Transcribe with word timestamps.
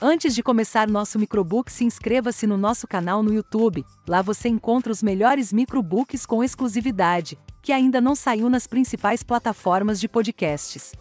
Antes 0.00 0.32
de 0.32 0.44
começar 0.44 0.88
nosso 0.88 1.18
microbook, 1.18 1.72
se 1.72 1.82
inscreva-se 1.82 2.46
no 2.46 2.56
nosso 2.56 2.86
canal 2.86 3.20
no 3.20 3.34
YouTube. 3.34 3.84
Lá 4.06 4.22
você 4.22 4.48
encontra 4.48 4.92
os 4.92 5.02
melhores 5.02 5.52
microbooks 5.52 6.24
com 6.24 6.44
exclusividade, 6.44 7.36
que 7.60 7.72
ainda 7.72 8.00
não 8.00 8.14
saiu 8.14 8.48
nas 8.48 8.64
principais 8.64 9.24
plataformas 9.24 9.98
de 9.98 10.06
podcasts. 10.06 10.92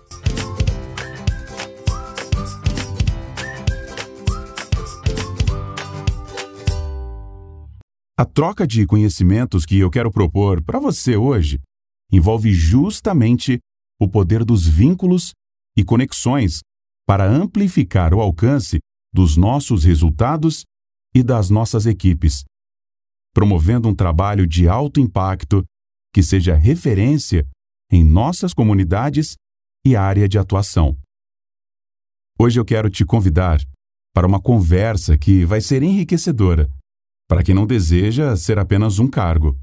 A 8.18 8.26
troca 8.26 8.66
de 8.66 8.84
conhecimentos 8.88 9.64
que 9.64 9.78
eu 9.78 9.92
quero 9.92 10.10
propor 10.10 10.64
para 10.64 10.80
você 10.80 11.16
hoje 11.16 11.60
envolve 12.12 12.52
justamente 12.52 13.60
o 14.02 14.10
poder 14.10 14.44
dos 14.44 14.66
vínculos 14.66 15.34
e 15.78 15.84
conexões 15.84 16.62
para 17.06 17.26
amplificar 17.26 18.12
o 18.12 18.20
alcance 18.20 18.80
dos 19.18 19.36
nossos 19.36 19.84
resultados 19.84 20.64
e 21.12 21.24
das 21.24 21.50
nossas 21.50 21.88
equipes, 21.88 22.44
promovendo 23.34 23.90
um 23.90 23.96
trabalho 23.96 24.46
de 24.46 24.68
alto 24.68 25.00
impacto 25.00 25.66
que 26.14 26.22
seja 26.22 26.54
referência 26.54 27.44
em 27.92 28.04
nossas 28.04 28.54
comunidades 28.54 29.36
e 29.84 29.96
área 29.96 30.30
de 30.30 30.38
atuação. 30.38 30.96
Hoje 32.40 32.60
eu 32.60 32.64
quero 32.64 32.92
te 32.92 33.04
convidar 33.04 33.60
para 34.14 34.28
uma 34.28 34.40
conversa 34.40 35.18
que 35.18 35.44
vai 35.46 35.62
ser 35.62 35.82
enriquecedora 35.82 36.70
para 37.28 37.42
quem 37.42 37.56
não 37.56 37.66
deseja 37.66 38.36
ser 38.36 38.60
apenas 38.60 39.00
um 39.00 39.10
cargo. 39.10 39.60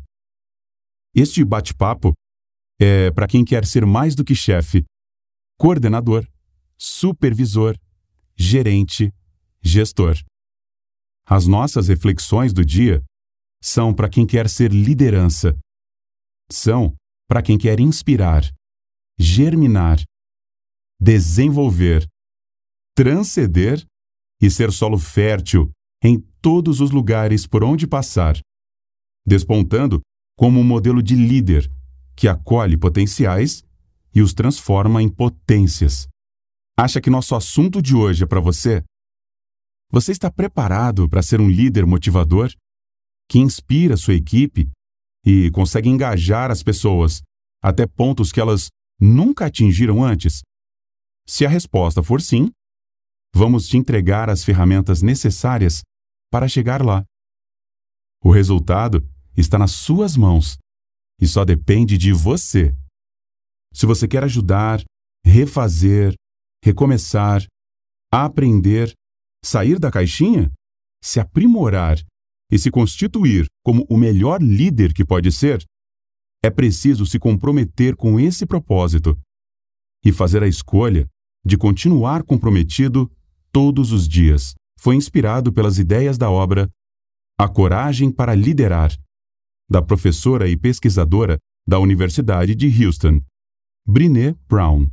Este 1.15 1.45
bate-papo 1.45 2.12
é 2.81 3.09
para 3.12 3.29
quem 3.29 3.45
quer 3.45 3.65
ser 3.65 3.87
mais 3.87 4.17
do 4.17 4.25
que 4.25 4.34
chefe, 4.34 4.84
coordenador, 5.57 6.27
supervisor, 6.77 7.79
gerente, 8.37 9.12
gestor. 9.65 10.17
As 11.27 11.47
nossas 11.47 11.89
reflexões 11.89 12.53
do 12.53 12.65
dia 12.65 13.03
são 13.62 13.95
para 13.95 14.11
quem 14.11 14.27
quer 14.27 14.48
ser 14.48 14.71
liderança. 14.71 15.56
São 16.51 16.95
para 17.27 17.43
quem 17.43 17.56
quer 17.56 17.81
inspirar, 17.81 18.43
germinar, 19.19 19.98
desenvolver, 21.01 22.06
transcender 22.95 23.83
e 24.41 24.51
ser 24.51 24.71
solo 24.71 24.98
fértil 24.98 25.71
em 26.03 26.21
todos 26.43 26.81
os 26.81 26.91
lugares 26.91 27.47
por 27.47 27.65
onde 27.65 27.87
passar, 27.87 28.39
despontando 29.27 30.03
como 30.37 30.61
um 30.61 30.65
modelo 30.65 31.03
de 31.03 31.15
líder 31.15 31.71
que 32.15 32.28
acolhe 32.28 32.77
potenciais 32.77 33.65
e 34.15 34.21
os 34.21 34.34
transforma 34.34 35.03
em 35.03 35.09
potências. 35.09 36.06
Acha 36.77 37.01
que 37.01 37.09
nosso 37.09 37.34
assunto 37.34 37.81
de 37.81 37.95
hoje 37.95 38.25
é 38.25 38.27
para 38.27 38.41
você? 38.41 38.84
Você 39.91 40.13
está 40.13 40.31
preparado 40.31 41.09
para 41.09 41.23
ser 41.23 41.41
um 41.41 41.49
líder 41.49 41.87
motivador 41.87 42.51
que 43.29 43.39
inspira 43.39 43.97
sua 43.97 44.15
equipe 44.15 44.71
e 45.25 45.51
consegue 45.51 45.89
engajar 45.89 46.51
as 46.51 46.63
pessoas 46.63 47.23
até 47.63 47.87
pontos 47.87 48.31
que 48.31 48.41
elas 48.41 48.69
nunca 49.01 49.47
atingiram 49.47 50.05
antes? 50.05 50.43
Se 51.27 51.47
a 51.47 51.49
resposta 51.49 52.03
for 52.03 52.21
sim, 52.21 52.51
vamos 53.35 53.67
te 53.67 53.77
entregar 53.77 54.29
as 54.29 54.45
ferramentas 54.45 55.01
necessárias 55.01 55.83
para 56.31 56.49
chegar 56.49 56.85
lá. 56.85 57.05
O 58.23 58.31
resultado 58.31 59.07
está 59.37 59.59
nas 59.59 59.73
suas 59.73 60.17
mãos 60.17 60.57
e 61.21 61.27
só 61.27 61.45
depende 61.45 61.97
de 61.97 62.12
você. 62.12 62.75
Se 63.73 63.87
você 63.87 64.07
quer 64.07 64.25
ajudar, 64.25 64.83
refazer, 65.25 66.15
recomeçar, 66.62 67.45
aprender, 68.12 68.93
sair 69.45 69.78
da 69.78 69.91
caixinha, 69.91 70.50
se 71.03 71.20
aprimorar 71.20 71.98
e 72.50 72.59
se 72.59 72.70
constituir 72.70 73.47
como 73.62 73.87
o 73.89 73.97
melhor 73.97 74.42
líder 74.42 74.92
que 74.92 75.05
pode 75.05 75.31
ser, 75.31 75.64
é 76.42 76.50
preciso 76.50 77.06
se 77.06 77.19
comprometer 77.19 77.97
com 77.97 78.19
esse 78.19 78.47
propósito 78.47 79.19
e 80.05 80.12
fazer 80.12 80.43
a 80.43 80.49
escolha 80.49 81.09
de 81.44 81.56
continuar 81.56 82.22
comprometido 82.22 83.10
todos 83.53 83.93
os 83.93 84.09
dias. 84.09 84.55
Foi 84.78 84.94
inspirado 84.94 85.53
pelas 85.53 85.78
ideias 85.78 86.19
da 86.19 86.31
obra 86.31 86.69
A 87.38 87.49
Coragem 87.49 88.11
para 88.11 88.34
Liderar, 88.34 88.93
da 89.69 89.82
professora 89.82 90.49
e 90.49 90.56
pesquisadora 90.56 91.38
da 91.66 91.78
Universidade 91.78 92.55
de 92.55 92.84
Houston, 92.84 93.21
Brené 93.87 94.34
Brown. 94.47 94.87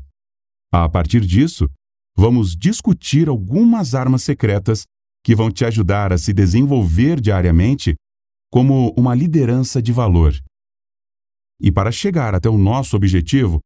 A 0.72 0.88
partir 0.88 1.22
disso, 1.22 1.70
vamos 2.16 2.56
discutir 2.56 3.28
algumas 3.28 3.96
armas 3.96 4.24
secretas 4.24 4.86
que 5.24 5.36
vão 5.36 5.52
te 5.52 5.66
ajudar 5.66 6.12
a 6.12 6.18
se 6.18 6.34
desenvolver 6.34 7.20
diariamente 7.20 7.96
como 8.52 8.94
uma 8.98 9.16
liderança 9.16 9.82
de 9.82 9.92
valor. 9.92 10.34
E 11.60 11.72
para 11.72 11.92
chegar 11.92 12.34
até 12.34 12.50
o 12.50 12.58
nosso 12.58 12.96
objetivo, 12.96 13.60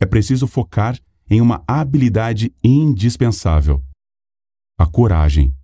é 0.00 0.06
preciso 0.06 0.46
focar 0.46 0.98
em 1.28 1.40
uma 1.40 1.64
habilidade 1.66 2.54
indispensável: 2.62 3.82
a 4.78 4.86
coragem. 4.86 5.54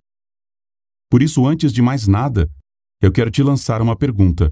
Por 1.09 1.21
isso, 1.21 1.45
antes 1.45 1.71
de 1.71 1.81
mais 1.81 2.07
nada, 2.07 2.49
eu 3.01 3.11
quero 3.11 3.29
te 3.29 3.43
lançar 3.43 3.81
uma 3.81 3.95
pergunta: 3.95 4.51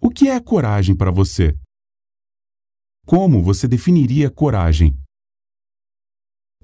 o 0.00 0.10
que 0.10 0.28
é 0.28 0.40
coragem 0.40 0.96
para 0.96 1.10
você? 1.10 1.54
Como 3.06 3.42
você 3.42 3.68
definiria 3.68 4.30
coragem? 4.30 4.98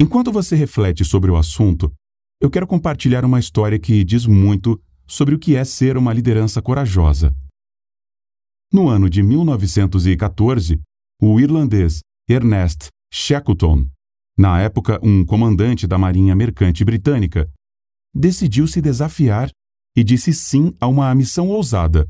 Enquanto 0.02 0.32
você 0.32 0.56
reflete 0.56 1.04
sobre 1.04 1.30
o 1.30 1.36
assunto, 1.36 1.94
eu 2.40 2.50
quero 2.50 2.66
compartilhar 2.66 3.24
uma 3.24 3.38
história 3.38 3.78
que 3.78 4.02
diz 4.02 4.26
muito 4.26 4.82
sobre 5.06 5.32
o 5.32 5.38
que 5.38 5.54
é 5.54 5.64
ser 5.64 5.96
uma 5.96 6.12
liderança 6.12 6.60
corajosa. 6.60 7.32
No 8.72 8.88
ano 8.88 9.08
de 9.08 9.22
1914, 9.22 10.80
o 11.22 11.38
irlandês 11.38 12.00
Ernest 12.28 12.88
Shackleton, 13.14 13.86
na 14.36 14.60
época 14.60 14.98
um 15.04 15.24
comandante 15.24 15.86
da 15.86 15.96
Marinha 15.96 16.34
Mercante 16.34 16.84
Britânica, 16.84 17.48
decidiu 18.12 18.66
se 18.66 18.82
desafiar 18.82 19.50
e 19.96 20.02
disse 20.02 20.32
sim 20.32 20.74
a 20.80 20.88
uma 20.88 21.14
missão 21.14 21.48
ousada 21.48 22.08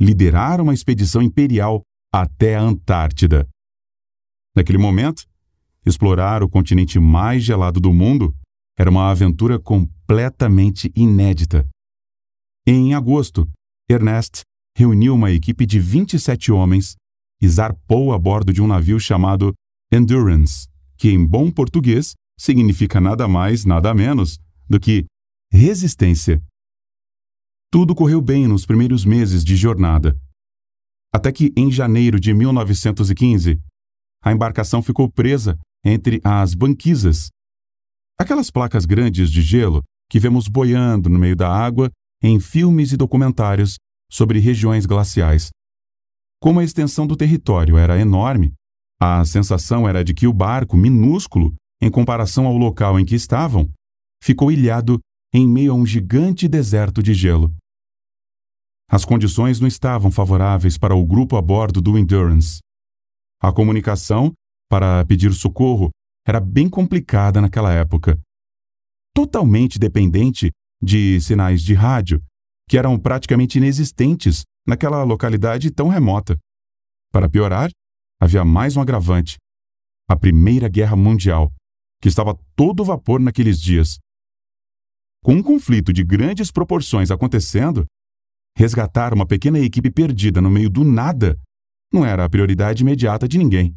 liderar 0.00 0.60
uma 0.60 0.74
expedição 0.74 1.22
imperial 1.22 1.80
até 2.12 2.56
a 2.56 2.60
Antártida. 2.60 3.46
Naquele 4.56 4.78
momento, 4.78 5.24
explorar 5.86 6.42
o 6.42 6.48
continente 6.48 6.98
mais 6.98 7.42
gelado 7.42 7.80
do 7.80 7.92
mundo 7.92 8.34
era 8.78 8.90
uma 8.90 9.10
aventura 9.10 9.58
completamente 9.58 10.90
inédita. 10.96 11.66
Em 12.66 12.94
agosto, 12.94 13.48
Ernest 13.88 14.42
reuniu 14.76 15.14
uma 15.14 15.30
equipe 15.30 15.66
de 15.66 15.78
27 15.78 16.50
homens 16.50 16.96
e 17.40 17.48
zarpou 17.48 18.12
a 18.12 18.18
bordo 18.18 18.52
de 18.52 18.62
um 18.62 18.66
navio 18.66 18.98
chamado 18.98 19.52
Endurance, 19.92 20.66
que 20.96 21.10
em 21.10 21.24
bom 21.24 21.50
português 21.50 22.14
significa 22.38 23.00
nada 23.00 23.28
mais, 23.28 23.64
nada 23.64 23.94
menos 23.94 24.38
do 24.68 24.80
que 24.80 25.04
resistência. 25.52 26.42
Tudo 27.70 27.94
correu 27.94 28.20
bem 28.20 28.48
nos 28.48 28.64
primeiros 28.64 29.04
meses 29.04 29.44
de 29.44 29.56
jornada. 29.56 30.16
Até 31.12 31.30
que, 31.30 31.52
em 31.56 31.70
janeiro 31.70 32.18
de 32.18 32.32
1915, 32.32 33.60
a 34.22 34.32
embarcação 34.32 34.82
ficou 34.82 35.08
presa 35.10 35.58
entre 35.84 36.20
as 36.24 36.54
banquisas 36.54 37.28
aquelas 38.18 38.50
placas 38.50 38.84
grandes 38.84 39.30
de 39.30 39.42
gelo 39.42 39.82
que 40.08 40.18
vemos 40.18 40.48
boiando 40.48 41.08
no 41.08 41.18
meio 41.18 41.36
da 41.36 41.48
água 41.48 41.90
em 42.22 42.38
filmes 42.40 42.92
e 42.92 42.96
documentários 42.96 43.76
sobre 44.10 44.38
regiões 44.38 44.86
glaciais. 44.86 45.50
Como 46.40 46.60
a 46.60 46.64
extensão 46.64 47.06
do 47.06 47.16
território 47.16 47.76
era 47.76 47.98
enorme, 47.98 48.52
a 49.00 49.24
sensação 49.24 49.88
era 49.88 50.04
de 50.04 50.14
que 50.14 50.26
o 50.26 50.32
barco, 50.32 50.76
minúsculo 50.76 51.54
em 51.80 51.90
comparação 51.90 52.46
ao 52.46 52.56
local 52.56 52.98
em 52.98 53.04
que 53.04 53.14
estavam, 53.14 53.68
ficou 54.22 54.50
ilhado 54.50 55.00
em 55.32 55.48
meio 55.48 55.72
a 55.72 55.74
um 55.74 55.84
gigante 55.84 56.46
deserto 56.46 57.02
de 57.02 57.12
gelo. 57.12 57.52
As 58.88 59.04
condições 59.04 59.58
não 59.58 59.66
estavam 59.66 60.10
favoráveis 60.10 60.78
para 60.78 60.94
o 60.94 61.04
grupo 61.04 61.36
a 61.36 61.42
bordo 61.42 61.80
do 61.80 61.98
Endurance. 61.98 62.60
A 63.40 63.52
comunicação, 63.52 64.32
para 64.68 65.04
pedir 65.04 65.32
socorro, 65.32 65.90
era 66.26 66.40
bem 66.40 66.68
complicada 66.68 67.40
naquela 67.40 67.72
época. 67.72 68.18
Totalmente 69.14 69.78
dependente 69.78 70.50
de 70.82 71.20
sinais 71.20 71.62
de 71.62 71.74
rádio, 71.74 72.22
que 72.68 72.78
eram 72.78 72.98
praticamente 72.98 73.58
inexistentes 73.58 74.42
naquela 74.66 75.02
localidade 75.02 75.70
tão 75.70 75.88
remota. 75.88 76.36
Para 77.12 77.28
piorar, 77.28 77.70
havia 78.20 78.44
mais 78.44 78.76
um 78.76 78.80
agravante: 78.80 79.36
a 80.08 80.16
Primeira 80.16 80.68
Guerra 80.68 80.96
Mundial, 80.96 81.52
que 82.00 82.08
estava 82.08 82.36
todo 82.56 82.84
vapor 82.84 83.20
naqueles 83.20 83.60
dias. 83.60 83.98
Com 85.22 85.34
um 85.34 85.42
conflito 85.42 85.92
de 85.92 86.04
grandes 86.04 86.50
proporções 86.50 87.10
acontecendo, 87.10 87.86
Resgatar 88.56 89.12
uma 89.12 89.26
pequena 89.26 89.58
equipe 89.58 89.90
perdida 89.90 90.40
no 90.40 90.48
meio 90.48 90.70
do 90.70 90.84
nada 90.84 91.36
não 91.92 92.06
era 92.06 92.24
a 92.24 92.30
prioridade 92.30 92.82
imediata 92.84 93.26
de 93.26 93.36
ninguém. 93.36 93.76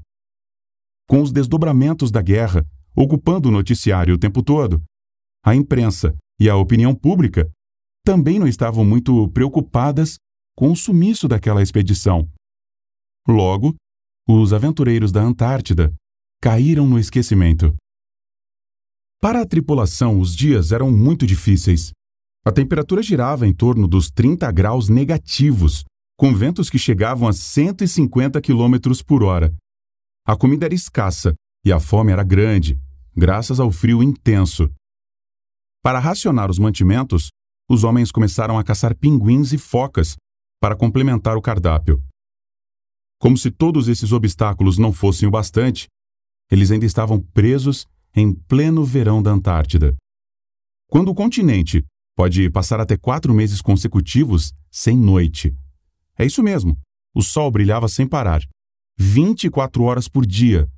Com 1.10 1.22
os 1.22 1.32
desdobramentos 1.32 2.12
da 2.12 2.22
guerra 2.22 2.66
ocupando 2.96 3.48
o 3.48 3.52
noticiário 3.52 4.16
o 4.16 4.18
tempo 4.18 4.44
todo, 4.44 4.84
a 5.46 5.56
imprensa 5.56 6.16
e 6.40 6.50
a 6.50 6.56
opinião 6.56 6.94
pública 6.94 7.50
também 8.04 8.40
não 8.40 8.48
estavam 8.48 8.84
muito 8.84 9.30
preocupadas 9.30 10.18
com 10.56 10.72
o 10.72 10.76
sumiço 10.76 11.28
daquela 11.28 11.62
expedição. 11.62 12.30
Logo, 13.28 13.76
os 14.28 14.52
aventureiros 14.52 15.12
da 15.12 15.22
Antártida 15.22 15.94
caíram 16.42 16.88
no 16.88 17.00
esquecimento. 17.00 17.76
Para 19.22 19.42
a 19.42 19.46
tripulação, 19.46 20.20
os 20.20 20.36
dias 20.36 20.72
eram 20.72 20.92
muito 20.92 21.26
difíceis. 21.26 21.92
A 22.46 22.52
temperatura 22.52 23.02
girava 23.02 23.48
em 23.48 23.54
torno 23.54 23.88
dos 23.88 24.10
30 24.10 24.52
graus 24.52 24.90
negativos, 24.90 25.84
com 26.18 26.34
ventos 26.34 26.70
que 26.70 26.78
chegavam 26.78 27.28
a 27.28 27.34
150 27.34 28.42
km 28.42 29.04
por 29.06 29.24
hora. 29.24 29.54
A 30.30 30.36
comida 30.36 30.66
era 30.66 30.76
escassa 30.76 31.34
e 31.64 31.72
a 31.72 31.80
fome 31.80 32.12
era 32.12 32.22
grande, 32.22 32.78
graças 33.16 33.62
ao 33.62 33.72
frio 33.72 34.04
intenso. 34.04 34.70
Para 35.82 36.00
racionar 36.00 36.52
os 36.52 36.60
mantimentos, 36.60 37.30
os 37.70 37.86
homens 37.86 38.12
começaram 38.12 38.60
a 38.60 38.64
caçar 38.64 38.94
pinguins 38.94 39.54
e 39.54 39.58
focas 39.58 40.18
para 40.60 40.76
complementar 40.76 41.38
o 41.38 41.42
cardápio. 41.42 42.04
Como 43.18 43.38
se 43.38 43.50
todos 43.50 43.88
esses 43.88 44.12
obstáculos 44.12 44.78
não 44.78 44.92
fossem 44.92 45.30
o 45.30 45.32
bastante, 45.32 45.88
eles 46.52 46.72
ainda 46.72 46.86
estavam 46.86 47.22
presos 47.22 47.88
em 48.14 48.34
pleno 48.34 48.84
verão 48.84 49.24
da 49.24 49.32
Antártida. 49.32 49.96
Quando 50.90 51.08
o 51.08 51.16
continente 51.16 51.86
pode 52.18 52.50
passar 52.50 52.82
até 52.82 52.98
quatro 52.98 53.34
meses 53.34 53.62
consecutivos 53.62 54.52
sem 54.70 54.98
noite. 54.98 55.56
É 56.18 56.26
isso 56.26 56.44
mesmo, 56.44 56.78
o 57.16 57.24
sol 57.24 57.50
brilhava 57.50 57.88
sem 57.88 58.06
parar, 58.06 58.42
24 58.98 59.84
horas 59.84 60.08
por 60.08 60.26
dia, 60.26 60.70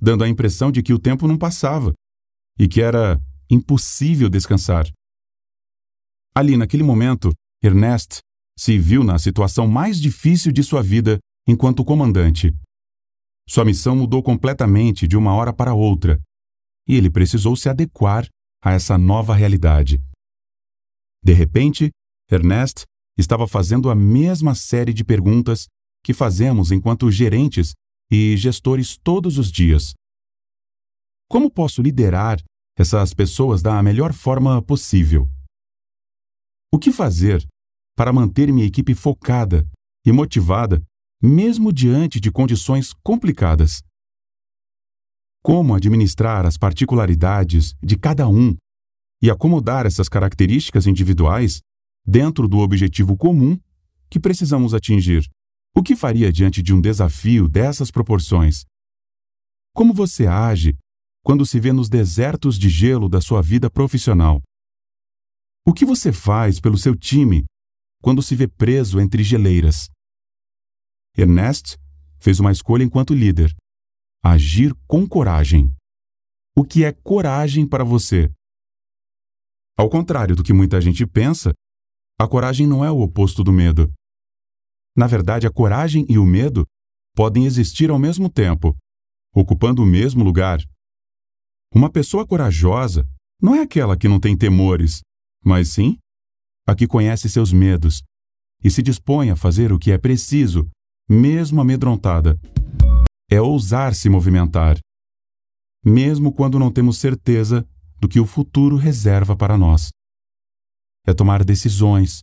dando 0.00 0.24
a 0.24 0.28
impressão 0.28 0.70
de 0.70 0.82
que 0.82 0.92
o 0.92 0.98
tempo 0.98 1.26
não 1.26 1.38
passava 1.38 1.92
e 2.58 2.68
que 2.68 2.82
era 2.82 3.20
impossível 3.50 4.28
descansar. 4.28 4.86
Ali, 6.34 6.56
naquele 6.56 6.82
momento, 6.82 7.32
Ernest 7.62 8.20
se 8.58 8.78
viu 8.78 9.02
na 9.02 9.18
situação 9.18 9.66
mais 9.66 10.00
difícil 10.00 10.52
de 10.52 10.62
sua 10.62 10.82
vida 10.82 11.18
enquanto 11.46 11.84
comandante. 11.84 12.54
Sua 13.48 13.64
missão 13.64 13.96
mudou 13.96 14.22
completamente 14.22 15.06
de 15.08 15.16
uma 15.16 15.34
hora 15.34 15.52
para 15.52 15.74
outra 15.74 16.20
e 16.86 16.96
ele 16.96 17.10
precisou 17.10 17.56
se 17.56 17.68
adequar 17.68 18.26
a 18.62 18.72
essa 18.72 18.96
nova 18.96 19.34
realidade. 19.34 20.00
De 21.22 21.32
repente, 21.32 21.90
Ernest 22.30 22.84
estava 23.18 23.46
fazendo 23.46 23.90
a 23.90 23.94
mesma 23.94 24.54
série 24.54 24.92
de 24.92 25.04
perguntas 25.04 25.66
que 26.02 26.12
fazemos 26.12 26.72
enquanto 26.72 27.10
gerentes 27.10 27.74
e 28.10 28.36
gestores 28.36 28.96
todos 28.96 29.38
os 29.38 29.50
dias. 29.50 29.94
Como 31.28 31.50
posso 31.50 31.80
liderar 31.80 32.42
essas 32.76 33.14
pessoas 33.14 33.62
da 33.62 33.82
melhor 33.82 34.12
forma 34.12 34.60
possível? 34.62 35.28
O 36.72 36.78
que 36.78 36.90
fazer 36.90 37.46
para 37.96 38.12
manter 38.12 38.52
minha 38.52 38.66
equipe 38.66 38.94
focada 38.94 39.66
e 40.04 40.12
motivada, 40.12 40.82
mesmo 41.22 41.72
diante 41.72 42.18
de 42.18 42.30
condições 42.30 42.92
complicadas? 43.02 43.82
como 45.42 45.74
administrar 45.74 46.46
as 46.46 46.56
particularidades 46.56 47.74
de 47.82 47.98
cada 47.98 48.28
um 48.28 48.56
e 49.20 49.28
acomodar 49.28 49.86
essas 49.86 50.08
características 50.08 50.86
individuais 50.86 51.60
dentro 52.06 52.46
do 52.46 52.58
objetivo 52.58 53.16
comum 53.16 53.58
que 54.08 54.20
precisamos 54.20 54.72
atingir. 54.72 55.28
O 55.74 55.82
que 55.82 55.96
faria 55.96 56.30
diante 56.30 56.62
de 56.62 56.74
um 56.74 56.80
desafio 56.80 57.48
dessas 57.48 57.90
proporções? 57.90 58.64
Como 59.74 59.94
você 59.94 60.26
age 60.26 60.76
quando 61.24 61.46
se 61.46 61.58
vê 61.58 61.72
nos 61.72 61.88
desertos 61.88 62.58
de 62.58 62.68
gelo 62.68 63.08
da 63.08 63.20
sua 63.20 63.40
vida 63.40 63.70
profissional? 63.70 64.42
O 65.66 65.72
que 65.72 65.86
você 65.86 66.12
faz 66.12 66.60
pelo 66.60 66.76
seu 66.76 66.94
time 66.94 67.44
quando 68.02 68.22
se 68.22 68.36
vê 68.36 68.46
preso 68.46 69.00
entre 69.00 69.22
geleiras? 69.22 69.88
Ernest 71.16 71.76
fez 72.20 72.38
uma 72.38 72.52
escolha 72.52 72.84
enquanto 72.84 73.14
líder 73.14 73.54
Agir 74.24 74.72
com 74.86 75.08
coragem. 75.08 75.74
O 76.56 76.64
que 76.64 76.84
é 76.84 76.92
coragem 76.92 77.66
para 77.66 77.82
você? 77.82 78.30
Ao 79.76 79.90
contrário 79.90 80.36
do 80.36 80.44
que 80.44 80.52
muita 80.52 80.80
gente 80.80 81.04
pensa, 81.04 81.52
a 82.20 82.28
coragem 82.28 82.64
não 82.64 82.84
é 82.84 82.90
o 82.90 83.00
oposto 83.00 83.42
do 83.42 83.52
medo. 83.52 83.92
Na 84.96 85.06
verdade, 85.06 85.46
a 85.46 85.50
coragem 85.50 86.04
e 86.08 86.18
o 86.18 86.26
medo 86.26 86.66
podem 87.14 87.46
existir 87.46 87.90
ao 87.90 87.98
mesmo 87.98 88.28
tempo, 88.28 88.76
ocupando 89.34 89.82
o 89.82 89.86
mesmo 89.86 90.22
lugar. 90.22 90.60
Uma 91.74 91.90
pessoa 91.90 92.26
corajosa 92.26 93.08
não 93.40 93.54
é 93.54 93.62
aquela 93.62 93.96
que 93.96 94.08
não 94.08 94.20
tem 94.20 94.36
temores, 94.36 95.00
mas 95.44 95.70
sim 95.70 95.98
a 96.66 96.74
que 96.74 96.86
conhece 96.86 97.28
seus 97.28 97.52
medos 97.52 98.02
e 98.62 98.70
se 98.70 98.82
dispõe 98.82 99.30
a 99.30 99.36
fazer 99.36 99.72
o 99.72 99.78
que 99.78 99.90
é 99.90 99.98
preciso, 99.98 100.68
mesmo 101.08 101.60
amedrontada 101.60 102.38
é 103.32 103.40
ousar 103.40 103.94
se 103.94 104.10
movimentar, 104.10 104.78
mesmo 105.82 106.34
quando 106.34 106.58
não 106.58 106.70
temos 106.70 106.98
certeza 106.98 107.66
do 107.98 108.06
que 108.06 108.20
o 108.20 108.26
futuro 108.26 108.76
reserva 108.76 109.34
para 109.34 109.56
nós. 109.56 109.88
É 111.06 111.14
tomar 111.14 111.42
decisões, 111.42 112.20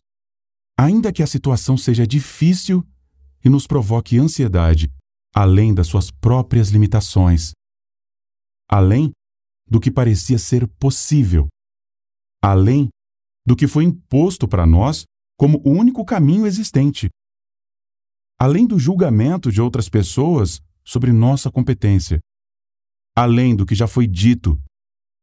ainda 0.80 1.12
que 1.12 1.22
a 1.22 1.26
situação 1.26 1.76
seja 1.76 2.06
difícil 2.06 2.82
e 3.44 3.50
nos 3.50 3.66
provoque 3.66 4.18
ansiedade, 4.18 4.90
além 5.34 5.74
das 5.74 5.86
suas 5.86 6.10
próprias 6.10 6.70
limitações, 6.70 7.52
além 8.66 9.12
do 9.68 9.78
que 9.78 9.90
parecia 9.90 10.38
ser 10.38 10.66
possível, 10.66 11.48
além 12.42 12.88
do 13.46 13.54
que 13.54 13.68
foi 13.68 13.84
imposto 13.84 14.48
para 14.48 14.64
nós 14.64 15.04
como 15.38 15.58
o 15.66 15.70
único 15.70 16.02
caminho 16.02 16.46
existente, 16.46 17.10
além 18.38 18.66
do 18.66 18.78
julgamento 18.78 19.52
de 19.52 19.60
outras 19.60 19.86
pessoas 19.86 20.62
sobre 20.82 21.12
nossa 21.12 21.50
competência, 21.50 22.20
além 23.14 23.54
do 23.54 23.66
que 23.66 23.74
já 23.74 23.86
foi 23.86 24.06
dito, 24.06 24.58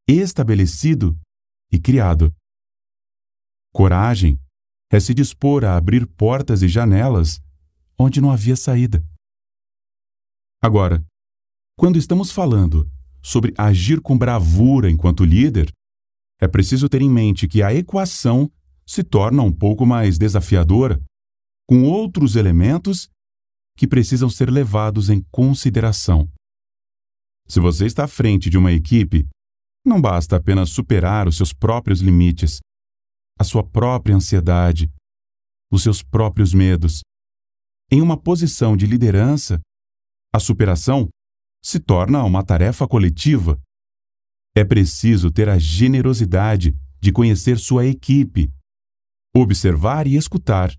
estabelecido 0.08 1.18
e 1.72 1.80
criado. 1.80 2.32
Coragem 3.74 4.40
é 4.92 5.00
se 5.00 5.14
dispor 5.14 5.66
a 5.66 5.76
abrir 5.76 6.06
portas 6.06 6.62
e 6.62 6.68
janelas 6.68 7.42
onde 8.00 8.22
não 8.22 8.32
havia 8.32 8.56
saída. 8.56 9.04
Agora, 10.62 11.06
quando 11.78 11.98
estamos 11.98 12.32
falando 12.32 12.90
sobre 13.22 13.54
agir 13.58 14.02
com 14.02 14.18
bravura 14.18 14.90
enquanto 14.90 15.26
líder, 15.26 15.72
é 16.40 16.48
preciso 16.48 16.88
ter 16.88 17.02
em 17.02 17.10
mente 17.10 17.48
que 17.48 17.62
a 17.62 17.74
equação 17.74 18.52
se 18.86 19.04
torna 19.04 19.44
um 19.44 19.52
pouco 19.52 19.86
mais 19.86 20.18
desafiadora, 20.18 21.02
com 21.68 21.84
outros 21.84 22.36
elementos 22.36 23.10
que 23.76 23.86
precisam 23.88 24.30
ser 24.30 24.50
levados 24.50 25.10
em 25.10 25.22
consideração. 25.30 26.30
Se 27.48 27.60
você 27.60 27.86
está 27.86 28.06
à 28.06 28.08
frente 28.08 28.50
de 28.50 28.58
uma 28.58 28.72
equipe, 28.72 29.28
não 29.86 30.02
basta 30.02 30.36
apenas 30.36 30.70
superar 30.70 31.28
os 31.28 31.38
seus 31.38 31.54
próprios 31.54 32.02
limites, 32.02 32.60
a 33.40 33.44
sua 33.44 33.64
própria 33.64 34.16
ansiedade, 34.16 34.92
os 35.72 35.84
seus 35.84 36.02
próprios 36.02 36.54
medos. 36.54 37.02
Em 37.92 38.02
uma 38.02 38.18
posição 38.18 38.76
de 38.76 38.86
liderança, 38.86 39.60
a 40.34 40.40
superação 40.40 41.08
se 41.64 41.80
torna 41.80 42.24
uma 42.24 42.44
tarefa 42.44 42.88
coletiva. 42.88 43.60
É 44.56 44.64
preciso 44.64 45.32
ter 45.32 45.50
a 45.50 45.58
generosidade 45.58 46.76
de 47.00 47.12
conhecer 47.12 47.60
sua 47.60 47.86
equipe, 47.86 48.52
observar 49.36 50.08
e 50.08 50.16
escutar, 50.16 50.76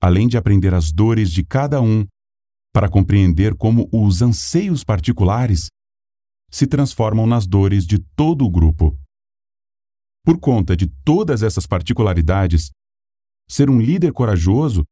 além 0.00 0.28
de 0.28 0.36
aprender 0.36 0.72
as 0.72 0.92
dores 0.92 1.30
de 1.30 1.44
cada 1.44 1.80
um 1.80 2.06
para 2.72 2.88
compreender 2.88 3.54
como 3.56 3.88
os 3.92 4.22
anseios 4.22 4.82
particulares 4.82 5.66
se 6.50 6.66
transformam 6.66 7.26
nas 7.26 7.46
dores 7.46 7.86
de 7.86 7.98
todo 8.14 8.44
o 8.44 8.50
grupo. 8.50 8.96
Por 10.24 10.38
conta 10.38 10.76
de 10.76 10.86
todas 11.04 11.42
essas 11.42 11.66
particularidades, 11.66 12.70
ser 13.48 13.68
um 13.68 13.80
líder 13.80 14.12
corajoso 14.12 14.84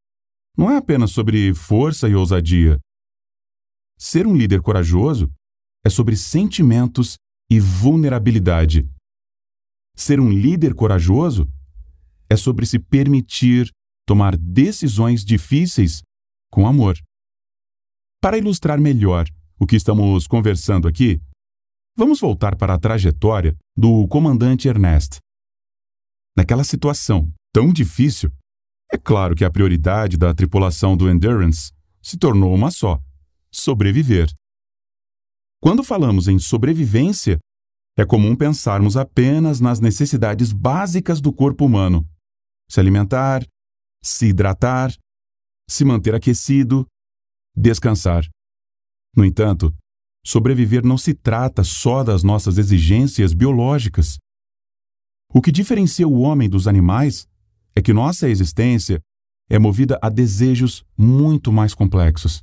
não 0.56 0.70
é 0.70 0.76
apenas 0.76 1.12
sobre 1.12 1.54
força 1.54 2.08
e 2.08 2.14
ousadia. 2.14 2.78
Ser 3.96 4.26
um 4.26 4.37
líder 4.37 4.60
corajoso 4.60 5.30
é 5.84 5.88
sobre 5.88 6.16
sentimentos 6.16 7.16
e 7.50 7.60
vulnerabilidade. 7.60 8.88
Ser 9.96 10.18
um 10.18 10.30
líder 10.30 10.75
corajoso 10.75 11.49
é 12.28 12.37
sobre 12.37 12.66
se 12.66 12.78
permitir 12.78 13.70
tomar 14.06 14.37
decisões 14.37 15.25
difíceis 15.25 16.02
com 16.50 16.66
amor. 16.66 16.96
Para 18.20 18.37
ilustrar 18.37 18.80
melhor 18.80 19.26
o 19.58 19.66
que 19.66 19.76
estamos 19.76 20.26
conversando 20.26 20.88
aqui, 20.88 21.20
vamos 21.97 22.20
voltar 22.20 22.56
para 22.56 22.75
a 22.75 22.78
trajetória 22.78 23.56
do 23.76 24.06
comandante 24.09 24.68
Ernest. 24.68 25.18
Naquela 26.37 26.64
situação 26.64 27.30
tão 27.52 27.73
difícil, 27.73 28.30
é 28.92 28.99
claro 28.99 29.35
que 29.35 29.44
a 29.44 29.50
prioridade 29.50 30.16
da 30.16 30.35
tripulação 30.35 30.97
do 30.97 31.09
Endurance 31.09 31.73
se 32.02 32.18
tornou 32.18 32.54
uma 32.54 32.70
só: 32.70 33.00
sobreviver. 33.52 34.28
Quando 35.62 35.85
falamos 35.85 36.26
em 36.26 36.38
sobrevivência, 36.38 37.38
é 37.97 38.04
comum 38.04 38.35
pensarmos 38.35 38.97
apenas 38.97 39.61
nas 39.61 39.78
necessidades 39.78 40.52
básicas 40.52 41.20
do 41.20 41.32
corpo 41.32 41.66
humano: 41.66 42.09
se 42.68 42.80
alimentar, 42.80 43.44
se 44.02 44.26
hidratar, 44.26 44.92
se 45.68 45.85
manter 45.85 46.14
aquecido, 46.14 46.87
descansar. 47.54 48.25
No 49.14 49.25
entanto, 49.25 49.75
sobreviver 50.25 50.85
não 50.85 50.99
se 50.99 51.15
trata 51.15 51.65
só 51.65 52.03
das 52.05 52.23
nossas 52.23 52.59
exigências 52.59 53.33
biológicas. 53.33 54.19
O 55.33 55.41
que 55.41 55.53
diferencia 55.53 56.07
o 56.07 56.21
homem 56.21 56.49
dos 56.49 56.67
animais 56.67 57.27
é 57.75 57.81
que 57.81 57.93
nossa 57.93 58.29
existência 58.29 59.00
é 59.49 59.59
movida 59.59 59.99
a 60.03 60.09
desejos 60.09 60.85
muito 60.97 61.53
mais 61.53 61.75
complexos. 61.75 62.43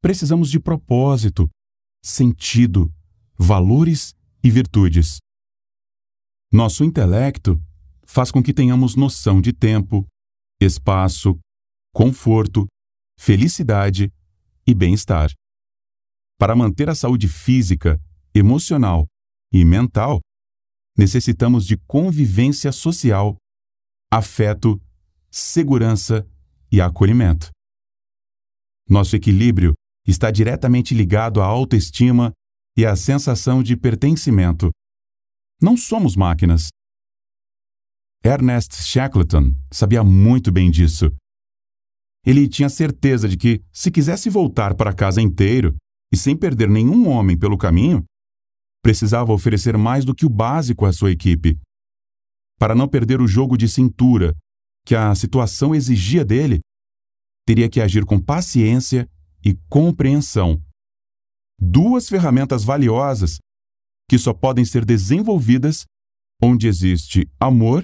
Precisamos 0.00 0.50
de 0.50 0.60
propósito, 0.60 1.48
sentido, 2.02 2.92
valores 3.38 4.14
e 4.42 4.50
virtudes. 4.50 5.18
Nosso 6.52 6.84
intelecto 6.84 7.60
faz 8.06 8.30
com 8.30 8.42
que 8.42 8.52
tenhamos 8.52 8.94
noção 8.94 9.40
de 9.40 9.52
tempo, 9.52 10.06
espaço, 10.60 11.38
conforto, 11.92 12.66
felicidade 13.18 14.12
e 14.66 14.74
bem-estar. 14.74 15.30
Para 16.44 16.54
manter 16.54 16.90
a 16.90 16.94
saúde 16.94 17.26
física, 17.26 17.98
emocional 18.34 19.06
e 19.50 19.64
mental, 19.64 20.20
necessitamos 20.94 21.66
de 21.66 21.78
convivência 21.86 22.70
social, 22.70 23.38
afeto, 24.12 24.78
segurança 25.30 26.28
e 26.70 26.82
acolhimento. 26.82 27.48
Nosso 28.86 29.16
equilíbrio 29.16 29.72
está 30.06 30.30
diretamente 30.30 30.92
ligado 30.92 31.40
à 31.40 31.46
autoestima 31.46 32.30
e 32.76 32.84
à 32.84 32.94
sensação 32.94 33.62
de 33.62 33.74
pertencimento. 33.74 34.70
Não 35.62 35.78
somos 35.78 36.14
máquinas. 36.14 36.68
Ernest 38.22 38.82
Shackleton 38.82 39.54
sabia 39.72 40.04
muito 40.04 40.52
bem 40.52 40.70
disso. 40.70 41.06
Ele 42.22 42.46
tinha 42.46 42.68
certeza 42.68 43.30
de 43.30 43.38
que, 43.38 43.64
se 43.72 43.90
quisesse 43.90 44.28
voltar 44.28 44.74
para 44.74 44.92
casa 44.92 45.22
inteiro 45.22 45.74
e 46.14 46.16
sem 46.16 46.36
perder 46.36 46.70
nenhum 46.70 47.08
homem 47.08 47.36
pelo 47.36 47.58
caminho, 47.58 48.04
precisava 48.80 49.32
oferecer 49.32 49.76
mais 49.76 50.04
do 50.04 50.14
que 50.14 50.24
o 50.24 50.30
básico 50.30 50.86
à 50.86 50.92
sua 50.92 51.10
equipe. 51.10 51.58
Para 52.56 52.72
não 52.72 52.88
perder 52.88 53.20
o 53.20 53.26
jogo 53.26 53.56
de 53.56 53.68
cintura 53.68 54.32
que 54.86 54.94
a 54.94 55.12
situação 55.16 55.74
exigia 55.74 56.24
dele, 56.24 56.60
teria 57.44 57.68
que 57.68 57.80
agir 57.80 58.04
com 58.04 58.20
paciência 58.20 59.08
e 59.44 59.56
compreensão. 59.68 60.62
Duas 61.60 62.08
ferramentas 62.08 62.62
valiosas 62.62 63.38
que 64.08 64.16
só 64.16 64.32
podem 64.32 64.64
ser 64.64 64.84
desenvolvidas 64.84 65.84
onde 66.40 66.68
existe 66.68 67.28
amor, 67.40 67.82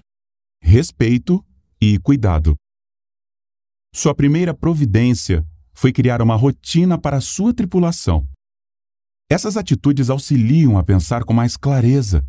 respeito 0.63 1.45
e 1.81 1.99
cuidado. 1.99 2.55
Sua 3.93 4.15
primeira 4.15 4.55
providência 4.55 5.45
foi 5.81 5.95
criar 5.95 6.21
uma 6.21 6.37
rotina 6.37 6.99
para 6.99 7.17
a 7.17 7.21
sua 7.23 7.55
tripulação. 7.55 8.29
Essas 9.31 9.57
atitudes 9.57 10.11
auxiliam 10.11 10.77
a 10.77 10.85
pensar 10.85 11.25
com 11.25 11.33
mais 11.33 11.57
clareza, 11.57 12.23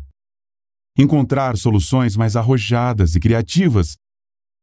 encontrar 0.96 1.58
soluções 1.58 2.16
mais 2.16 2.34
arrojadas 2.34 3.14
e 3.14 3.20
criativas 3.20 3.96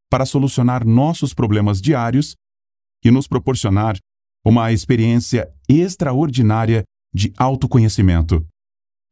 para 0.10 0.26
solucionar 0.26 0.84
nossos 0.84 1.36
problemas 1.36 1.80
diários 1.80 2.34
e 3.06 3.12
nos 3.12 3.28
proporcionar 3.28 3.96
uma 4.44 4.72
experiência 4.72 5.48
extraordinária 5.70 6.84
de 7.14 7.32
autoconhecimento. 7.38 8.44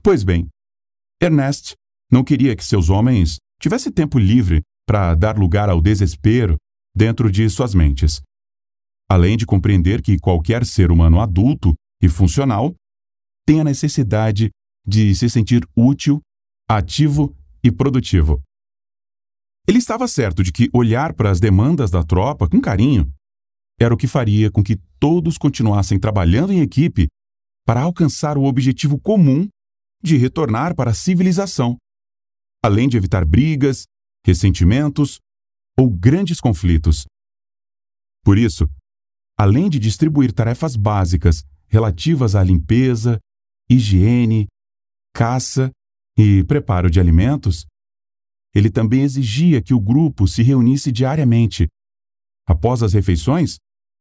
Pois 0.01 0.23
bem, 0.23 0.47
Ernest 1.21 1.75
não 2.11 2.23
queria 2.23 2.55
que 2.55 2.65
seus 2.65 2.89
homens 2.89 3.35
tivessem 3.61 3.91
tempo 3.91 4.17
livre 4.17 4.63
para 4.87 5.13
dar 5.13 5.37
lugar 5.37 5.69
ao 5.69 5.79
desespero 5.79 6.55
dentro 6.95 7.31
de 7.31 7.47
suas 7.47 7.75
mentes. 7.75 8.23
Além 9.09 9.37
de 9.37 9.45
compreender 9.45 10.01
que 10.01 10.19
qualquer 10.19 10.65
ser 10.65 10.91
humano 10.91 11.21
adulto 11.21 11.73
e 12.01 12.09
funcional 12.09 12.75
tem 13.45 13.61
a 13.61 13.63
necessidade 13.63 14.49
de 14.85 15.15
se 15.15 15.29
sentir 15.29 15.67
útil, 15.75 16.21
ativo 16.69 17.35
e 17.63 17.71
produtivo. 17.71 18.41
Ele 19.67 19.77
estava 19.77 20.07
certo 20.07 20.43
de 20.43 20.51
que 20.51 20.69
olhar 20.73 21.13
para 21.13 21.29
as 21.29 21.39
demandas 21.39 21.91
da 21.91 22.03
tropa 22.03 22.47
com 22.47 22.59
carinho 22.59 23.11
era 23.79 23.93
o 23.93 23.97
que 23.97 24.07
faria 24.07 24.49
com 24.49 24.63
que 24.63 24.77
todos 24.99 25.37
continuassem 25.37 25.99
trabalhando 25.99 26.51
em 26.51 26.61
equipe 26.61 27.07
para 27.65 27.81
alcançar 27.81 28.37
o 28.37 28.45
objetivo 28.45 28.99
comum 28.99 29.47
de 30.01 30.17
retornar 30.17 30.75
para 30.75 30.91
a 30.91 30.93
civilização, 30.93 31.77
além 32.63 32.87
de 32.87 32.97
evitar 32.97 33.25
brigas, 33.25 33.83
ressentimentos 34.25 35.19
ou 35.77 35.89
grandes 35.89 36.39
conflitos. 36.39 37.05
Por 38.23 38.37
isso, 38.37 38.67
além 39.37 39.69
de 39.69 39.79
distribuir 39.79 40.33
tarefas 40.33 40.75
básicas 40.75 41.43
relativas 41.67 42.35
à 42.35 42.43
limpeza, 42.43 43.19
higiene, 43.69 44.47
caça 45.13 45.71
e 46.17 46.43
preparo 46.45 46.89
de 46.89 46.99
alimentos, 46.99 47.65
ele 48.55 48.71
também 48.71 49.03
exigia 49.03 49.61
que 49.61 49.73
o 49.73 49.79
grupo 49.79 50.27
se 50.27 50.41
reunisse 50.41 50.91
diariamente, 50.91 51.67
após 52.47 52.81
as 52.81 52.93
refeições, 52.93 53.57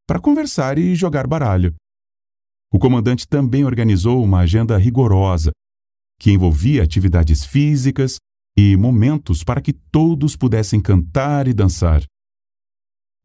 para 0.07 0.21
conversar 0.21 0.79
e 0.79 0.95
jogar 0.95 1.27
baralho. 1.27 1.75
O 2.73 2.79
comandante 2.79 3.27
também 3.29 3.65
organizou 3.65 4.23
uma 4.23 4.41
agenda 4.41 4.79
rigorosa, 4.79 5.51
que 6.19 6.31
envolvia 6.31 6.83
atividades 6.83 7.45
físicas 7.45 8.17
e 8.57 8.77
momentos 8.77 9.45
para 9.45 9.61
que 9.61 9.73
todos 9.73 10.37
pudessem 10.37 10.81
cantar 10.81 11.47
e 11.47 11.53
dançar. 11.53 12.03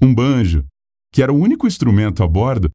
Um 0.01 0.13
banjo, 0.13 0.65
que 1.13 1.21
era 1.21 1.31
o 1.31 1.37
único 1.37 1.67
instrumento 1.67 2.23
a 2.23 2.27
bordo, 2.27 2.69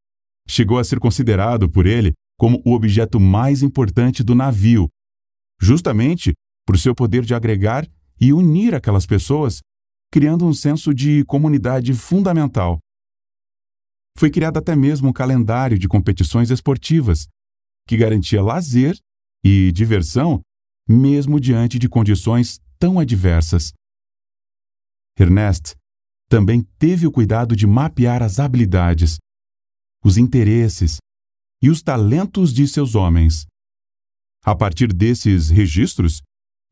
chegou 0.46 0.78
a 0.78 0.84
ser 0.84 1.00
considerado 1.00 1.70
por 1.70 1.86
ele 1.86 2.12
como 2.38 2.62
o 2.64 2.72
objeto 2.72 3.18
mais 3.18 3.62
importante 3.62 4.22
do 4.22 4.34
navio, 4.34 4.88
justamente 5.60 6.34
por 6.66 6.78
seu 6.78 6.94
poder 6.94 7.24
de 7.24 7.34
agregar 7.34 7.86
e 8.20 8.32
unir 8.32 8.74
aquelas 8.74 9.06
pessoas, 9.06 9.60
criando 10.12 10.46
um 10.46 10.52
senso 10.52 10.92
de 10.92 11.24
comunidade 11.24 11.94
fundamental. 11.94 12.78
Foi 14.18 14.30
criado 14.30 14.58
até 14.58 14.74
mesmo 14.74 15.08
um 15.08 15.12
calendário 15.12 15.78
de 15.78 15.88
competições 15.88 16.50
esportivas, 16.50 17.28
que 17.86 17.96
garantia 17.96 18.42
lazer 18.42 18.98
e 19.44 19.70
diversão, 19.72 20.40
mesmo 20.88 21.38
diante 21.38 21.78
de 21.78 21.88
condições 21.88 22.58
tão 22.78 22.98
adversas. 22.98 23.72
Ernest 25.18 25.74
também 26.28 26.62
teve 26.78 27.06
o 27.06 27.12
cuidado 27.12 27.54
de 27.54 27.66
mapear 27.66 28.22
as 28.22 28.38
habilidades, 28.38 29.16
os 30.04 30.16
interesses 30.16 30.98
e 31.62 31.70
os 31.70 31.82
talentos 31.82 32.52
de 32.52 32.66
seus 32.66 32.94
homens. 32.94 33.46
A 34.44 34.54
partir 34.54 34.92
desses 34.92 35.50
registros, 35.50 36.22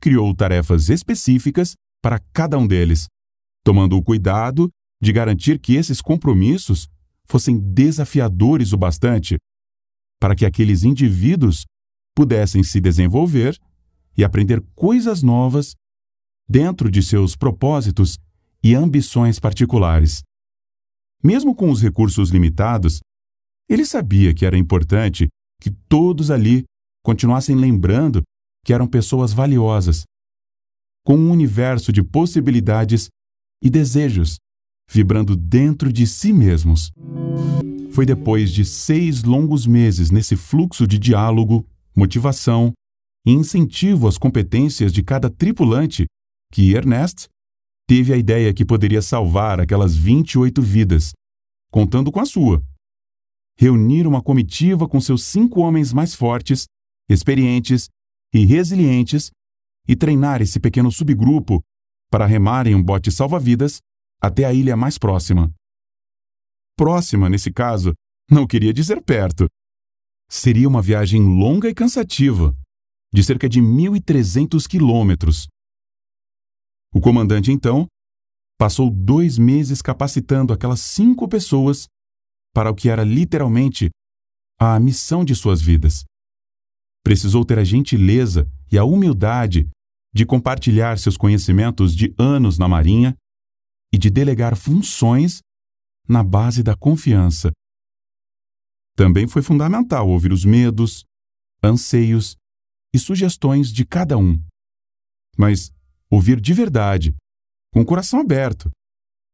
criou 0.01 0.33
tarefas 0.35 0.89
específicas 0.89 1.73
para 2.01 2.19
cada 2.33 2.57
um 2.57 2.67
deles, 2.67 3.07
tomando 3.63 3.97
o 3.97 4.03
cuidado 4.03 4.69
de 5.01 5.11
garantir 5.11 5.59
que 5.59 5.75
esses 5.75 6.01
compromissos 6.01 6.87
fossem 7.27 7.57
desafiadores 7.57 8.71
o 8.71 8.77
bastante 8.77 9.37
para 10.19 10.35
que 10.35 10.45
aqueles 10.45 10.83
indivíduos 10.83 11.65
pudessem 12.15 12.63
se 12.63 12.79
desenvolver 12.79 13.57
e 14.17 14.23
aprender 14.23 14.61
coisas 14.73 15.21
novas 15.21 15.75
dentro 16.47 16.89
de 16.89 17.03
seus 17.03 17.35
propósitos 17.35 18.17
e 18.65 18.73
ambições 18.73 19.39
particulares. 19.39 20.23
Mesmo 21.23 21.53
com 21.53 21.69
os 21.69 21.83
recursos 21.83 22.31
limitados, 22.31 22.99
ele 23.69 23.85
sabia 23.85 24.33
que 24.33 24.43
era 24.43 24.57
importante 24.57 25.27
que 25.61 25.69
todos 25.87 26.31
ali 26.31 26.63
continuassem 27.03 27.55
lembrando 27.55 28.23
que 28.65 28.73
eram 28.73 28.87
pessoas 28.87 29.31
valiosas, 29.31 30.01
com 31.05 31.15
um 31.15 31.29
universo 31.29 31.93
de 31.93 32.01
possibilidades 32.01 33.07
e 33.63 33.69
desejos 33.69 34.37
vibrando 34.89 35.35
dentro 35.35 35.93
de 35.93 36.07
si 36.07 36.33
mesmos. 36.33 36.91
Foi 37.91 38.03
depois 38.03 38.51
de 38.51 38.65
seis 38.65 39.23
longos 39.23 39.67
meses 39.67 40.09
nesse 40.09 40.35
fluxo 40.35 40.87
de 40.87 40.97
diálogo, 40.97 41.67
motivação 41.95 42.73
e 43.27 43.31
incentivo 43.31 44.07
às 44.07 44.17
competências 44.17 44.91
de 44.91 45.03
cada 45.03 45.29
tripulante 45.29 46.07
que 46.51 46.73
Ernest 46.73 47.27
teve 47.87 48.13
a 48.13 48.17
ideia 48.17 48.53
que 48.53 48.65
poderia 48.65 49.01
salvar 49.01 49.59
aquelas 49.59 49.95
28 49.95 50.61
vidas, 50.61 51.11
contando 51.71 52.11
com 52.11 52.19
a 52.19 52.25
sua. 52.25 52.63
Reunir 53.57 54.07
uma 54.07 54.21
comitiva 54.21 54.87
com 54.87 54.99
seus 54.99 55.23
cinco 55.23 55.61
homens 55.61 55.93
mais 55.93 56.13
fortes, 56.13 56.65
experientes 57.09 57.87
e 58.33 58.45
resilientes 58.45 59.31
e 59.87 59.95
treinar 59.95 60.41
esse 60.41 60.59
pequeno 60.59 60.91
subgrupo 60.91 61.61
para 62.11 62.25
remar 62.25 62.67
em 62.67 62.75
um 62.75 62.83
bote 62.83 63.11
salva-vidas 63.11 63.79
até 64.21 64.45
a 64.45 64.53
ilha 64.53 64.75
mais 64.75 64.97
próxima. 64.97 65.51
Próxima, 66.77 67.29
nesse 67.29 67.51
caso, 67.51 67.93
não 68.29 68.45
queria 68.45 68.73
dizer 68.73 69.01
perto. 69.01 69.47
Seria 70.29 70.67
uma 70.67 70.81
viagem 70.81 71.21
longa 71.21 71.69
e 71.69 71.73
cansativa, 71.73 72.55
de 73.13 73.23
cerca 73.23 73.47
de 73.47 73.61
1.300 73.61 74.67
quilômetros. 74.67 75.47
O 76.95 77.01
comandante, 77.01 77.51
então, 77.51 77.87
passou 78.57 78.89
dois 78.89 79.37
meses 79.37 79.81
capacitando 79.81 80.53
aquelas 80.53 80.79
cinco 80.79 81.27
pessoas 81.27 81.87
para 82.53 82.71
o 82.71 82.73
que 82.73 82.87
era 82.87 83.03
literalmente 83.03 83.89
a 84.57 84.79
missão 84.79 85.25
de 85.25 85.35
suas 85.35 85.61
vidas. 85.61 86.05
Precisou 87.03 87.43
ter 87.43 87.59
a 87.59 87.65
gentileza 87.65 88.49
e 88.71 88.77
a 88.77 88.85
humildade 88.85 89.67
de 90.13 90.25
compartilhar 90.25 90.97
seus 90.97 91.17
conhecimentos 91.17 91.93
de 91.93 92.15
anos 92.17 92.57
na 92.57 92.69
Marinha 92.69 93.13
e 93.93 93.97
de 93.97 94.09
delegar 94.09 94.55
funções 94.55 95.41
na 96.07 96.23
base 96.23 96.63
da 96.63 96.77
confiança. 96.77 97.51
Também 98.95 99.27
foi 99.27 99.41
fundamental 99.41 100.07
ouvir 100.07 100.31
os 100.31 100.45
medos, 100.45 101.03
anseios 101.61 102.37
e 102.93 102.99
sugestões 102.99 103.73
de 103.73 103.85
cada 103.85 104.17
um. 104.17 104.41
Mas 105.37 105.74
ouvir 106.09 106.39
de 106.39 106.53
verdade, 106.53 107.15
com 107.73 107.81
o 107.81 107.85
coração 107.85 108.19
aberto, 108.19 108.69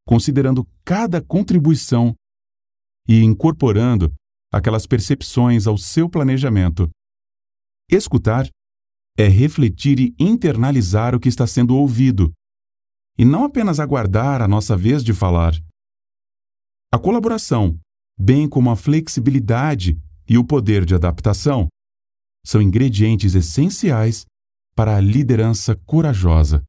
considerando 0.06 0.68
cada 0.84 1.22
contribuição 1.22 2.16
e 3.08 3.22
incorporando 3.24 4.12
aquelas 4.52 4.86
percepções 4.86 5.68
ao 5.68 5.78
seu 5.78 6.10
planejamento. 6.10 6.90
Escutar 7.90 8.48
é 9.18 9.28
refletir 9.28 10.00
e 10.00 10.16
internalizar 10.20 11.16
o 11.16 11.20
que 11.20 11.30
está 11.30 11.46
sendo 11.46 11.76
ouvido, 11.76 12.32
e 13.18 13.26
não 13.26 13.44
apenas 13.44 13.80
aguardar 13.80 14.42
a 14.42 14.48
nossa 14.48 14.76
vez 14.76 15.04
de 15.04 15.14
falar. 15.14 15.54
A 16.92 16.98
colaboração, 16.98 17.78
bem 18.18 18.50
como 18.50 18.70
a 18.70 18.76
flexibilidade 18.76 19.98
e 20.28 20.38
o 20.38 20.46
poder 20.46 20.86
de 20.86 20.96
adaptação, 20.96 21.68
são 22.46 22.62
ingredientes 22.62 23.36
essenciais 23.36 24.26
para 24.76 24.98
a 24.98 25.00
liderança 25.00 25.76
corajosa. 25.86 26.64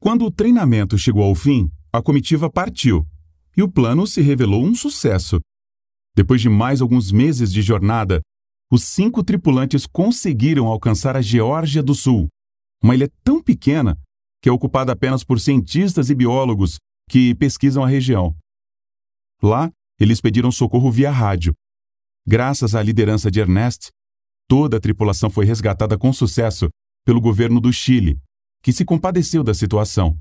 Quando 0.00 0.24
o 0.24 0.30
treinamento 0.30 0.98
chegou 0.98 1.22
ao 1.22 1.34
fim, 1.34 1.70
a 1.92 2.02
comitiva 2.02 2.50
partiu 2.50 3.06
e 3.56 3.62
o 3.62 3.70
plano 3.70 4.06
se 4.06 4.20
revelou 4.20 4.64
um 4.64 4.74
sucesso. 4.74 5.40
Depois 6.14 6.40
de 6.40 6.48
mais 6.48 6.80
alguns 6.80 7.12
meses 7.12 7.52
de 7.52 7.62
jornada, 7.62 8.20
os 8.70 8.84
cinco 8.84 9.22
tripulantes 9.22 9.86
conseguiram 9.86 10.66
alcançar 10.66 11.16
a 11.16 11.22
Geórgia 11.22 11.82
do 11.82 11.94
Sul, 11.94 12.28
uma 12.82 12.94
ilha 12.94 13.08
tão 13.22 13.42
pequena 13.42 13.96
que 14.42 14.48
é 14.48 14.52
ocupada 14.52 14.92
apenas 14.92 15.24
por 15.24 15.40
cientistas 15.40 16.10
e 16.10 16.14
biólogos 16.14 16.76
que 17.08 17.34
pesquisam 17.36 17.82
a 17.82 17.88
região. 17.88 18.36
Lá, 19.42 19.70
eles 19.98 20.20
pediram 20.20 20.50
socorro 20.50 20.90
via 20.90 21.10
rádio 21.10 21.54
Graças 22.26 22.74
à 22.74 22.82
liderança 22.82 23.30
de 23.30 23.38
Ernest, 23.38 23.90
toda 24.48 24.76
a 24.76 24.80
tripulação 24.80 25.30
foi 25.30 25.44
resgatada 25.44 25.96
com 25.98 26.12
sucesso 26.12 26.68
pelo 27.04 27.20
governo 27.20 27.60
do 27.60 27.72
Chile, 27.72 28.18
que 28.62 28.72
se 28.72 28.84
compadeceu 28.84 29.42
da 29.44 29.54
situação. 29.54 30.18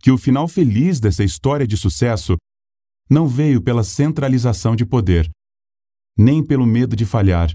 Que 0.00 0.10
o 0.10 0.18
final 0.18 0.46
feliz 0.46 1.00
dessa 1.00 1.24
história 1.24 1.66
de 1.66 1.76
sucesso 1.76 2.36
não 3.08 3.26
veio 3.26 3.62
pela 3.62 3.82
centralização 3.82 4.76
de 4.76 4.84
poder, 4.84 5.30
nem 6.16 6.44
pelo 6.44 6.66
medo 6.66 6.94
de 6.94 7.06
falhar, 7.06 7.54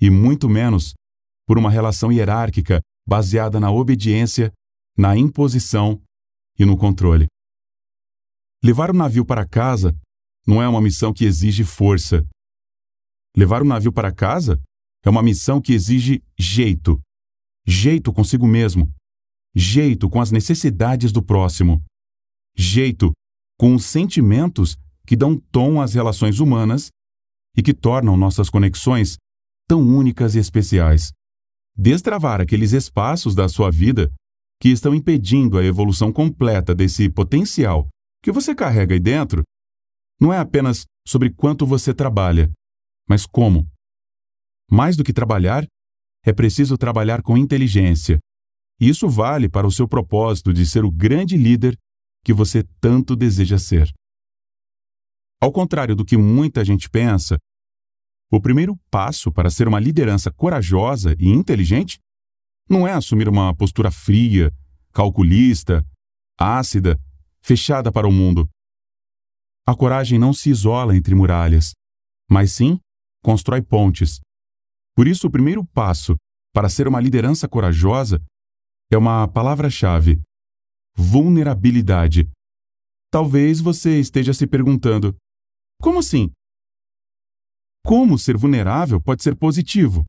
e 0.00 0.10
muito 0.10 0.48
menos 0.48 0.94
por 1.46 1.58
uma 1.58 1.70
relação 1.70 2.12
hierárquica 2.12 2.80
baseada 3.06 3.58
na 3.58 3.70
obediência, 3.70 4.52
na 4.96 5.16
imposição 5.16 6.00
e 6.58 6.64
no 6.64 6.76
controle. 6.76 7.26
Levar 8.62 8.90
o 8.90 8.94
navio 8.94 9.24
para 9.24 9.46
casa 9.46 9.96
não 10.46 10.62
é 10.62 10.68
uma 10.68 10.80
missão 10.80 11.12
que 11.12 11.24
exige 11.24 11.64
força, 11.64 12.24
Levar 13.38 13.62
o 13.62 13.64
navio 13.64 13.92
para 13.92 14.12
casa 14.12 14.60
é 15.08 15.10
uma 15.10 15.22
missão 15.22 15.60
que 15.60 15.72
exige 15.72 16.22
jeito. 16.38 17.00
Jeito 17.66 18.12
consigo 18.12 18.46
mesmo. 18.46 18.92
Jeito 19.54 20.08
com 20.08 20.20
as 20.20 20.30
necessidades 20.30 21.10
do 21.10 21.22
próximo. 21.22 21.82
Jeito 22.54 23.12
com 23.58 23.74
os 23.74 23.86
sentimentos 23.86 24.76
que 25.06 25.16
dão 25.16 25.36
tom 25.50 25.80
às 25.80 25.94
relações 25.94 26.38
humanas 26.38 26.90
e 27.56 27.62
que 27.62 27.72
tornam 27.72 28.16
nossas 28.16 28.50
conexões 28.50 29.16
tão 29.66 29.80
únicas 29.80 30.34
e 30.34 30.38
especiais. 30.38 31.10
Destravar 31.74 32.40
aqueles 32.40 32.72
espaços 32.72 33.34
da 33.34 33.48
sua 33.48 33.70
vida 33.70 34.12
que 34.60 34.68
estão 34.68 34.94
impedindo 34.94 35.58
a 35.58 35.64
evolução 35.64 36.12
completa 36.12 36.74
desse 36.74 37.08
potencial 37.08 37.88
que 38.22 38.30
você 38.30 38.54
carrega 38.54 38.94
aí 38.94 39.00
dentro 39.00 39.42
não 40.20 40.32
é 40.32 40.38
apenas 40.38 40.84
sobre 41.06 41.30
quanto 41.30 41.64
você 41.64 41.94
trabalha, 41.94 42.50
mas 43.08 43.24
como? 43.24 43.66
Mais 44.70 44.96
do 44.96 45.04
que 45.04 45.12
trabalhar, 45.12 45.66
é 46.24 46.32
preciso 46.32 46.76
trabalhar 46.76 47.22
com 47.22 47.36
inteligência. 47.36 48.18
E 48.80 48.88
isso 48.88 49.08
vale 49.08 49.48
para 49.48 49.66
o 49.66 49.72
seu 49.72 49.88
propósito 49.88 50.52
de 50.52 50.66
ser 50.66 50.84
o 50.84 50.90
grande 50.90 51.36
líder 51.36 51.76
que 52.24 52.32
você 52.32 52.62
tanto 52.80 53.16
deseja 53.16 53.58
ser. 53.58 53.92
Ao 55.40 55.52
contrário 55.52 55.96
do 55.96 56.04
que 56.04 56.16
muita 56.16 56.64
gente 56.64 56.90
pensa, 56.90 57.38
o 58.30 58.40
primeiro 58.40 58.76
passo 58.90 59.32
para 59.32 59.50
ser 59.50 59.66
uma 59.66 59.80
liderança 59.80 60.30
corajosa 60.30 61.14
e 61.18 61.28
inteligente 61.28 61.98
não 62.68 62.86
é 62.86 62.92
assumir 62.92 63.28
uma 63.28 63.54
postura 63.56 63.90
fria, 63.90 64.52
calculista, 64.92 65.84
ácida, 66.38 67.00
fechada 67.40 67.90
para 67.90 68.06
o 68.06 68.12
mundo. 68.12 68.48
A 69.66 69.74
coragem 69.74 70.18
não 70.18 70.32
se 70.32 70.50
isola 70.50 70.96
entre 70.96 71.14
muralhas, 71.14 71.72
mas 72.30 72.52
sim 72.52 72.78
constrói 73.22 73.62
pontes. 73.62 74.20
Por 74.98 75.06
isso, 75.06 75.28
o 75.28 75.30
primeiro 75.30 75.64
passo 75.64 76.16
para 76.52 76.68
ser 76.68 76.88
uma 76.88 77.00
liderança 77.00 77.48
corajosa 77.48 78.20
é 78.90 78.98
uma 78.98 79.28
palavra-chave: 79.28 80.20
vulnerabilidade. 80.96 82.28
Talvez 83.08 83.60
você 83.60 84.00
esteja 84.00 84.34
se 84.34 84.44
perguntando: 84.44 85.14
como 85.80 86.00
assim? 86.00 86.32
Como 87.86 88.18
ser 88.18 88.36
vulnerável 88.36 89.00
pode 89.00 89.22
ser 89.22 89.36
positivo? 89.36 90.04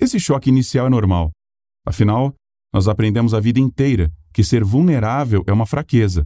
Esse 0.00 0.18
choque 0.18 0.50
inicial 0.50 0.88
é 0.88 0.90
normal. 0.90 1.30
Afinal, 1.86 2.34
nós 2.72 2.88
aprendemos 2.88 3.32
a 3.32 3.38
vida 3.38 3.60
inteira 3.60 4.10
que 4.32 4.42
ser 4.42 4.64
vulnerável 4.64 5.44
é 5.46 5.52
uma 5.52 5.66
fraqueza. 5.66 6.24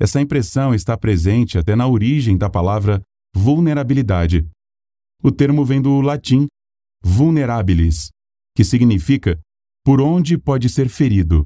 Essa 0.00 0.22
impressão 0.22 0.74
está 0.74 0.96
presente 0.96 1.58
até 1.58 1.76
na 1.76 1.86
origem 1.86 2.38
da 2.38 2.48
palavra 2.48 3.02
vulnerabilidade. 3.36 4.48
O 5.22 5.30
termo 5.30 5.66
vem 5.66 5.82
do 5.82 6.00
latim 6.00 6.48
vulnerabilis, 7.02 8.10
que 8.54 8.64
significa 8.64 9.40
por 9.84 10.00
onde 10.00 10.36
pode 10.36 10.68
ser 10.68 10.88
ferido. 10.88 11.44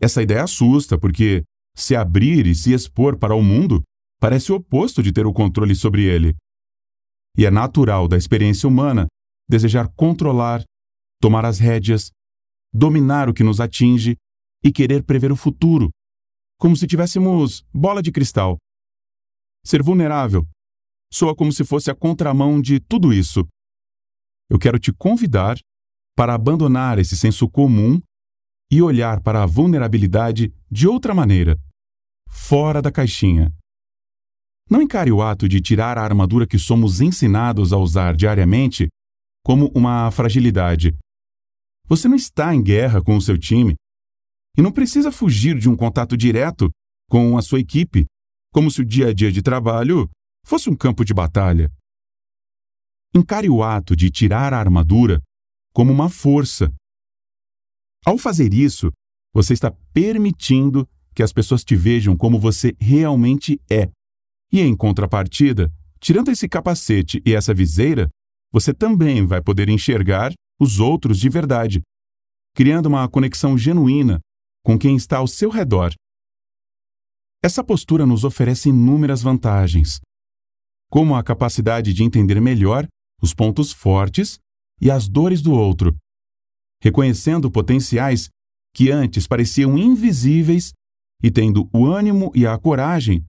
Essa 0.00 0.22
ideia 0.22 0.44
assusta 0.44 0.98
porque 0.98 1.44
se 1.76 1.94
abrir 1.94 2.46
e 2.46 2.54
se 2.54 2.72
expor 2.72 3.18
para 3.18 3.34
o 3.34 3.42
mundo 3.42 3.82
parece 4.20 4.50
o 4.52 4.56
oposto 4.56 5.02
de 5.02 5.12
ter 5.12 5.26
o 5.26 5.32
controle 5.32 5.74
sobre 5.74 6.04
ele. 6.04 6.34
E 7.36 7.46
é 7.46 7.50
natural 7.50 8.08
da 8.08 8.16
experiência 8.16 8.68
humana 8.68 9.06
desejar 9.48 9.88
controlar, 9.94 10.62
tomar 11.20 11.44
as 11.44 11.58
rédeas, 11.58 12.10
dominar 12.72 13.28
o 13.28 13.34
que 13.34 13.44
nos 13.44 13.60
atinge 13.60 14.16
e 14.62 14.72
querer 14.72 15.04
prever 15.04 15.32
o 15.32 15.36
futuro, 15.36 15.88
como 16.58 16.76
se 16.76 16.86
tivéssemos 16.86 17.64
bola 17.72 18.02
de 18.02 18.10
cristal. 18.10 18.58
Ser 19.64 19.82
vulnerável 19.82 20.46
soa 21.12 21.34
como 21.34 21.52
se 21.52 21.64
fosse 21.64 21.90
a 21.90 21.94
contramão 21.94 22.60
de 22.60 22.80
tudo 22.80 23.12
isso. 23.12 23.46
Eu 24.50 24.58
quero 24.58 24.78
te 24.78 24.92
convidar 24.92 25.58
para 26.16 26.34
abandonar 26.34 26.98
esse 26.98 27.16
senso 27.16 27.48
comum 27.48 28.00
e 28.70 28.82
olhar 28.82 29.20
para 29.22 29.42
a 29.42 29.46
vulnerabilidade 29.46 30.52
de 30.70 30.88
outra 30.88 31.14
maneira, 31.14 31.58
fora 32.28 32.82
da 32.82 32.90
caixinha. 32.90 33.52
Não 34.70 34.82
encare 34.82 35.10
o 35.10 35.22
ato 35.22 35.48
de 35.48 35.60
tirar 35.60 35.96
a 35.96 36.02
armadura 36.02 36.46
que 36.46 36.58
somos 36.58 37.00
ensinados 37.00 37.72
a 37.72 37.78
usar 37.78 38.14
diariamente 38.14 38.88
como 39.42 39.70
uma 39.74 40.10
fragilidade. 40.10 40.94
Você 41.86 42.06
não 42.06 42.16
está 42.16 42.54
em 42.54 42.62
guerra 42.62 43.02
com 43.02 43.16
o 43.16 43.20
seu 43.20 43.38
time 43.38 43.74
e 44.56 44.60
não 44.60 44.70
precisa 44.70 45.10
fugir 45.10 45.58
de 45.58 45.68
um 45.70 45.76
contato 45.76 46.16
direto 46.16 46.70
com 47.08 47.38
a 47.38 47.42
sua 47.42 47.60
equipe, 47.60 48.04
como 48.52 48.70
se 48.70 48.82
o 48.82 48.84
dia 48.84 49.08
a 49.08 49.14
dia 49.14 49.32
de 49.32 49.40
trabalho 49.40 50.10
fosse 50.44 50.68
um 50.68 50.76
campo 50.76 51.04
de 51.04 51.14
batalha. 51.14 51.72
Encare 53.14 53.48
o 53.48 53.62
ato 53.62 53.96
de 53.96 54.10
tirar 54.10 54.52
a 54.52 54.58
armadura 54.58 55.20
como 55.72 55.92
uma 55.92 56.08
força. 56.08 56.72
Ao 58.04 58.18
fazer 58.18 58.52
isso, 58.52 58.90
você 59.32 59.52
está 59.54 59.70
permitindo 59.92 60.88
que 61.14 61.22
as 61.22 61.32
pessoas 61.32 61.64
te 61.64 61.74
vejam 61.74 62.16
como 62.16 62.38
você 62.38 62.74
realmente 62.78 63.60
é. 63.70 63.90
E 64.52 64.60
em 64.60 64.76
contrapartida, 64.76 65.72
tirando 66.00 66.30
esse 66.30 66.48
capacete 66.48 67.22
e 67.24 67.34
essa 67.34 67.52
viseira, 67.52 68.08
você 68.52 68.72
também 68.72 69.26
vai 69.26 69.42
poder 69.42 69.68
enxergar 69.68 70.32
os 70.60 70.80
outros 70.80 71.18
de 71.18 71.28
verdade, 71.28 71.82
criando 72.54 72.86
uma 72.86 73.08
conexão 73.08 73.56
genuína 73.56 74.20
com 74.62 74.78
quem 74.78 74.96
está 74.96 75.18
ao 75.18 75.26
seu 75.26 75.50
redor. 75.50 75.92
Essa 77.42 77.62
postura 77.62 78.04
nos 78.04 78.24
oferece 78.24 78.68
inúmeras 78.68 79.22
vantagens 79.22 80.00
como 80.90 81.14
a 81.14 81.22
capacidade 81.22 81.92
de 81.92 82.02
entender 82.02 82.40
melhor 82.40 82.86
os 83.20 83.34
pontos 83.34 83.72
fortes 83.72 84.38
e 84.80 84.90
as 84.90 85.08
dores 85.08 85.42
do 85.42 85.52
outro, 85.52 85.96
reconhecendo 86.82 87.50
potenciais 87.50 88.28
que 88.74 88.90
antes 88.90 89.26
pareciam 89.26 89.76
invisíveis 89.76 90.72
e 91.22 91.30
tendo 91.30 91.68
o 91.72 91.86
ânimo 91.86 92.30
e 92.34 92.46
a 92.46 92.56
coragem 92.58 93.24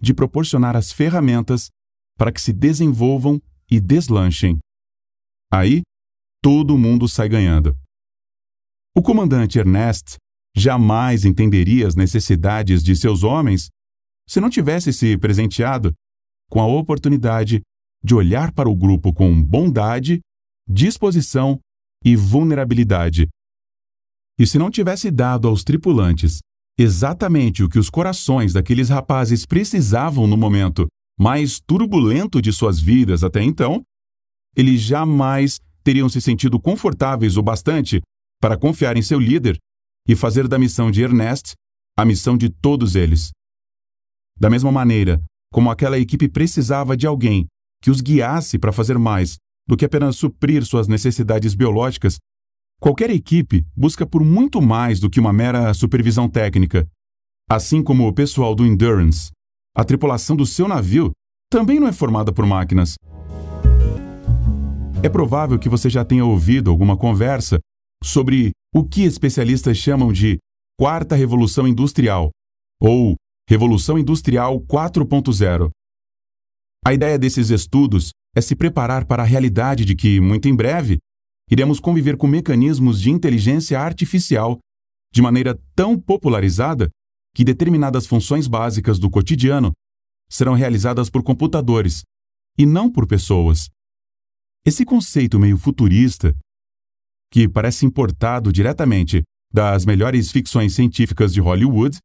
de 0.00 0.12
proporcionar 0.12 0.76
as 0.76 0.90
ferramentas 0.90 1.68
para 2.16 2.32
que 2.32 2.40
se 2.40 2.52
desenvolvam 2.52 3.40
e 3.70 3.80
deslanchem. 3.80 4.58
Aí, 5.52 5.82
todo 6.42 6.78
mundo 6.78 7.08
sai 7.08 7.28
ganhando. 7.28 7.76
O 8.96 9.02
comandante 9.02 9.58
Ernest 9.58 10.16
jamais 10.56 11.24
entenderia 11.24 11.86
as 11.86 11.94
necessidades 11.94 12.82
de 12.82 12.96
seus 12.96 13.22
homens 13.22 13.68
se 14.28 14.40
não 14.40 14.50
tivesse 14.50 14.92
se 14.92 15.16
presenteado 15.16 15.92
com 16.48 16.60
a 16.60 16.66
oportunidade 16.66 17.60
de 18.02 18.14
olhar 18.14 18.52
para 18.52 18.68
o 18.68 18.76
grupo 18.76 19.12
com 19.12 19.42
bondade, 19.42 20.20
disposição 20.68 21.58
e 22.04 22.16
vulnerabilidade. 22.16 23.28
E 24.38 24.46
se 24.46 24.58
não 24.58 24.70
tivesse 24.70 25.10
dado 25.10 25.48
aos 25.48 25.62
tripulantes 25.62 26.38
exatamente 26.78 27.62
o 27.62 27.68
que 27.68 27.78
os 27.78 27.90
corações 27.90 28.54
daqueles 28.54 28.88
rapazes 28.88 29.44
precisavam 29.44 30.26
no 30.26 30.36
momento 30.36 30.86
mais 31.18 31.60
turbulento 31.60 32.40
de 32.40 32.50
suas 32.52 32.80
vidas 32.80 33.22
até 33.22 33.42
então, 33.42 33.82
eles 34.56 34.80
jamais 34.80 35.58
teriam 35.84 36.08
se 36.08 36.20
sentido 36.20 36.58
confortáveis 36.58 37.36
o 37.36 37.42
bastante 37.42 38.00
para 38.40 38.56
confiar 38.56 38.96
em 38.96 39.02
seu 39.02 39.18
líder 39.18 39.58
e 40.08 40.16
fazer 40.16 40.48
da 40.48 40.58
missão 40.58 40.90
de 40.90 41.02
Ernest 41.02 41.52
a 41.98 42.04
missão 42.06 42.38
de 42.38 42.48
todos 42.48 42.94
eles. 42.94 43.30
Da 44.38 44.48
mesma 44.48 44.72
maneira 44.72 45.22
como 45.52 45.70
aquela 45.70 45.98
equipe 45.98 46.28
precisava 46.28 46.96
de 46.96 47.06
alguém 47.06 47.46
que 47.82 47.90
os 47.90 48.00
guiasse 48.00 48.58
para 48.58 48.72
fazer 48.72 48.98
mais 48.98 49.36
do 49.66 49.76
que 49.76 49.84
apenas 49.84 50.16
suprir 50.16 50.64
suas 50.64 50.88
necessidades 50.88 51.54
biológicas, 51.54 52.18
qualquer 52.80 53.10
equipe 53.10 53.64
busca 53.76 54.06
por 54.06 54.24
muito 54.24 54.60
mais 54.60 54.98
do 54.98 55.08
que 55.08 55.20
uma 55.20 55.32
mera 55.32 55.72
supervisão 55.74 56.28
técnica. 56.28 56.86
Assim 57.48 57.82
como 57.82 58.06
o 58.06 58.12
pessoal 58.12 58.54
do 58.54 58.66
Endurance, 58.66 59.30
a 59.76 59.84
tripulação 59.84 60.36
do 60.36 60.44
seu 60.44 60.66
navio 60.66 61.12
também 61.50 61.80
não 61.80 61.88
é 61.88 61.92
formada 61.92 62.32
por 62.32 62.46
máquinas. 62.46 62.94
É 65.02 65.08
provável 65.08 65.58
que 65.58 65.68
você 65.68 65.88
já 65.88 66.04
tenha 66.04 66.24
ouvido 66.24 66.70
alguma 66.70 66.96
conversa 66.96 67.58
sobre 68.04 68.50
o 68.74 68.84
que 68.84 69.02
especialistas 69.02 69.76
chamam 69.76 70.12
de 70.12 70.38
Quarta 70.78 71.14
Revolução 71.14 71.66
Industrial, 71.66 72.30
ou 72.80 73.14
Revolução 73.48 73.98
Industrial 73.98 74.60
4.0. 74.60 75.70
A 76.84 76.94
ideia 76.94 77.18
desses 77.18 77.50
estudos 77.50 78.10
é 78.34 78.40
se 78.40 78.56
preparar 78.56 79.04
para 79.04 79.22
a 79.22 79.26
realidade 79.26 79.84
de 79.84 79.94
que, 79.94 80.18
muito 80.18 80.48
em 80.48 80.56
breve, 80.56 80.98
iremos 81.50 81.78
conviver 81.78 82.16
com 82.16 82.26
mecanismos 82.26 83.00
de 83.00 83.10
inteligência 83.10 83.78
artificial 83.78 84.58
de 85.12 85.20
maneira 85.20 85.60
tão 85.74 85.98
popularizada 85.98 86.88
que 87.34 87.44
determinadas 87.44 88.06
funções 88.06 88.46
básicas 88.46 88.98
do 88.98 89.10
cotidiano 89.10 89.72
serão 90.30 90.54
realizadas 90.54 91.10
por 91.10 91.22
computadores 91.22 92.02
e 92.56 92.64
não 92.64 92.90
por 92.90 93.06
pessoas. 93.06 93.68
Esse 94.64 94.84
conceito 94.84 95.38
meio 95.38 95.58
futurista, 95.58 96.34
que 97.32 97.48
parece 97.48 97.84
importado 97.84 98.52
diretamente 98.52 99.22
das 99.52 99.84
melhores 99.84 100.30
ficções 100.30 100.74
científicas 100.74 101.32
de 101.32 101.40
Hollywood, 101.40 101.98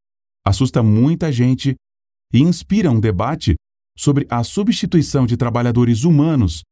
assusta 0.45 0.81
muita 0.83 1.31
gente 1.31 1.75
e 2.33 2.39
inspira 2.39 2.89
um 2.89 2.99
debate 2.99 3.55
sobre 3.97 4.25
a 4.29 4.43
substituição 4.43 5.25
de 5.25 5.37
trabalhadores 5.37 6.03
humanos 6.03 6.63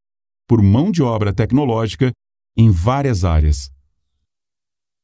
por 0.47 0.61
mão 0.61 0.91
de 0.91 1.01
obra 1.01 1.33
tecnológica 1.33 2.11
em 2.57 2.69
várias 2.69 3.23
áreas. 3.23 3.71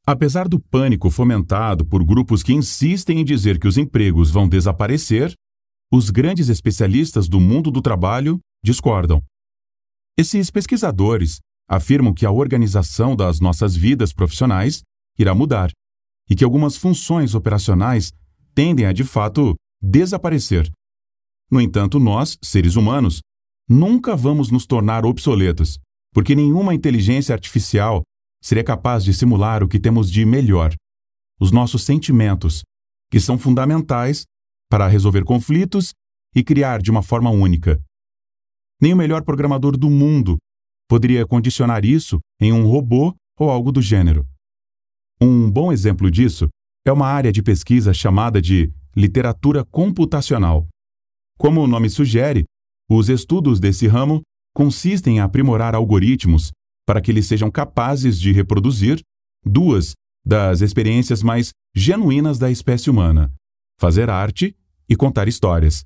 Apesar 0.05 0.47
do 0.47 0.59
pânico 0.59 1.09
fomentado 1.09 1.85
por 1.85 2.03
grupos 2.03 2.41
que 2.43 2.53
insistem 2.53 3.19
em 3.19 3.25
dizer 3.25 3.59
que 3.59 3.67
os 3.67 3.77
empregos 3.77 4.31
vão 4.31 4.47
desaparecer, 4.47 5.33
os 5.91 6.09
grandes 6.09 6.49
especialistas 6.49 7.27
do 7.27 7.39
mundo 7.39 7.71
do 7.71 7.81
trabalho 7.81 8.39
discordam. 8.63 9.23
Esses 10.17 10.51
pesquisadores 10.51 11.39
afirmam 11.67 12.13
que 12.13 12.25
a 12.25 12.31
organização 12.31 13.15
das 13.15 13.39
nossas 13.39 13.75
vidas 13.75 14.11
profissionais 14.11 14.81
irá 15.17 15.33
mudar 15.33 15.71
e 16.29 16.35
que 16.35 16.43
algumas 16.43 16.75
funções 16.75 17.33
operacionais 17.33 18.11
tendem 18.53 18.85
a 18.85 18.93
de 18.93 19.03
fato 19.03 19.55
desaparecer. 19.81 20.69
No 21.51 21.59
entanto, 21.59 21.99
nós, 21.99 22.37
seres 22.43 22.75
humanos, 22.75 23.21
nunca 23.67 24.15
vamos 24.15 24.51
nos 24.51 24.65
tornar 24.65 25.05
obsoletos, 25.05 25.79
porque 26.13 26.35
nenhuma 26.35 26.73
inteligência 26.73 27.33
artificial 27.33 28.03
seria 28.41 28.63
capaz 28.63 29.03
de 29.03 29.13
simular 29.13 29.63
o 29.63 29.67
que 29.67 29.79
temos 29.79 30.11
de 30.11 30.25
melhor: 30.25 30.73
os 31.39 31.51
nossos 31.51 31.83
sentimentos, 31.83 32.63
que 33.11 33.19
são 33.19 33.37
fundamentais 33.37 34.25
para 34.69 34.87
resolver 34.87 35.23
conflitos 35.23 35.93
e 36.35 36.43
criar 36.43 36.81
de 36.81 36.91
uma 36.91 37.01
forma 37.01 37.29
única. 37.29 37.81
Nem 38.81 38.93
o 38.93 38.97
melhor 38.97 39.23
programador 39.23 39.75
do 39.77 39.89
mundo 39.89 40.37
poderia 40.87 41.25
condicionar 41.25 41.83
isso 41.83 42.19
em 42.39 42.53
um 42.53 42.65
robô 42.67 43.15
ou 43.37 43.49
algo 43.49 43.71
do 43.71 43.81
gênero. 43.81 44.25
Um 45.19 45.49
bom 45.49 45.71
exemplo 45.71 46.09
disso 46.09 46.47
é 46.85 46.91
uma 46.91 47.07
área 47.07 47.31
de 47.31 47.43
pesquisa 47.43 47.93
chamada 47.93 48.41
de 48.41 48.71
literatura 48.95 49.65
computacional. 49.65 50.67
Como 51.39 51.61
o 51.61 51.67
nome 51.67 51.89
sugere, 51.89 52.43
os 52.89 53.07
estudos 53.07 53.61
desse 53.61 53.87
ramo 53.87 54.21
consistem 54.53 55.17
em 55.17 55.19
aprimorar 55.21 55.73
algoritmos 55.73 56.51
para 56.85 56.99
que 56.99 57.09
eles 57.09 57.27
sejam 57.27 57.49
capazes 57.49 58.19
de 58.19 58.33
reproduzir 58.33 58.99
duas 59.45 59.93
das 60.25 60.59
experiências 60.59 61.23
mais 61.23 61.51
genuínas 61.73 62.37
da 62.37 62.51
espécie 62.51 62.89
humana: 62.89 63.33
fazer 63.79 64.09
arte 64.09 64.53
e 64.89 64.97
contar 64.97 65.29
histórias. 65.29 65.85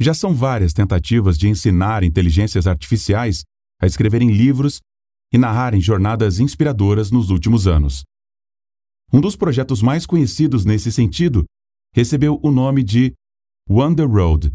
Já 0.00 0.14
são 0.14 0.34
várias 0.34 0.72
tentativas 0.72 1.36
de 1.36 1.48
ensinar 1.48 2.02
inteligências 2.02 2.66
artificiais 2.66 3.42
a 3.78 3.86
escreverem 3.86 4.30
livros 4.30 4.80
e 5.30 5.36
narrarem 5.36 5.82
jornadas 5.82 6.40
inspiradoras 6.40 7.10
nos 7.10 7.28
últimos 7.28 7.66
anos. 7.66 8.04
Um 9.12 9.20
dos 9.20 9.36
projetos 9.36 9.82
mais 9.82 10.06
conhecidos 10.06 10.64
nesse 10.64 10.90
sentido 10.90 11.44
recebeu 11.94 12.40
o 12.42 12.50
nome 12.50 12.82
de 12.82 13.12
Wonder 13.74 14.06
Road. 14.06 14.52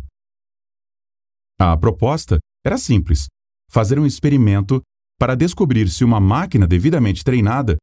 A 1.60 1.76
proposta 1.76 2.38
era 2.64 2.78
simples: 2.78 3.26
fazer 3.68 3.98
um 3.98 4.06
experimento 4.06 4.80
para 5.20 5.34
descobrir 5.34 5.90
se 5.90 6.04
uma 6.04 6.20
máquina 6.20 6.68
devidamente 6.68 7.24
treinada 7.24 7.78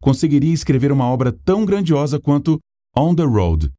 conseguiria 0.00 0.54
escrever 0.54 0.90
uma 0.90 1.04
obra 1.04 1.30
tão 1.30 1.66
grandiosa 1.66 2.18
quanto 2.18 2.58
On 2.96 3.14
the 3.14 3.24
Road, 3.24 3.70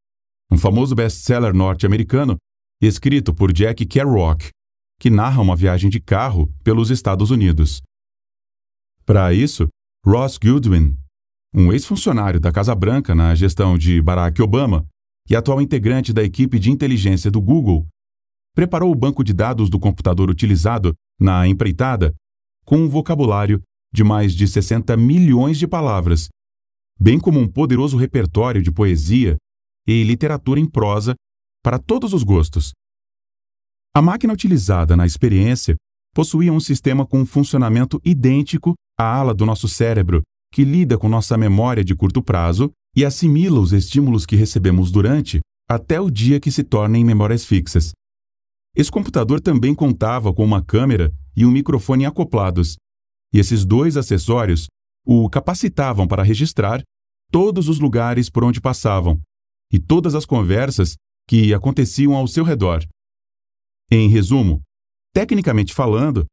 um 0.51 0.59
famoso 0.59 0.93
best-seller 0.93 1.55
norte-americano 1.55 2.37
escrito 2.79 3.33
por 3.33 3.51
Jack 3.51 3.83
Kerouac, 3.87 4.49
que 4.99 5.09
narra 5.09 5.41
uma 5.41 5.55
viagem 5.55 5.89
de 5.89 5.99
carro 5.99 6.53
pelos 6.63 6.91
Estados 6.91 7.31
Unidos. 7.31 7.81
Para 9.07 9.33
isso, 9.33 9.67
Ross 10.05 10.37
Goodwin 10.37 10.95
um 11.51 11.73
ex-funcionário 11.73 12.39
da 12.39 12.51
Casa 12.51 12.75
Branca 12.75 13.15
na 13.15 13.33
gestão 13.33 13.75
de 13.75 13.99
Barack 14.01 14.39
Obama 14.39 14.85
e 15.29 15.35
atual 15.35 15.61
integrante 15.61 16.11
da 16.13 16.23
equipe 16.23 16.59
de 16.59 16.71
inteligência 16.71 17.31
do 17.31 17.41
Google, 17.41 17.87
preparou 18.53 18.91
o 18.91 18.95
banco 18.95 19.23
de 19.23 19.33
dados 19.33 19.69
do 19.69 19.79
computador 19.79 20.29
utilizado 20.29 20.93
na 21.19 21.47
empreitada 21.47 22.13
com 22.65 22.77
um 22.77 22.89
vocabulário 22.89 23.61
de 23.93 24.03
mais 24.03 24.33
de 24.33 24.47
60 24.47 24.95
milhões 24.97 25.57
de 25.57 25.67
palavras, 25.67 26.29
bem 26.99 27.19
como 27.19 27.39
um 27.39 27.47
poderoso 27.47 27.97
repertório 27.97 28.61
de 28.61 28.71
poesia 28.71 29.37
e 29.87 30.03
literatura 30.03 30.59
em 30.59 30.69
prosa 30.69 31.15
para 31.63 31.79
todos 31.79 32.13
os 32.13 32.23
gostos. 32.23 32.71
A 33.93 34.01
máquina 34.01 34.33
utilizada 34.33 34.95
na 34.95 35.05
experiência 35.05 35.75
possuía 36.13 36.51
um 36.51 36.59
sistema 36.59 37.05
com 37.05 37.19
um 37.19 37.25
funcionamento 37.25 37.99
idêntico 38.03 38.73
à 38.97 39.03
ala 39.03 39.33
do 39.33 39.45
nosso 39.45 39.67
cérebro 39.67 40.21
que 40.53 40.63
lida 40.63 40.97
com 40.97 41.07
nossa 41.07 41.37
memória 41.37 41.83
de 41.83 41.95
curto 41.95 42.21
prazo 42.21 42.71
e 42.95 43.05
assimila 43.05 43.59
os 43.59 43.71
estímulos 43.71 44.25
que 44.25 44.35
recebemos 44.35 44.91
durante 44.91 45.39
até 45.69 45.99
o 45.99 46.09
dia 46.09 46.39
que 46.39 46.51
se 46.51 46.63
tornem 46.63 47.05
memórias 47.05 47.45
fixas. 47.45 47.91
Esse 48.75 48.91
computador 48.91 49.39
também 49.39 49.73
contava 49.73 50.33
com 50.33 50.43
uma 50.43 50.63
câmera 50.63 51.11
e 51.35 51.45
um 51.45 51.51
microfone 51.51 52.05
acoplados, 52.05 52.75
e 53.33 53.39
esses 53.39 53.65
dois 53.65 53.95
acessórios 53.95 54.67
o 55.05 55.29
capacitavam 55.29 56.07
para 56.07 56.23
registrar 56.23 56.81
todos 57.31 57.69
os 57.69 57.79
lugares 57.79 58.29
por 58.29 58.43
onde 58.43 58.59
passavam 58.59 59.19
e 59.71 59.79
todas 59.79 60.15
as 60.15 60.25
conversas 60.25 60.95
que 61.27 61.53
aconteciam 61.53 62.13
ao 62.13 62.27
seu 62.27 62.43
redor. 62.43 62.85
Em 63.89 64.09
resumo, 64.09 64.61
tecnicamente 65.13 65.73
falando, 65.73 66.25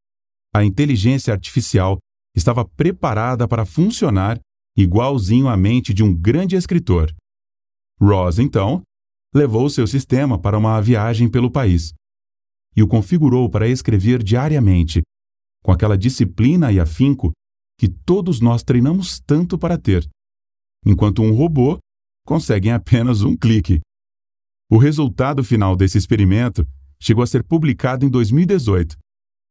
a 0.54 0.64
inteligência 0.64 1.32
artificial 1.32 1.98
estava 2.34 2.64
preparada 2.64 3.46
para 3.46 3.64
funcionar 3.64 4.38
igualzinho 4.80 5.48
à 5.48 5.56
mente 5.56 5.92
de 5.92 6.04
um 6.04 6.14
grande 6.14 6.54
escritor. 6.54 7.12
Ross, 8.00 8.38
então, 8.38 8.80
levou 9.34 9.68
seu 9.68 9.86
sistema 9.86 10.40
para 10.40 10.56
uma 10.56 10.80
viagem 10.80 11.28
pelo 11.28 11.50
país 11.50 11.92
e 12.76 12.82
o 12.82 12.86
configurou 12.86 13.50
para 13.50 13.66
escrever 13.66 14.22
diariamente, 14.22 15.02
com 15.64 15.72
aquela 15.72 15.98
disciplina 15.98 16.70
e 16.70 16.78
afinco 16.78 17.32
que 17.76 17.88
todos 17.88 18.40
nós 18.40 18.62
treinamos 18.62 19.18
tanto 19.26 19.58
para 19.58 19.76
ter, 19.76 20.08
enquanto 20.86 21.22
um 21.22 21.34
robô 21.34 21.78
consegue 22.24 22.68
em 22.68 22.72
apenas 22.72 23.22
um 23.22 23.36
clique. 23.36 23.80
O 24.70 24.78
resultado 24.78 25.42
final 25.42 25.74
desse 25.74 25.98
experimento 25.98 26.64
chegou 27.00 27.24
a 27.24 27.26
ser 27.26 27.42
publicado 27.42 28.06
em 28.06 28.08
2018, 28.08 28.96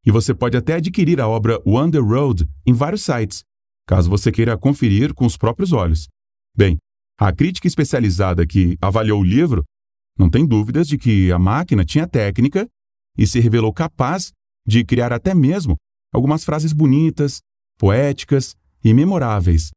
e 0.06 0.12
você 0.12 0.34
pode 0.34 0.56
até 0.56 0.76
adquirir 0.76 1.20
a 1.20 1.28
obra 1.28 1.62
the 1.92 2.00
Road 2.00 2.48
em 2.66 2.72
vários 2.72 3.02
sites, 3.02 3.44
caso 3.88 4.10
você 4.10 4.32
queira 4.32 4.58
conferir 4.58 5.14
com 5.14 5.26
os 5.26 5.38
próprios 5.38 5.72
olhos. 5.72 6.08
Bem, 6.56 6.78
a 7.18 7.32
crítica 7.32 7.68
especializada 7.68 8.46
que 8.46 8.78
avaliou 8.82 9.22
o 9.22 9.24
livro 9.24 9.64
não 10.20 10.30
tem 10.30 10.46
dúvidas 10.46 10.88
de 10.88 10.98
que 10.98 11.32
a 11.32 11.40
máquina 11.40 11.86
tinha 11.86 12.08
técnica 12.08 12.68
e 13.18 13.26
se 13.26 13.40
revelou 13.40 13.74
capaz 13.74 14.32
de 14.68 14.84
criar 14.84 15.14
até 15.14 15.34
mesmo 15.34 15.76
algumas 16.14 16.44
frases 16.44 16.74
bonitas, 16.74 17.40
poéticas 17.80 18.56
e 18.84 18.94
memoráveis, 18.94 19.72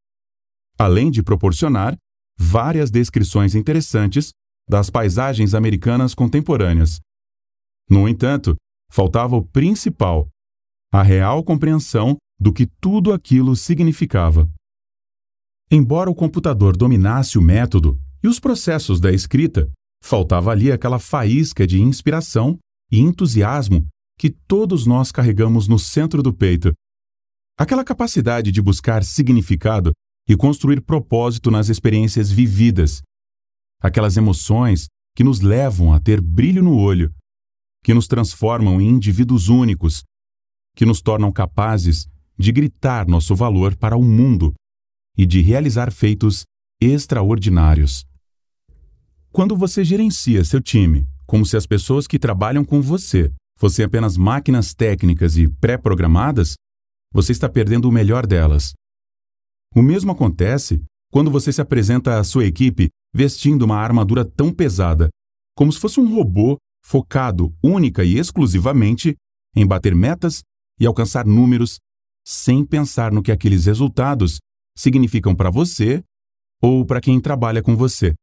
além 0.78 1.10
de 1.10 1.22
proporcionar 1.22 1.96
várias 2.38 2.90
descrições 2.90 3.54
interessantes 3.54 4.32
das 4.68 4.90
paisagens 4.90 5.54
americanas 5.54 6.14
contemporâneas. 6.14 7.00
No 7.88 8.08
entanto, 8.08 8.56
faltava 8.90 9.36
o 9.36 9.44
principal, 9.44 10.28
a 10.92 11.02
real 11.02 11.44
compreensão 11.44 12.16
do 12.40 12.52
que 12.52 12.66
tudo 12.80 13.12
aquilo 13.12 13.54
significava. 13.54 14.50
Embora 15.70 16.10
o 16.10 16.14
computador 16.14 16.76
dominasse 16.76 17.38
o 17.38 17.42
método 17.42 18.00
e 18.22 18.28
os 18.28 18.40
processos 18.40 18.98
da 18.98 19.12
escrita, 19.12 19.70
faltava 20.02 20.50
ali 20.50 20.72
aquela 20.72 20.98
faísca 20.98 21.66
de 21.66 21.80
inspiração 21.80 22.58
e 22.90 22.98
entusiasmo 22.98 23.86
que 24.18 24.30
todos 24.30 24.86
nós 24.86 25.12
carregamos 25.12 25.68
no 25.68 25.78
centro 25.78 26.22
do 26.22 26.32
peito. 26.32 26.72
Aquela 27.58 27.84
capacidade 27.84 28.50
de 28.50 28.62
buscar 28.62 29.04
significado 29.04 29.92
e 30.26 30.36
construir 30.36 30.80
propósito 30.80 31.50
nas 31.50 31.68
experiências 31.68 32.30
vividas. 32.30 33.02
Aquelas 33.82 34.16
emoções 34.16 34.86
que 35.14 35.24
nos 35.24 35.40
levam 35.40 35.92
a 35.92 36.00
ter 36.00 36.20
brilho 36.20 36.62
no 36.62 36.76
olho, 36.76 37.12
que 37.84 37.92
nos 37.92 38.06
transformam 38.06 38.80
em 38.80 38.88
indivíduos 38.88 39.48
únicos, 39.48 40.02
que 40.74 40.86
nos 40.86 41.00
tornam 41.02 41.32
capazes 41.32 42.06
de 42.40 42.52
gritar 42.52 43.06
nosso 43.06 43.36
valor 43.36 43.76
para 43.76 43.98
o 43.98 44.02
mundo 44.02 44.54
e 45.16 45.26
de 45.26 45.42
realizar 45.42 45.92
feitos 45.92 46.44
extraordinários. 46.80 48.06
Quando 49.30 49.54
você 49.54 49.84
gerencia 49.84 50.42
seu 50.42 50.58
time 50.58 51.06
como 51.26 51.44
se 51.44 51.54
as 51.54 51.66
pessoas 51.66 52.06
que 52.06 52.18
trabalham 52.18 52.64
com 52.64 52.80
você 52.80 53.30
fossem 53.58 53.84
apenas 53.84 54.16
máquinas 54.16 54.72
técnicas 54.72 55.36
e 55.36 55.48
pré-programadas, 55.48 56.54
você 57.12 57.30
está 57.30 57.46
perdendo 57.46 57.90
o 57.90 57.92
melhor 57.92 58.26
delas. 58.26 58.72
O 59.76 59.82
mesmo 59.82 60.10
acontece 60.10 60.82
quando 61.12 61.30
você 61.30 61.52
se 61.52 61.60
apresenta 61.60 62.18
à 62.18 62.24
sua 62.24 62.46
equipe 62.46 62.88
vestindo 63.14 63.66
uma 63.66 63.76
armadura 63.76 64.24
tão 64.24 64.50
pesada, 64.50 65.10
como 65.54 65.70
se 65.70 65.78
fosse 65.78 66.00
um 66.00 66.14
robô 66.14 66.56
focado 66.82 67.54
única 67.62 68.02
e 68.02 68.16
exclusivamente 68.16 69.14
em 69.54 69.66
bater 69.66 69.94
metas 69.94 70.42
e 70.80 70.86
alcançar 70.86 71.26
números, 71.26 71.78
sem 72.30 72.64
pensar 72.64 73.10
no 73.10 73.24
que 73.24 73.32
aqueles 73.32 73.66
resultados 73.66 74.38
significam 74.78 75.34
para 75.34 75.50
você 75.50 76.00
ou 76.62 76.86
para 76.86 77.00
quem 77.00 77.20
trabalha 77.20 77.60
com 77.60 77.74
você. 77.74 78.14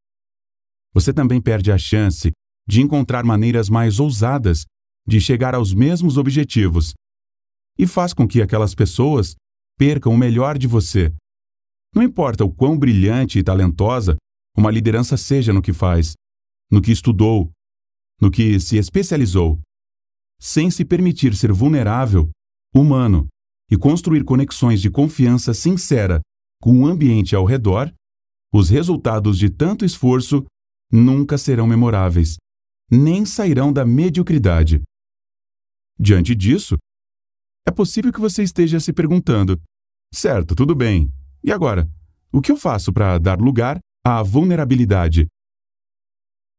Você 0.94 1.12
também 1.12 1.42
perde 1.42 1.74
a 1.74 1.78
chance 1.78 2.32
de 2.66 2.82
encontrar 2.82 3.26
maneiras 3.26 3.68
mais 3.68 4.00
ousadas 4.00 4.64
de 5.06 5.20
chegar 5.20 5.54
aos 5.54 5.74
mesmos 5.74 6.16
objetivos 6.16 6.94
e 7.78 7.86
faz 7.86 8.14
com 8.14 8.26
que 8.26 8.42
aquelas 8.42 8.74
pessoas 8.74 9.36
percam 9.78 10.14
o 10.14 10.18
melhor 10.18 10.58
de 10.58 10.68
você. 10.68 11.14
Não 11.94 12.02
importa 12.02 12.46
o 12.46 12.54
quão 12.54 12.80
brilhante 12.80 13.40
e 13.40 13.44
talentosa 13.44 14.16
uma 14.56 14.72
liderança 14.72 15.18
seja 15.18 15.52
no 15.52 15.62
que 15.62 15.74
faz, 15.74 16.14
no 16.72 16.82
que 16.82 16.94
estudou, 16.94 17.52
no 18.22 18.32
que 18.32 18.58
se 18.58 18.78
especializou, 18.78 19.60
sem 20.40 20.72
se 20.72 20.86
permitir 20.86 21.36
ser 21.36 21.52
vulnerável, 21.52 22.30
humano 22.74 23.28
e 23.70 23.78
construir 23.78 24.24
conexões 24.24 24.82
de 24.82 24.90
confiança 24.90 25.54
sincera 25.54 26.22
com 26.62 26.82
o 26.82 26.88
ambiente 26.88 27.36
ao 27.36 27.46
redor, 27.46 27.94
os 28.54 28.70
resultados 28.70 29.38
de 29.38 29.50
tanto 29.50 29.86
esforço 29.86 30.46
nunca 30.92 31.38
serão 31.38 31.68
memoráveis, 31.68 32.38
nem 32.90 33.26
sairão 33.26 33.72
da 33.72 33.86
mediocridade. 33.86 34.82
Diante 36.00 36.34
disso, 36.34 36.78
é 37.68 37.72
possível 37.72 38.14
que 38.14 38.20
você 38.20 38.44
esteja 38.44 38.80
se 38.80 38.94
perguntando: 38.94 39.62
certo, 40.14 40.56
tudo 40.56 40.74
bem, 40.74 41.12
e 41.44 41.52
agora? 41.52 41.90
O 42.32 42.42
que 42.42 42.52
eu 42.52 42.58
faço 42.58 42.94
para 42.94 43.18
dar 43.18 43.40
lugar 43.40 43.80
à 44.06 44.22
vulnerabilidade? 44.22 45.28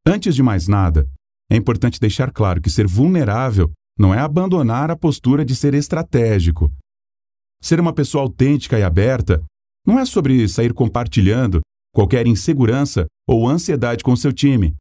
Antes 0.06 0.34
de 0.34 0.42
mais 0.42 0.66
nada, 0.66 1.08
é 1.50 1.56
importante 1.56 2.00
deixar 2.00 2.30
claro 2.32 2.60
que 2.60 2.70
ser 2.70 2.86
vulnerável 2.86 3.70
não 3.98 4.14
é 4.14 4.18
abandonar 4.18 4.90
a 4.90 4.96
postura 4.96 5.44
de 5.44 5.56
ser 5.56 5.74
estratégico. 5.74 6.70
Ser 7.60 7.80
uma 7.80 7.92
pessoa 7.92 8.22
autêntica 8.22 8.78
e 8.78 8.82
aberta 8.82 9.44
não 9.86 9.98
é 9.98 10.04
sobre 10.04 10.48
sair 10.48 10.72
compartilhando 10.72 11.60
qualquer 11.92 12.26
insegurança 12.26 13.06
ou 13.26 13.48
ansiedade 13.48 14.04
com 14.04 14.14
seu 14.14 14.32
time, 14.32 14.76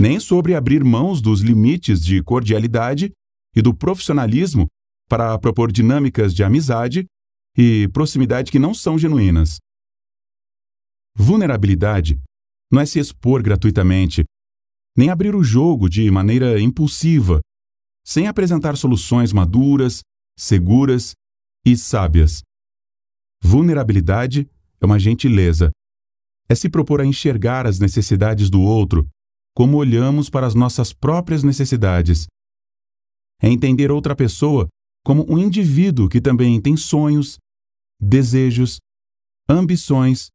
nem 0.00 0.18
sobre 0.18 0.54
abrir 0.54 0.84
mãos 0.84 1.20
dos 1.20 1.40
limites 1.40 2.02
de 2.02 2.22
cordialidade 2.22 3.10
e 3.54 3.60
do 3.60 3.74
profissionalismo 3.74 4.66
para 5.08 5.38
propor 5.38 5.72
dinâmicas 5.72 6.34
de 6.34 6.44
amizade 6.44 7.06
e 7.56 7.88
proximidade 7.88 8.52
que 8.52 8.58
não 8.58 8.72
são 8.72 8.98
genuínas. 8.98 9.58
Vulnerabilidade 11.16 12.20
não 12.70 12.80
é 12.80 12.86
se 12.86 12.98
expor 12.98 13.42
gratuitamente, 13.42 14.24
nem 14.96 15.10
abrir 15.10 15.34
o 15.34 15.42
jogo 15.42 15.88
de 15.88 16.08
maneira 16.10 16.60
impulsiva, 16.60 17.40
sem 18.06 18.28
apresentar 18.28 18.76
soluções 18.76 19.32
maduras, 19.32 20.00
seguras 20.38 21.12
e 21.64 21.76
sábias. 21.76 22.42
Vulnerabilidade 23.42 24.48
é 24.80 24.86
uma 24.86 24.98
gentileza 24.98 25.70
é 26.48 26.54
se 26.54 26.70
propor 26.70 27.00
a 27.00 27.04
enxergar 27.04 27.66
as 27.66 27.78
necessidades 27.78 28.48
do 28.48 28.62
outro 28.62 29.06
como 29.54 29.76
olhamos 29.76 30.30
para 30.30 30.46
as 30.46 30.54
nossas 30.54 30.92
próprias 30.92 31.42
necessidades. 31.42 32.26
É 33.42 33.48
entender 33.48 33.90
outra 33.90 34.16
pessoa 34.16 34.68
como 35.04 35.26
um 35.28 35.38
indivíduo 35.38 36.08
que 36.08 36.20
também 36.20 36.60
tem 36.60 36.76
sonhos, 36.76 37.38
desejos, 38.00 38.78
ambições 39.48 40.28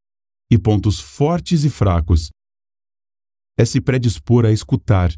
e 0.51 0.59
pontos 0.59 0.99
fortes 0.99 1.63
e 1.63 1.69
fracos. 1.69 2.29
É 3.57 3.65
se 3.65 3.79
predispor 3.79 4.45
a 4.45 4.51
escutar, 4.51 5.11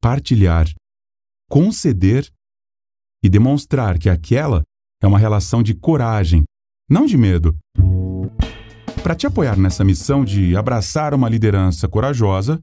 partilhar, 0.00 0.66
conceder 1.50 2.28
e 3.22 3.28
demonstrar 3.28 3.98
que 3.98 4.08
aquela 4.08 4.62
é 5.02 5.06
uma 5.06 5.18
relação 5.18 5.62
de 5.62 5.74
coragem, 5.74 6.44
não 6.88 7.06
de 7.06 7.16
medo. 7.16 7.56
Para 9.02 9.14
te 9.14 9.26
apoiar 9.26 9.56
nessa 9.56 9.84
missão 9.84 10.24
de 10.24 10.56
abraçar 10.56 11.14
uma 11.14 11.28
liderança 11.28 11.88
corajosa, 11.88 12.60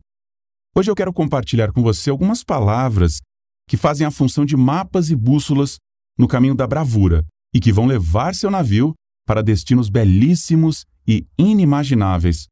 hoje 0.75 0.91
eu 0.91 0.95
quero 0.95 1.13
compartilhar 1.13 1.71
com 1.71 1.81
você 1.81 2.09
algumas 2.09 2.43
palavras 2.43 3.21
que 3.67 3.77
fazem 3.77 4.05
a 4.05 4.11
função 4.11 4.45
de 4.45 4.57
mapas 4.57 5.09
e 5.09 5.15
bússolas 5.15 5.77
no 6.17 6.27
caminho 6.27 6.55
da 6.55 6.67
bravura 6.67 7.25
e 7.53 7.59
que 7.59 7.71
vão 7.71 7.85
levar 7.85 8.35
seu 8.35 8.51
navio 8.51 8.93
para 9.25 9.41
destinos 9.41 9.89
belíssimos 9.89 10.85
e 11.07 11.25
inimagináveis. 11.37 12.47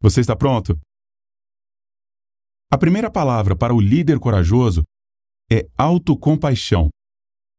Você 0.00 0.20
está 0.20 0.34
pronto? 0.34 0.78
A 2.70 2.78
primeira 2.78 3.10
palavra 3.10 3.54
para 3.54 3.74
o 3.74 3.80
líder 3.80 4.18
corajoso 4.18 4.82
é 5.50 5.66
autocompaixão, 5.76 6.88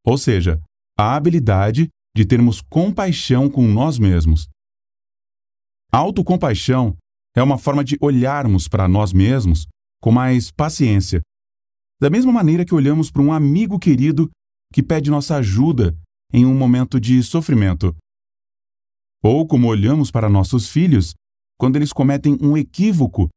ou 0.04 0.18
seja, 0.18 0.60
a 0.98 1.16
habilidade 1.16 1.90
de 2.16 2.26
termos 2.26 2.62
compaixão 2.62 3.50
com 3.50 3.68
nós 3.68 4.00
mesmos. 4.00 4.48
A 5.92 5.98
autocompaixão 5.98 6.96
é 7.36 7.44
uma 7.44 7.58
forma 7.58 7.84
de 7.84 7.98
olharmos 8.00 8.68
para 8.68 8.88
nós 8.88 9.12
mesmos 9.12 9.68
com 10.02 10.12
mais 10.12 10.52
paciência. 10.52 11.22
Da 12.00 12.10
mesma 12.10 12.32
maneira 12.32 12.66
que 12.66 12.74
olhamos 12.74 13.12
para 13.12 13.22
um 13.22 13.34
amigo 13.34 13.78
querido 13.78 14.30
que 14.74 14.82
pede 14.82 15.10
nossa 15.10 15.38
ajuda 15.38 15.98
em 16.32 16.46
um 16.46 16.56
momento 16.56 17.00
de 17.00 17.22
sofrimento. 17.24 17.96
Ou 19.24 19.46
como 19.48 19.68
olhamos 19.68 20.12
para 20.12 20.30
nossos 20.30 20.70
filhos 20.70 21.14
quando 21.58 21.76
eles 21.76 21.92
cometem 21.92 22.38
um 22.42 22.58
equívoco 22.58 23.30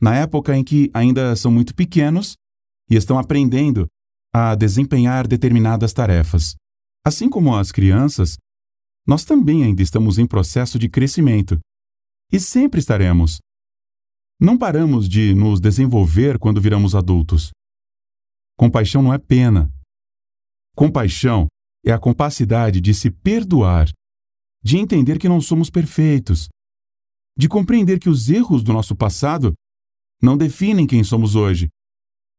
na 0.00 0.16
época 0.16 0.56
em 0.56 0.64
que 0.64 0.90
ainda 0.92 1.34
são 1.36 1.50
muito 1.50 1.74
pequenos 1.74 2.34
e 2.90 2.96
estão 2.96 3.18
aprendendo 3.18 3.86
a 4.32 4.54
desempenhar 4.54 5.26
determinadas 5.26 5.92
tarefas. 5.92 6.54
Assim 7.06 7.28
como 7.28 7.54
as 7.54 7.70
crianças, 7.70 8.38
nós 9.06 9.24
também 9.24 9.62
ainda 9.62 9.82
estamos 9.82 10.18
em 10.18 10.26
processo 10.26 10.78
de 10.78 10.88
crescimento 10.88 11.60
e 12.32 12.40
sempre 12.40 12.80
estaremos. 12.80 13.38
Não 14.40 14.56
paramos 14.56 15.06
de 15.06 15.34
nos 15.34 15.60
desenvolver 15.60 16.38
quando 16.38 16.62
viramos 16.62 16.94
adultos. 16.94 17.50
Compaixão 18.56 19.02
não 19.02 19.12
é 19.12 19.18
pena. 19.18 19.70
Compaixão 20.74 21.46
é 21.84 21.92
a 21.92 22.00
capacidade 22.00 22.80
de 22.80 22.94
se 22.94 23.10
perdoar, 23.10 23.92
de 24.62 24.78
entender 24.78 25.18
que 25.18 25.28
não 25.28 25.42
somos 25.42 25.68
perfeitos, 25.68 26.48
de 27.36 27.48
compreender 27.48 28.00
que 28.00 28.08
os 28.08 28.30
erros 28.30 28.62
do 28.62 28.72
nosso 28.72 28.96
passado 28.96 29.52
não 30.22 30.38
definem 30.38 30.86
quem 30.86 31.04
somos 31.04 31.34
hoje 31.34 31.68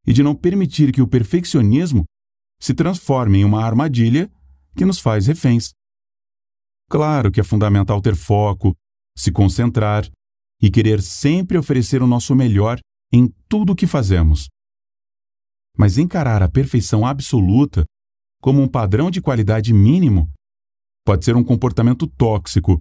e 0.04 0.12
de 0.12 0.24
não 0.24 0.34
permitir 0.34 0.92
que 0.92 1.00
o 1.00 1.06
perfeccionismo 1.06 2.04
se 2.60 2.74
transforme 2.74 3.38
em 3.38 3.44
uma 3.44 3.64
armadilha 3.64 4.30
que 4.76 4.84
nos 4.84 5.00
faz 5.00 5.26
reféns. 5.26 5.72
Claro 6.88 7.32
que 7.32 7.40
é 7.40 7.44
fundamental 7.44 8.00
ter 8.00 8.14
foco, 8.14 8.76
se 9.16 9.32
concentrar 9.32 10.08
e 10.62 10.70
querer 10.70 11.02
sempre 11.02 11.58
oferecer 11.58 12.02
o 12.02 12.06
nosso 12.06 12.34
melhor 12.34 12.78
em 13.12 13.28
tudo 13.48 13.72
o 13.72 13.76
que 13.76 13.86
fazemos. 13.86 14.48
Mas 15.76 15.98
encarar 15.98 16.42
a 16.42 16.48
perfeição 16.48 17.06
absoluta 17.06 17.84
como 18.40 18.62
um 18.62 18.68
padrão 18.68 19.10
de 19.10 19.20
qualidade 19.20 19.72
mínimo 19.72 20.30
pode 21.04 21.24
ser 21.24 21.36
um 21.36 21.44
comportamento 21.44 22.06
tóxico, 22.06 22.78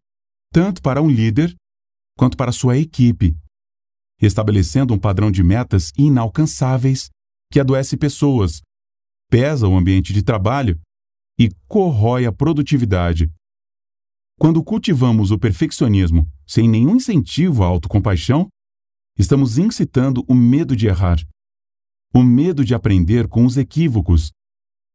tanto 0.52 0.82
para 0.82 1.02
um 1.02 1.10
líder 1.10 1.56
quanto 2.18 2.38
para 2.38 2.52
sua 2.52 2.78
equipe, 2.78 3.36
estabelecendo 4.22 4.94
um 4.94 5.00
padrão 5.00 5.30
de 5.30 5.44
metas 5.44 5.92
inalcançáveis 5.98 7.10
que 7.52 7.60
adoece 7.60 7.98
pessoas, 7.98 8.62
pesa 9.30 9.68
o 9.68 9.76
ambiente 9.76 10.14
de 10.14 10.24
trabalho 10.24 10.80
e 11.38 11.50
corrói 11.68 12.26
a 12.26 12.32
produtividade. 12.32 13.32
Quando 14.38 14.64
cultivamos 14.64 15.32
o 15.32 15.40
perfeccionismo 15.40 16.28
sem 16.46 16.70
nenhum 16.70 16.96
incentivo 16.96 17.64
à 17.64 17.68
autocompaixão, 17.68 18.48
estamos 19.18 19.58
incitando 19.58 20.24
o 20.28 20.36
medo 20.36 20.76
de 20.76 20.88
errar, 20.88 21.18
o 22.14 22.22
medo 22.22 22.64
de 22.64 22.74
aprender 22.74 23.28
com 23.28 23.46
os 23.46 23.58
equívocos 23.58 24.32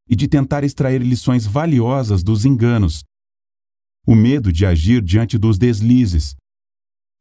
e 0.09 0.17
de 0.17 0.29
tentar 0.29 0.65
extrair 0.65 1.03
lições 1.03 1.47
valiosas 1.47 2.23
dos 2.23 2.45
enganos, 2.45 3.03
o 4.07 4.15
medo 4.15 4.53
de 4.53 4.67
agir 4.67 5.03
diante 5.03 5.39
dos 5.39 5.59
deslizes, 5.59 6.35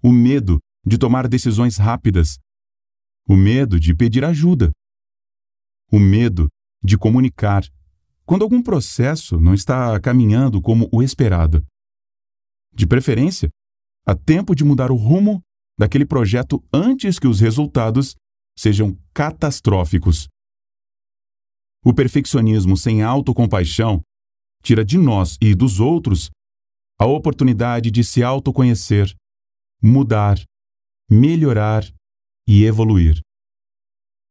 o 0.02 0.12
medo 0.12 0.60
de 0.86 0.98
tomar 0.98 1.28
decisões 1.28 1.78
rápidas, 1.78 2.38
o 3.28 3.36
medo 3.36 3.80
de 3.80 3.94
pedir 3.96 4.24
ajuda, 4.26 4.72
o 5.92 6.00
medo 6.00 6.48
de 6.84 6.98
comunicar 6.98 7.64
quando 8.30 8.44
algum 8.44 8.62
processo 8.62 9.40
não 9.40 9.56
está 9.56 10.00
caminhando 10.00 10.62
como 10.62 10.88
o 10.92 11.02
esperado. 11.02 11.66
De 12.72 12.86
preferência, 12.86 13.50
há 14.06 14.14
tempo 14.16 14.54
de 14.54 14.64
mudar 14.64 14.92
o 14.92 14.96
rumo 14.96 15.42
daquele 15.76 16.06
projeto 16.06 16.64
antes 16.72 17.18
que 17.18 17.26
os 17.26 17.40
resultados 17.40 18.16
sejam 18.56 18.96
catastróficos. 19.16 20.28
O 21.84 21.92
perfeccionismo 21.92 22.78
sem 22.78 23.02
autocompaixão 23.02 24.00
tira 24.62 24.86
de 24.86 25.00
nós 25.00 25.36
e 25.42 25.56
dos 25.56 25.80
outros 25.80 26.30
a 27.00 27.08
oportunidade 27.08 27.90
de 27.90 28.04
se 28.04 28.22
autoconhecer, 28.22 29.12
mudar, 29.82 30.38
melhorar 31.10 31.84
e 32.48 32.64
evoluir. 32.64 33.22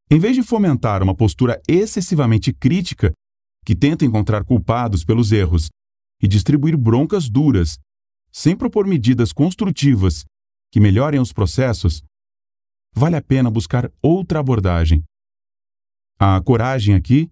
Em 0.08 0.20
vez 0.20 0.36
de 0.36 0.44
fomentar 0.44 1.02
uma 1.02 1.16
postura 1.16 1.60
excessivamente 1.66 2.52
crítica, 2.52 3.12
que 3.68 3.76
tenta 3.76 4.02
encontrar 4.02 4.46
culpados 4.46 5.04
pelos 5.04 5.30
erros 5.30 5.68
e 6.22 6.26
distribuir 6.26 6.74
broncas 6.74 7.28
duras, 7.28 7.78
sem 8.32 8.56
propor 8.56 8.86
medidas 8.86 9.30
construtivas 9.30 10.24
que 10.72 10.80
melhorem 10.80 11.20
os 11.20 11.34
processos, 11.34 12.02
vale 12.94 13.16
a 13.16 13.20
pena 13.20 13.50
buscar 13.50 13.92
outra 14.00 14.40
abordagem. 14.40 15.04
A 16.18 16.40
coragem 16.40 16.94
aqui 16.94 17.30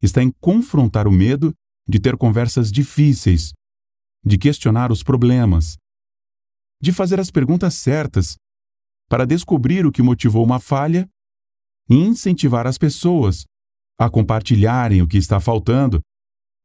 está 0.00 0.22
em 0.22 0.32
confrontar 0.40 1.06
o 1.06 1.12
medo 1.12 1.52
de 1.86 2.00
ter 2.00 2.16
conversas 2.16 2.72
difíceis, 2.72 3.52
de 4.24 4.38
questionar 4.38 4.90
os 4.90 5.02
problemas, 5.02 5.76
de 6.80 6.94
fazer 6.94 7.20
as 7.20 7.30
perguntas 7.30 7.74
certas 7.74 8.36
para 9.06 9.26
descobrir 9.26 9.84
o 9.84 9.92
que 9.92 10.00
motivou 10.00 10.42
uma 10.46 10.58
falha 10.58 11.06
e 11.90 11.94
incentivar 11.94 12.66
as 12.66 12.78
pessoas 12.78 13.44
a 13.98 14.10
compartilharem 14.10 15.02
o 15.02 15.08
que 15.08 15.16
está 15.16 15.40
faltando 15.40 16.00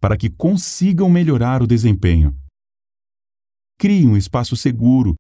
para 0.01 0.17
que 0.17 0.29
consigam 0.29 1.09
melhorar 1.09 1.61
o 1.61 1.67
desempenho. 1.67 2.35
Crie 3.77 4.07
um 4.07 4.17
espaço 4.17 4.55
seguro 4.55 5.15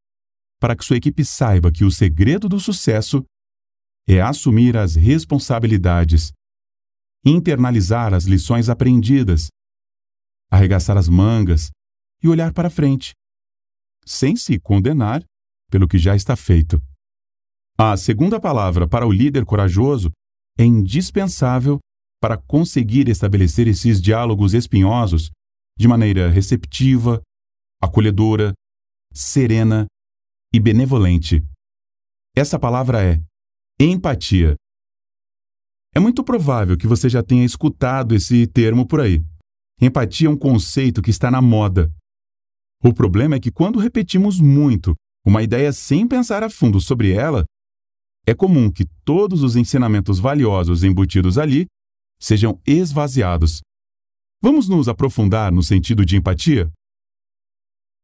para 0.59 0.75
que 0.75 0.83
sua 0.83 0.97
equipe 0.97 1.23
saiba 1.23 1.71
que 1.71 1.85
o 1.85 1.91
segredo 1.91 2.49
do 2.49 2.59
sucesso 2.59 3.23
é 4.07 4.19
assumir 4.19 4.75
as 4.75 4.95
responsabilidades, 4.95 6.31
internalizar 7.25 8.13
as 8.13 8.25
lições 8.25 8.69
aprendidas, 8.69 9.47
arregaçar 10.51 10.97
as 10.97 11.07
mangas 11.07 11.69
e 12.21 12.27
olhar 12.27 12.53
para 12.53 12.69
frente, 12.69 13.13
sem 14.05 14.35
se 14.35 14.59
condenar 14.59 15.23
pelo 15.69 15.87
que 15.87 15.97
já 15.97 16.15
está 16.15 16.35
feito. 16.35 16.81
A 17.77 17.95
segunda 17.95 18.39
palavra 18.39 18.87
para 18.87 19.07
o 19.07 19.11
líder 19.11 19.45
corajoso 19.45 20.11
é 20.57 20.65
indispensável 20.65 21.79
para 22.21 22.37
conseguir 22.37 23.07
estabelecer 23.07 23.67
esses 23.67 24.01
diálogos 24.01 24.53
espinhosos 24.53 25.31
de 25.77 25.87
maneira 25.87 26.29
receptiva, 26.29 27.21
acolhedora, 27.81 28.53
serena 29.13 29.87
e 30.53 30.59
benevolente. 30.59 31.43
Essa 32.35 32.59
palavra 32.59 33.01
é 33.03 33.19
empatia. 33.79 34.55
É 35.95 35.99
muito 35.99 36.23
provável 36.23 36.77
que 36.77 36.87
você 36.87 37.09
já 37.09 37.23
tenha 37.23 37.45
escutado 37.45 38.13
esse 38.13 38.45
termo 38.47 38.85
por 38.85 38.99
aí. 38.99 39.23
Empatia 39.81 40.27
é 40.27 40.31
um 40.31 40.37
conceito 40.37 41.01
que 41.01 41.09
está 41.09 41.31
na 41.31 41.41
moda. 41.41 41.91
O 42.83 42.93
problema 42.93 43.35
é 43.35 43.39
que 43.39 43.51
quando 43.51 43.79
repetimos 43.79 44.39
muito 44.39 44.93
uma 45.25 45.41
ideia 45.41 45.71
sem 45.71 46.07
pensar 46.07 46.43
a 46.43 46.49
fundo 46.49 46.79
sobre 46.79 47.11
ela, 47.11 47.45
é 48.25 48.33
comum 48.33 48.71
que 48.71 48.85
todos 49.03 49.41
os 49.43 49.55
ensinamentos 49.55 50.19
valiosos 50.19 50.83
embutidos 50.83 51.37
ali 51.37 51.65
sejam 52.21 52.59
esvaziados. 52.65 53.61
Vamos 54.41 54.67
nos 54.67 54.87
aprofundar 54.87 55.51
no 55.51 55.63
sentido 55.63 56.05
de 56.05 56.17
empatia? 56.17 56.71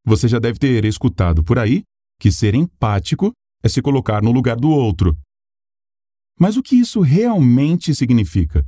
Você 0.06 0.28
já 0.28 0.39
deve 0.39 0.60
ter 0.60 0.86
escutado 0.86 1.43
por 1.43 1.58
aí 1.58 1.84
que 2.19 2.32
ser 2.32 2.56
empático 2.56 3.32
é 3.63 3.69
se 3.69 3.82
colocar 3.82 4.21
no 4.21 4.32
lugar 4.32 4.56
do 4.56 4.69
outro. 4.69 5.17
Mas 6.39 6.58
o 6.58 6.63
que 6.63 6.75
isso 6.75 7.01
realmente 7.01 7.95
significa? 7.95 8.65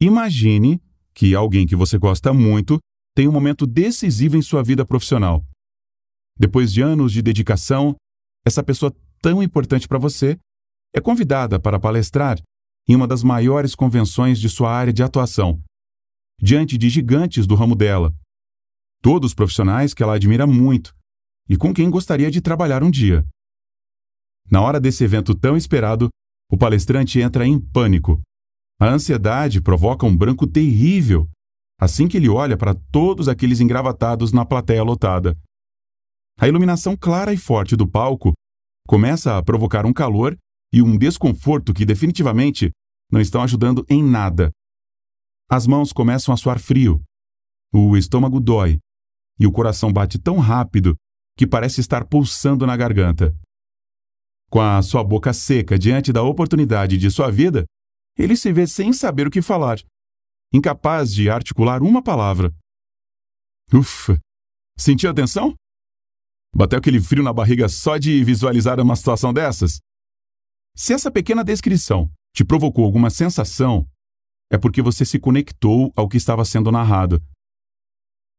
Imagine 0.00 0.80
que 1.12 1.34
alguém 1.34 1.66
que 1.66 1.76
você 1.76 1.98
gosta 1.98 2.32
muito 2.32 2.78
tem 3.14 3.26
um 3.26 3.32
momento 3.32 3.66
decisivo 3.66 4.36
em 4.36 4.42
sua 4.42 4.62
vida 4.62 4.86
profissional. 4.86 5.44
Depois 6.38 6.72
de 6.72 6.80
anos 6.80 7.12
de 7.12 7.20
dedicação, 7.20 7.96
essa 8.46 8.62
pessoa 8.62 8.94
tão 9.20 9.42
importante 9.42 9.88
para 9.88 9.98
você 9.98 10.38
é 10.94 11.00
convidada 11.00 11.58
para 11.58 11.80
palestrar 11.80 12.38
em 12.88 12.96
uma 12.96 13.06
das 13.06 13.22
maiores 13.22 13.74
convenções 13.74 14.40
de 14.40 14.48
sua 14.48 14.72
área 14.72 14.92
de 14.92 15.02
atuação, 15.02 15.62
diante 16.40 16.78
de 16.78 16.88
gigantes 16.88 17.46
do 17.46 17.54
ramo 17.54 17.76
dela, 17.76 18.14
todos 19.02 19.34
profissionais 19.34 19.92
que 19.92 20.02
ela 20.02 20.14
admira 20.14 20.46
muito 20.46 20.94
e 21.48 21.56
com 21.56 21.72
quem 21.74 21.90
gostaria 21.90 22.30
de 22.30 22.40
trabalhar 22.40 22.82
um 22.82 22.90
dia. 22.90 23.26
Na 24.50 24.62
hora 24.62 24.80
desse 24.80 25.04
evento 25.04 25.34
tão 25.34 25.56
esperado, 25.56 26.08
o 26.50 26.56
palestrante 26.56 27.20
entra 27.20 27.46
em 27.46 27.60
pânico. 27.60 28.20
A 28.80 28.86
ansiedade 28.86 29.60
provoca 29.60 30.06
um 30.06 30.16
branco 30.16 30.46
terrível 30.46 31.28
assim 31.80 32.08
que 32.08 32.16
ele 32.16 32.28
olha 32.28 32.56
para 32.56 32.74
todos 32.74 33.28
aqueles 33.28 33.60
engravatados 33.60 34.32
na 34.32 34.44
plateia 34.44 34.82
lotada. 34.82 35.38
A 36.40 36.48
iluminação 36.48 36.96
clara 36.96 37.32
e 37.32 37.36
forte 37.36 37.76
do 37.76 37.86
palco 37.86 38.32
começa 38.86 39.38
a 39.38 39.42
provocar 39.42 39.86
um 39.86 39.92
calor 39.92 40.36
e 40.72 40.82
um 40.82 40.98
desconforto 40.98 41.72
que 41.72 41.84
definitivamente 41.86 42.70
não 43.10 43.20
estão 43.20 43.42
ajudando 43.42 43.84
em 43.88 44.02
nada. 44.02 44.50
As 45.50 45.66
mãos 45.66 45.92
começam 45.92 46.32
a 46.32 46.36
suar 46.36 46.58
frio, 46.58 47.02
o 47.72 47.96
estômago 47.96 48.40
dói 48.40 48.78
e 49.38 49.46
o 49.46 49.52
coração 49.52 49.92
bate 49.92 50.18
tão 50.18 50.38
rápido 50.38 50.96
que 51.36 51.46
parece 51.46 51.80
estar 51.80 52.06
pulsando 52.06 52.66
na 52.66 52.76
garganta. 52.76 53.34
Com 54.50 54.60
a 54.60 54.82
sua 54.82 55.04
boca 55.04 55.32
seca 55.32 55.78
diante 55.78 56.12
da 56.12 56.22
oportunidade 56.22 56.96
de 56.96 57.10
sua 57.10 57.30
vida, 57.30 57.64
ele 58.16 58.36
se 58.36 58.52
vê 58.52 58.66
sem 58.66 58.92
saber 58.92 59.26
o 59.26 59.30
que 59.30 59.40
falar, 59.40 59.78
incapaz 60.52 61.12
de 61.12 61.30
articular 61.30 61.82
uma 61.82 62.02
palavra. 62.02 62.52
Ufa! 63.72 64.18
Sentiu 64.76 65.10
a 65.10 65.14
tensão? 65.14 65.54
Bateu 66.54 66.78
aquele 66.78 67.00
frio 67.00 67.22
na 67.22 67.32
barriga 67.32 67.68
só 67.68 67.98
de 67.98 68.24
visualizar 68.24 68.80
uma 68.80 68.96
situação 68.96 69.32
dessas? 69.32 69.78
Se 70.74 70.94
essa 70.94 71.10
pequena 71.10 71.44
descrição 71.44 72.10
te 72.38 72.44
provocou 72.44 72.84
alguma 72.84 73.10
sensação, 73.10 73.84
é 74.48 74.56
porque 74.56 74.80
você 74.80 75.04
se 75.04 75.18
conectou 75.18 75.92
ao 75.96 76.08
que 76.08 76.16
estava 76.16 76.44
sendo 76.44 76.70
narrado. 76.70 77.20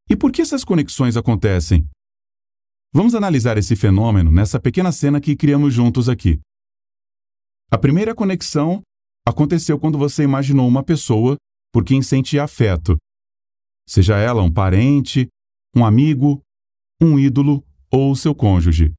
E 0.09 0.15
por 0.15 0.31
que 0.31 0.41
essas 0.41 0.63
conexões 0.63 1.17
acontecem? 1.17 1.85
Vamos 2.93 3.13
analisar 3.13 3.57
esse 3.57 3.75
fenômeno 3.75 4.31
nessa 4.31 4.57
pequena 4.57 4.93
cena 4.93 5.19
que 5.19 5.35
criamos 5.35 5.73
juntos 5.73 6.07
aqui. 6.07 6.39
A 7.69 7.77
primeira 7.77 8.15
conexão 8.15 8.81
aconteceu 9.27 9.77
quando 9.77 9.97
você 9.97 10.23
imaginou 10.23 10.65
uma 10.65 10.81
pessoa 10.81 11.35
por 11.69 11.83
quem 11.83 12.01
sente 12.01 12.39
afeto. 12.39 12.95
seja 13.85 14.15
ela 14.15 14.41
um 14.41 14.51
parente, 14.51 15.27
um 15.75 15.83
amigo, 15.83 16.41
um 17.01 17.19
ídolo 17.19 17.61
ou 17.91 18.15
seu 18.15 18.33
cônjuge. 18.33 18.93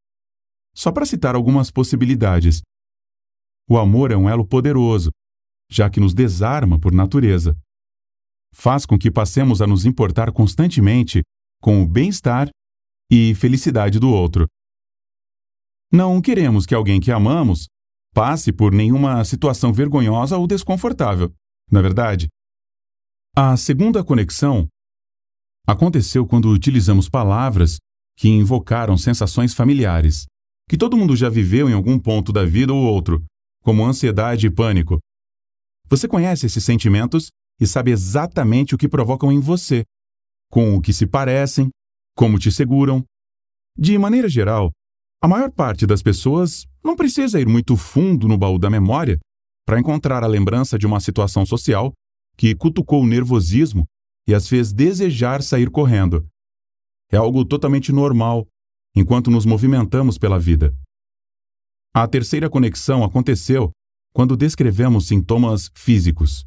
Só 0.75 0.93
para 0.93 1.07
citar 1.07 1.35
algumas 1.35 1.71
possibilidades. 1.71 2.61
O 3.71 3.79
amor 3.79 4.11
é 4.11 4.17
um 4.17 4.29
elo 4.29 4.45
poderoso, 4.45 5.13
já 5.71 5.89
que 5.89 6.01
nos 6.01 6.13
desarma 6.13 6.77
por 6.77 6.93
natureza. 6.93 7.57
Faz 8.53 8.85
com 8.85 8.99
que 8.99 9.13
passemos 9.13 9.63
a 9.63 9.67
nos 9.67 9.87
importar 9.87 10.33
constantemente 10.33 11.23
com 11.63 11.81
o 11.81 11.87
bem-estar 11.87 12.51
e 13.09 13.33
felicidade 13.37 14.01
do 14.01 14.11
outro. 14.11 14.49
Não 15.93 16.21
queremos 16.21 16.67
que 16.67 16.75
alguém 16.75 17.01
que 17.01 17.13
amamos 17.13 17.69
passe 18.13 18.53
por 18.53 18.73
nenhuma 18.73 19.25
situação 19.25 19.73
vergonhosa 19.73 20.37
ou 20.37 20.49
desconfortável, 20.49 21.33
não 21.71 21.79
é 21.79 21.83
verdade? 21.85 22.27
A 23.37 23.57
segunda 23.57 24.03
conexão 24.03 24.67
aconteceu 25.65 26.27
quando 26.27 26.51
utilizamos 26.51 27.09
palavras 27.09 27.79
que 28.19 28.29
invocaram 28.29 28.99
sensações 28.99 29.55
familiares, 29.55 30.27
que 30.69 30.77
todo 30.77 30.97
mundo 30.97 31.15
já 31.15 31.29
viveu 31.29 31.71
em 31.71 31.73
algum 31.73 32.01
ponto 32.01 32.33
da 32.33 32.45
vida 32.45 32.75
ou 32.75 32.83
outro, 32.83 33.25
como 33.63 33.85
ansiedade 33.85 34.47
e 34.47 34.51
pânico. 34.51 34.99
Você 35.89 36.07
conhece 36.07 36.47
esses 36.47 36.65
sentimentos 36.65 37.31
e 37.61 37.67
sabe 37.67 37.91
exatamente 37.91 38.75
o 38.75 38.79
que 38.79 38.89
provocam 38.89 39.31
em 39.31 39.41
você, 39.41 39.85
com 40.51 40.77
o 40.77 40.81
que 40.81 40.93
se 40.93 41.07
parecem, 41.07 41.69
como 42.17 42.39
te 42.39 42.51
seguram. 42.51 43.05
De 43.77 43.97
maneira 43.99 44.29
geral, 44.29 44.71
a 45.23 45.29
maior 45.29 45.51
parte 45.51 45.87
das 45.87 46.03
pessoas 46.03 46.67
não 46.83 46.97
precisa 46.97 47.41
ir 47.41 47.47
muito 47.47 47.77
fundo 47.77 48.27
no 48.27 48.39
baú 48.39 48.59
da 48.59 48.71
memória 48.71 49.19
para 49.67 49.79
encontrar 49.79 50.25
a 50.25 50.27
lembrança 50.27 50.79
de 50.79 50.87
uma 50.87 51.01
situação 51.01 51.45
social 51.45 51.93
que 52.37 52.55
cutucou 52.55 53.03
o 53.03 53.07
nervosismo 53.07 53.85
e 54.27 54.35
as 54.35 54.49
fez 54.49 54.73
desejar 54.73 55.43
sair 55.43 55.71
correndo. 55.71 56.27
É 57.13 57.17
algo 57.17 57.45
totalmente 57.45 57.93
normal 57.93 58.47
enquanto 58.97 59.31
nos 59.31 59.45
movimentamos 59.45 60.17
pela 60.17 60.39
vida. 60.39 60.75
A 61.93 62.07
terceira 62.07 62.49
conexão 62.49 63.03
aconteceu 63.03 63.73
quando 64.13 64.37
descrevemos 64.37 65.09
sintomas 65.09 65.71
físicos, 65.75 66.45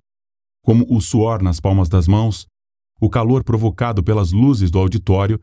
como 0.64 0.86
o 0.90 1.02
suor 1.02 1.44
nas 1.44 1.60
palmas 1.60 1.90
das 1.90 2.08
mãos, 2.08 2.46
o 3.00 3.10
calor 3.10 3.44
provocado 3.44 4.02
pelas 4.02 4.32
luzes 4.32 4.72
do 4.72 4.80
auditório 4.80 5.40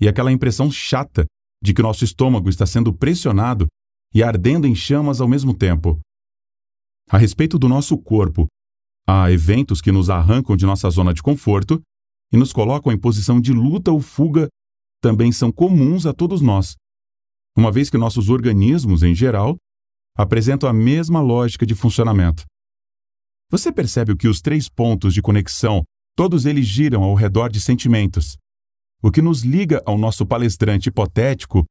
e 0.00 0.06
aquela 0.06 0.30
impressão 0.30 0.70
chata 0.70 1.26
de 1.60 1.74
que 1.74 1.82
nosso 1.82 2.04
estômago 2.04 2.48
está 2.48 2.64
sendo 2.66 2.92
pressionado 2.92 3.66
e 4.14 4.22
ardendo 4.22 4.66
em 4.66 4.74
chamas 4.76 5.20
ao 5.20 5.26
mesmo 5.26 5.52
tempo. 5.52 5.98
A 7.10 7.18
respeito 7.18 7.58
do 7.58 7.68
nosso 7.68 7.98
corpo, 7.98 8.46
há 9.08 9.30
eventos 9.32 9.80
que 9.80 9.90
nos 9.90 10.08
arrancam 10.08 10.56
de 10.56 10.64
nossa 10.64 10.88
zona 10.88 11.12
de 11.12 11.22
conforto 11.22 11.80
e 12.32 12.36
nos 12.36 12.52
colocam 12.52 12.92
em 12.92 12.98
posição 12.98 13.40
de 13.40 13.52
luta 13.52 13.90
ou 13.90 14.00
fuga 14.00 14.48
também 15.00 15.32
são 15.32 15.50
comuns 15.50 16.06
a 16.06 16.12
todos 16.12 16.40
nós, 16.40 16.76
uma 17.56 17.70
vez 17.70 17.90
que 17.90 17.98
nossos 17.98 18.28
organismos, 18.28 19.02
em 19.02 19.14
geral, 19.14 19.56
apresentam 20.16 20.68
a 20.68 20.72
mesma 20.72 21.20
lógica 21.20 21.66
de 21.66 21.74
funcionamento. 21.74 22.44
Você 23.50 23.70
percebe 23.70 24.16
que 24.16 24.28
os 24.28 24.40
três 24.40 24.68
pontos 24.68 25.12
de 25.12 25.22
conexão, 25.22 25.82
todos 26.16 26.46
eles 26.46 26.66
giram 26.66 27.02
ao 27.02 27.14
redor 27.14 27.50
de 27.50 27.60
sentimentos, 27.60 28.36
o 29.02 29.10
que 29.10 29.20
nos 29.20 29.42
liga 29.42 29.82
ao 29.84 29.98
nosso 29.98 30.24
palestrante 30.24 30.88
hipotético 30.88 31.64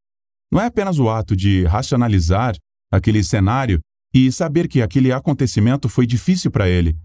não 0.52 0.60
é 0.60 0.66
apenas 0.66 1.00
o 1.00 1.10
ato 1.10 1.34
de 1.34 1.64
racionalizar 1.64 2.56
aquele 2.92 3.24
cenário 3.24 3.80
e 4.14 4.30
saber 4.32 4.68
que 4.68 4.82
aquele 4.82 5.14
acontecimento 5.14 5.88
foi 5.88 6.06
difícil 6.06 6.52
para 6.52 6.68
ele. 6.68 7.00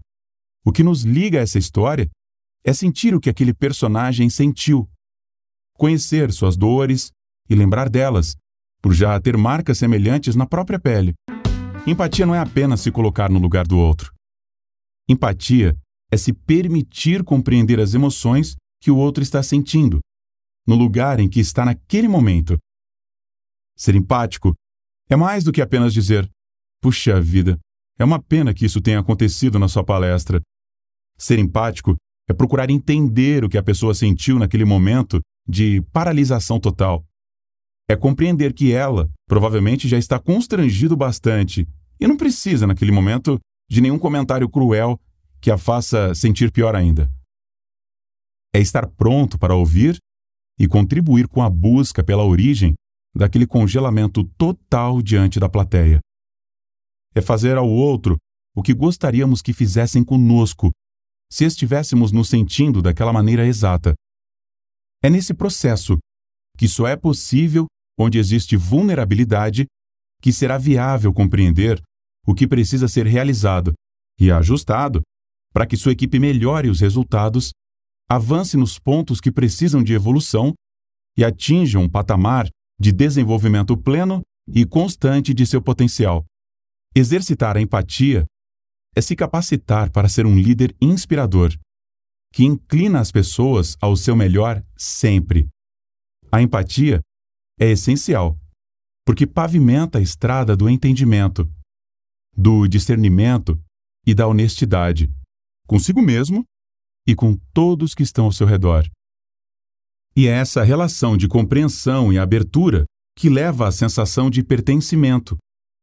O 0.65 0.71
que 0.73 0.83
nos 0.83 1.03
liga 1.03 1.39
a 1.39 1.43
essa 1.43 1.57
história 1.57 2.09
é 2.61 2.73
sentir 2.73 3.15
o 3.15 3.21
que 3.21 3.29
aquele 3.29 3.53
personagem 3.53 4.29
sentiu, 4.29 4.89
conhecer 5.77 6.29
suas 6.33 6.57
dores 6.57 7.09
e 7.49 7.55
lembrar 7.55 7.87
delas, 7.87 8.35
por 8.81 8.93
já 8.93 9.19
ter 9.19 9.37
marcas 9.37 9.77
semelhantes 9.77 10.35
na 10.35 10.45
própria 10.45 10.79
pele. 10.79 11.13
Empatia 11.85 12.25
não 12.25 12.35
é 12.35 12.39
apenas 12.39 12.81
se 12.81 12.91
colocar 12.91 13.29
no 13.29 13.39
lugar 13.39 13.65
do 13.65 13.77
outro. 13.77 14.13
Empatia 15.09 15.75
é 16.11 16.17
se 16.17 16.33
permitir 16.33 17.23
compreender 17.23 17.79
as 17.79 17.93
emoções 17.93 18.55
que 18.81 18.91
o 18.91 18.97
outro 18.97 19.23
está 19.23 19.41
sentindo 19.41 19.99
no 20.67 20.75
lugar 20.75 21.19
em 21.19 21.29
que 21.29 21.39
está 21.39 21.63
naquele 21.63 22.07
momento. 22.09 22.57
Ser 23.77 23.95
empático 23.95 24.53
é 25.09 25.15
mais 25.15 25.43
do 25.43 25.51
que 25.51 25.61
apenas 25.61 25.93
dizer: 25.93 26.29
puxa 26.81 27.21
vida, 27.21 27.57
é 27.97 28.03
uma 28.03 28.21
pena 28.21 28.53
que 28.53 28.65
isso 28.65 28.81
tenha 28.81 28.99
acontecido 28.99 29.57
na 29.57 29.67
sua 29.67 29.83
palestra. 29.83 30.41
Ser 31.17 31.39
empático 31.39 31.95
é 32.29 32.33
procurar 32.33 32.69
entender 32.69 33.45
o 33.45 33.49
que 33.49 33.57
a 33.57 33.63
pessoa 33.63 33.93
sentiu 33.93 34.37
naquele 34.37 34.65
momento 34.65 35.21
de 35.47 35.81
paralisação 35.93 36.59
total. 36.59 37.03
É 37.89 37.95
compreender 37.95 38.53
que 38.53 38.73
ela 38.73 39.09
provavelmente 39.27 39.87
já 39.87 39.97
está 39.97 40.19
constrangido 40.19 40.95
bastante 40.95 41.67
e 41.99 42.07
não 42.07 42.17
precisa, 42.17 42.67
naquele 42.67 42.91
momento, 42.91 43.39
de 43.69 43.81
nenhum 43.81 43.97
comentário 43.97 44.49
cruel 44.49 44.99
que 45.41 45.49
a 45.49 45.57
faça 45.57 46.13
sentir 46.13 46.51
pior 46.51 46.75
ainda. 46.75 47.09
É 48.53 48.59
estar 48.59 48.87
pronto 48.87 49.37
para 49.37 49.55
ouvir 49.55 49.97
e 50.59 50.67
contribuir 50.67 51.27
com 51.27 51.41
a 51.41 51.49
busca 51.49 52.03
pela 52.03 52.25
origem 52.25 52.73
daquele 53.15 53.47
congelamento 53.47 54.23
total 54.37 55.01
diante 55.01 55.39
da 55.39 55.47
plateia. 55.47 55.99
É 57.15 57.21
fazer 57.21 57.57
ao 57.57 57.69
outro 57.69 58.17
o 58.55 58.61
que 58.61 58.73
gostaríamos 58.73 59.41
que 59.41 59.53
fizessem 59.53 60.03
conosco, 60.03 60.71
se 61.31 61.45
estivéssemos 61.45 62.11
nos 62.11 62.29
sentindo 62.29 62.81
daquela 62.81 63.13
maneira 63.13 63.45
exata. 63.45 63.93
É 65.03 65.09
nesse 65.09 65.33
processo, 65.33 65.97
que 66.57 66.67
só 66.67 66.87
é 66.87 66.95
possível 66.95 67.67
onde 67.97 68.19
existe 68.19 68.55
vulnerabilidade, 68.55 69.65
que 70.21 70.31
será 70.31 70.57
viável 70.57 71.13
compreender 71.13 71.81
o 72.25 72.33
que 72.33 72.47
precisa 72.47 72.87
ser 72.87 73.05
realizado 73.05 73.73
e 74.19 74.31
ajustado 74.31 75.01
para 75.53 75.65
que 75.65 75.77
sua 75.77 75.93
equipe 75.93 76.19
melhore 76.19 76.69
os 76.69 76.81
resultados 76.81 77.51
avance 78.09 78.55
nos 78.55 78.77
pontos 78.77 79.19
que 79.19 79.31
precisam 79.31 79.83
de 79.83 79.93
evolução 79.93 80.53
e 81.17 81.23
atinja 81.23 81.79
um 81.79 81.89
patamar 81.89 82.47
de 82.79 82.91
desenvolvimento 82.91 83.75
pleno 83.75 84.21
e 84.47 84.65
constante 84.65 85.33
de 85.33 85.45
seu 85.45 85.61
potencial. 85.61 86.25
Exercitar 86.95 87.57
a 87.57 87.61
empatia 87.61 88.25
é 88.95 89.01
se 89.01 89.15
capacitar 89.15 89.91
para 89.91 90.07
ser 90.07 90.25
um 90.25 90.35
líder 90.35 90.75
inspirador, 90.81 91.53
que 92.33 92.43
inclina 92.43 92.99
as 92.99 93.11
pessoas 93.11 93.75
ao 93.81 93.95
seu 93.95 94.15
melhor 94.15 94.63
sempre. 94.75 95.47
A 96.31 96.41
empatia 96.41 97.01
é 97.59 97.69
essencial, 97.71 98.37
porque 99.05 99.25
pavimenta 99.25 99.99
a 99.99 100.01
estrada 100.01 100.55
do 100.55 100.69
entendimento, 100.69 101.49
do 102.35 102.67
discernimento 102.67 103.59
e 104.05 104.13
da 104.13 104.27
honestidade, 104.27 105.11
consigo 105.67 106.01
mesmo 106.01 106.43
e 107.07 107.15
com 107.15 107.37
todos 107.53 107.95
que 107.95 108.03
estão 108.03 108.25
ao 108.25 108.31
seu 108.31 108.45
redor. 108.45 108.85
E 110.15 110.27
é 110.27 110.31
essa 110.31 110.63
relação 110.63 111.15
de 111.15 111.27
compreensão 111.27 112.11
e 112.11 112.17
abertura 112.17 112.85
que 113.15 113.29
leva 113.29 113.67
à 113.67 113.71
sensação 113.71 114.29
de 114.29 114.43
pertencimento, 114.43 115.37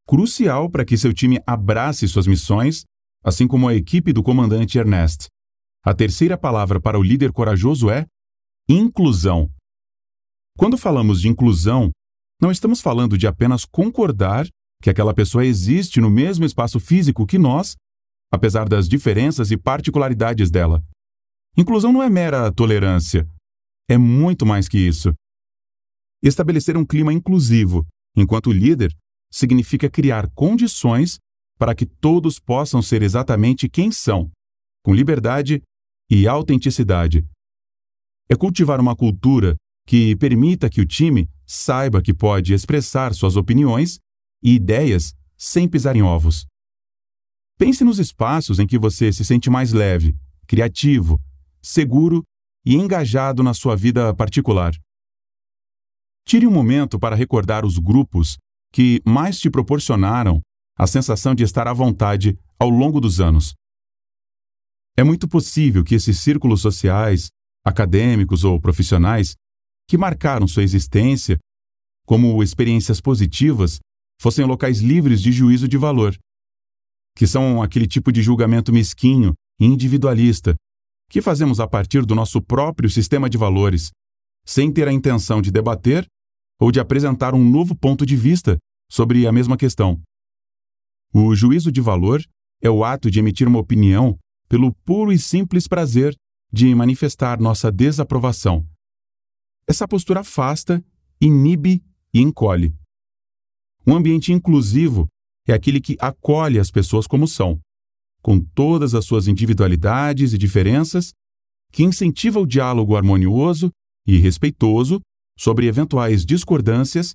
crucial 0.07 0.71
para 0.71 0.85
que 0.85 0.97
seu 0.97 1.13
time 1.13 1.41
abrace 1.47 2.07
suas 2.07 2.27
missões, 2.27 2.85
assim 3.25 3.47
como 3.47 3.69
a 3.69 3.75
equipe 3.75 4.13
do 4.13 4.23
comandante 4.23 4.79
Ernest. 4.79 5.27
A 5.85 5.95
terceira 5.95 6.37
palavra 6.39 6.81
para 6.81 6.99
o 6.99 7.03
líder 7.03 7.33
corajoso 7.33 7.91
é 7.91 8.07
inclusão. 8.69 9.51
Quando 10.57 10.79
falamos 10.79 11.21
de 11.21 11.29
inclusão, 11.29 11.91
não 12.41 12.51
estamos 12.51 12.81
falando 12.81 13.19
de 13.19 13.27
apenas 13.27 13.65
concordar 13.65 14.47
que 14.81 14.89
aquela 14.89 15.13
pessoa 15.13 15.45
existe 15.45 16.01
no 16.01 16.11
mesmo 16.11 16.45
espaço 16.45 16.79
físico 16.79 17.27
que 17.27 17.39
nós, 17.39 17.75
apesar 18.31 18.69
das 18.69 18.89
diferenças 18.89 19.51
e 19.51 19.57
particularidades 19.57 20.51
dela. 20.51 20.83
Inclusão 21.57 21.93
não 21.93 22.03
é 22.03 22.09
mera 22.09 22.53
tolerância. 22.53 23.29
É 23.89 23.99
muito 23.99 24.47
mais 24.47 24.69
que 24.69 24.79
isso. 24.79 25.13
Estabelecer 26.23 26.77
um 26.77 26.85
clima 26.85 27.13
inclusivo, 27.13 27.87
enquanto 28.17 28.53
líder, 28.53 28.93
significa 29.31 29.91
criar 29.91 30.31
condições 30.35 31.19
para 31.59 31.75
que 31.75 31.85
todos 31.87 32.39
possam 32.39 32.81
ser 32.81 33.03
exatamente 33.03 33.69
quem 33.69 33.91
são, 33.91 34.31
com 34.85 34.95
liberdade 34.95 35.63
e 36.11 36.29
autenticidade. 36.29 37.25
É 38.29 38.37
cultivar 38.37 38.81
uma 38.81 38.95
cultura 38.97 39.57
que 39.87 40.17
permita 40.17 40.71
que 40.71 40.81
o 40.81 40.87
time 40.87 41.29
saiba 41.47 42.03
que 42.03 42.15
pode 42.15 42.55
expressar 42.55 43.15
suas 43.15 43.37
opiniões 43.37 43.99
e 44.43 44.55
ideias 44.55 45.15
sem 45.37 45.69
pisar 45.69 45.97
em 45.97 46.03
ovos. 46.03 46.47
Pense 47.59 47.85
nos 47.85 47.99
espaços 47.99 48.59
em 48.59 48.67
que 48.67 48.79
você 48.79 49.13
se 49.13 49.25
sente 49.25 49.49
mais 49.49 49.73
leve, 49.73 50.17
criativo 50.47 51.21
seguro 51.65 52.23
e 52.65 52.75
engajado 52.75 53.43
na 53.43 53.55
sua 53.55 53.75
vida 53.75 54.15
particular. 54.15 54.75
Tire 56.27 56.47
um 56.47 56.51
momento 56.51 56.99
para 56.99 57.17
recordar 57.17 57.65
os 57.65 57.79
grupos 57.79 58.37
que 58.73 59.01
mais 59.05 59.39
te 59.39 59.51
proporcionaram 59.51 60.41
a 60.77 60.87
sensação 60.87 61.35
de 61.35 61.45
estar 61.45 61.67
à 61.69 61.73
vontade 61.73 62.39
ao 62.59 62.69
longo 62.69 63.01
dos 63.01 63.21
anos. 63.21 63.55
É 64.97 65.03
muito 65.03 65.29
possível 65.29 65.85
que 65.85 65.95
esses 65.95 66.19
círculos 66.19 66.61
sociais 66.61 67.29
acadêmicos 67.65 68.45
ou 68.45 68.61
profissionais, 68.61 69.35
que 69.89 69.99
marcaram 69.99 70.47
sua 70.47 70.63
existência 70.63 71.39
como 72.07 72.43
experiências 72.43 73.01
positivas 73.01 73.79
fossem 74.21 74.45
locais 74.45 74.81
livres 74.81 75.21
de 75.21 75.33
juízo 75.33 75.67
de 75.67 75.77
valor, 75.77 76.17
que 77.17 77.27
são 77.27 77.63
aquele 77.63 77.87
tipo 77.87 78.13
de 78.13 78.23
julgamento 78.23 78.73
mesquinho 78.73 79.35
e 79.61 79.65
individualista 79.65 80.55
que 81.09 81.23
fazemos 81.23 81.61
a 81.61 81.67
partir 81.67 82.05
do 82.05 82.15
nosso 82.15 82.41
próprio 82.41 82.91
sistema 82.91 83.29
de 83.29 83.39
valores, 83.39 83.91
sem 84.45 84.73
ter 84.73 84.89
a 84.89 84.93
intenção 84.93 85.41
de 85.41 85.51
debater 85.51 86.07
ou 86.61 86.71
de 86.71 86.81
apresentar 86.81 87.35
um 87.35 87.49
novo 87.49 87.75
ponto 87.75 88.05
de 88.05 88.17
vista 88.17 88.59
sobre 88.91 89.27
a 89.27 89.33
mesma 89.33 89.57
questão. 89.57 90.01
O 91.13 91.35
juízo 91.35 91.71
de 91.71 91.81
valor 91.81 92.23
é 92.63 92.71
o 92.71 92.85
ato 92.85 93.11
de 93.11 93.19
emitir 93.19 93.47
uma 93.47 93.59
opinião 93.59 94.19
pelo 94.49 94.75
puro 94.85 95.13
e 95.13 95.19
simples 95.19 95.69
prazer 95.69 96.15
de 96.53 96.75
manifestar 96.75 97.41
nossa 97.41 97.71
desaprovação. 97.71 98.67
Essa 99.67 99.89
postura 99.89 100.21
afasta, 100.21 100.85
inibe 101.21 101.83
e 102.13 102.21
encolhe. 102.21 102.75
Um 103.87 103.97
ambiente 103.97 104.33
inclusivo 104.33 105.09
é 105.47 105.53
aquele 105.53 105.81
que 105.81 105.97
acolhe 106.01 106.59
as 106.59 106.71
pessoas 106.71 107.07
como 107.07 107.27
são, 107.27 107.61
com 108.23 108.41
todas 108.41 108.95
as 108.95 109.05
suas 109.05 109.29
individualidades 109.29 110.33
e 110.33 110.39
diferenças, 110.39 111.13
que 111.73 111.83
incentiva 111.83 112.39
o 112.41 112.47
diálogo 112.47 112.97
harmonioso 112.97 113.71
e 114.07 114.19
respeitoso 114.19 115.01
sobre 115.39 115.67
eventuais 115.67 116.25
discordâncias 116.25 117.13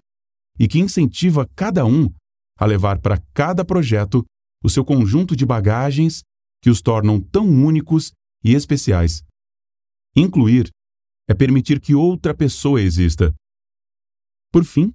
e 0.60 0.68
que 0.68 0.80
incentiva 0.80 1.48
cada 1.56 1.86
um 1.86 2.12
a 2.58 2.66
levar 2.66 3.00
para 3.00 3.22
cada 3.34 3.64
projeto 3.64 4.26
o 4.64 4.70
seu 4.70 4.84
conjunto 4.84 5.36
de 5.36 5.46
bagagens 5.46 6.22
que 6.62 6.70
os 6.70 6.82
tornam 6.82 7.22
tão 7.22 7.48
únicos 7.48 8.12
e 8.44 8.54
especiais. 8.54 9.24
Incluir 10.16 10.70
é 11.30 11.34
permitir 11.36 11.80
que 11.80 11.94
outra 11.94 12.34
pessoa 12.34 12.82
exista. 12.82 13.34
Por 14.52 14.66
fim, 14.66 14.92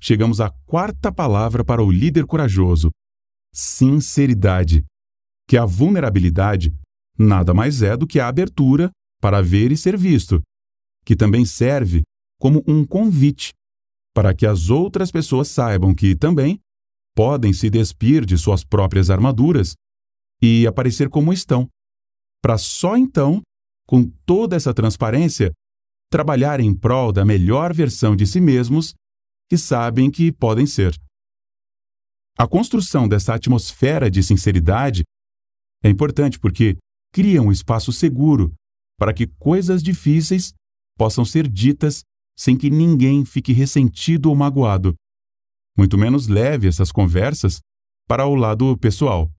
chegamos 0.00 0.40
à 0.40 0.50
quarta 0.66 1.10
palavra 1.10 1.64
para 1.64 1.82
o 1.82 1.90
líder 1.90 2.26
corajoso: 2.26 2.90
sinceridade. 3.52 4.84
Que 5.48 5.56
a 5.56 5.64
vulnerabilidade 5.64 6.72
nada 7.18 7.52
mais 7.52 7.82
é 7.82 7.96
do 7.96 8.06
que 8.06 8.20
a 8.20 8.28
abertura 8.28 8.90
para 9.20 9.42
ver 9.42 9.72
e 9.72 9.76
ser 9.76 9.96
visto, 9.96 10.40
que 11.04 11.16
também 11.16 11.44
serve 11.44 12.02
como 12.38 12.62
um 12.68 12.86
convite 12.86 13.52
para 14.14 14.34
que 14.34 14.46
as 14.46 14.70
outras 14.70 15.10
pessoas 15.10 15.48
saibam 15.48 15.94
que 15.94 16.14
também 16.14 16.60
podem 17.14 17.52
se 17.52 17.68
despir 17.68 18.24
de 18.24 18.38
suas 18.38 18.64
próprias 18.64 19.10
armaduras 19.10 19.74
e 20.42 20.66
aparecer 20.66 21.08
como 21.08 21.32
estão, 21.32 21.68
para 22.42 22.56
só 22.56 22.96
então, 22.96 23.42
com 23.86 24.08
toda 24.24 24.56
essa 24.56 24.72
transparência, 24.72 25.52
trabalhar 26.10 26.60
em 26.60 26.74
prol 26.74 27.12
da 27.12 27.24
melhor 27.24 27.72
versão 27.72 28.16
de 28.16 28.26
si 28.26 28.40
mesmos 28.40 28.94
que 29.48 29.56
sabem 29.56 30.10
que 30.10 30.32
podem 30.32 30.66
ser. 30.66 30.94
A 32.36 32.46
construção 32.46 33.08
dessa 33.08 33.34
atmosfera 33.34 34.10
de 34.10 34.22
sinceridade 34.22 35.04
é 35.82 35.88
importante 35.88 36.38
porque 36.38 36.76
cria 37.12 37.40
um 37.40 37.52
espaço 37.52 37.92
seguro 37.92 38.52
para 38.98 39.14
que 39.14 39.26
coisas 39.38 39.82
difíceis 39.82 40.52
possam 40.96 41.24
ser 41.24 41.48
ditas 41.48 42.02
sem 42.38 42.56
que 42.56 42.70
ninguém 42.70 43.24
fique 43.24 43.52
ressentido 43.52 44.30
ou 44.30 44.36
magoado. 44.36 44.94
Muito 45.76 45.96
menos 45.96 46.26
leve 46.28 46.68
essas 46.68 46.90
conversas 46.90 47.60
para 48.08 48.26
o 48.26 48.34
lado 48.34 48.76
pessoal. 48.78 49.30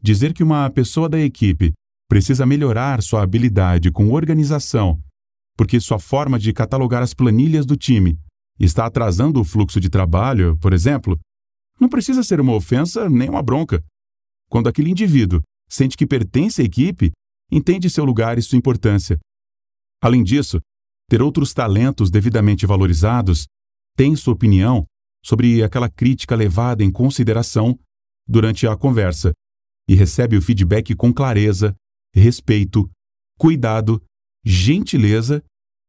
Dizer 0.00 0.32
que 0.32 0.42
uma 0.42 0.70
pessoa 0.70 1.08
da 1.08 1.18
equipe 1.18 1.72
precisa 2.08 2.46
melhorar 2.46 3.02
sua 3.02 3.22
habilidade 3.22 3.90
com 3.90 4.12
organização, 4.12 5.00
porque 5.56 5.80
sua 5.80 5.98
forma 5.98 6.38
de 6.38 6.52
catalogar 6.52 7.02
as 7.02 7.14
planilhas 7.14 7.64
do 7.64 7.76
time 7.76 8.18
está 8.58 8.86
atrasando 8.86 9.40
o 9.40 9.44
fluxo 9.44 9.80
de 9.80 9.88
trabalho, 9.88 10.56
por 10.58 10.72
exemplo, 10.72 11.18
não 11.80 11.88
precisa 11.88 12.22
ser 12.22 12.40
uma 12.40 12.54
ofensa 12.54 13.08
nem 13.08 13.28
uma 13.28 13.42
bronca. 13.42 13.82
Quando 14.48 14.68
aquele 14.68 14.90
indivíduo 14.90 15.40
sente 15.68 15.96
que 15.96 16.06
pertence 16.06 16.62
à 16.62 16.64
equipe, 16.64 17.12
entende 17.50 17.90
seu 17.90 18.04
lugar 18.04 18.38
e 18.38 18.42
sua 18.42 18.58
importância. 18.58 19.18
Além 20.00 20.22
disso, 20.22 20.60
ter 21.08 21.22
outros 21.22 21.52
talentos 21.52 22.10
devidamente 22.10 22.66
valorizados 22.66 23.46
tem 23.96 24.14
sua 24.16 24.34
opinião 24.34 24.84
sobre 25.24 25.62
aquela 25.62 25.88
crítica 25.88 26.34
levada 26.34 26.84
em 26.84 26.90
consideração 26.90 27.78
durante 28.26 28.66
a 28.66 28.76
conversa 28.76 29.32
e 29.88 29.94
recebe 29.94 30.36
o 30.36 30.42
feedback 30.42 30.94
com 30.94 31.12
clareza, 31.12 31.74
respeito, 32.14 32.88
cuidado, 33.38 34.02
gentileza 34.46 35.42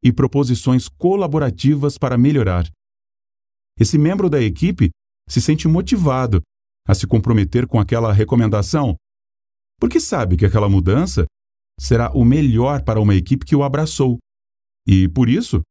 e 0.03 0.11
proposições 0.11 0.89
colaborativas 0.89 1.97
para 1.97 2.17
melhorar. 2.17 2.67
Esse 3.79 3.97
membro 3.99 4.29
da 4.29 4.41
equipe 4.41 4.89
se 5.29 5.39
sente 5.39 5.67
motivado 5.67 6.41
a 6.87 6.95
se 6.95 7.05
comprometer 7.05 7.67
com 7.67 7.79
aquela 7.79 8.11
recomendação, 8.11 8.95
porque 9.79 9.99
sabe 9.99 10.35
que 10.35 10.45
aquela 10.45 10.67
mudança 10.67 11.25
será 11.79 12.11
o 12.11 12.25
melhor 12.25 12.83
para 12.83 12.99
uma 12.99 13.13
equipe 13.13 13.45
que 13.45 13.55
o 13.55 13.63
abraçou 13.63 14.17
e, 14.87 15.07
por 15.09 15.29
isso, 15.29 15.61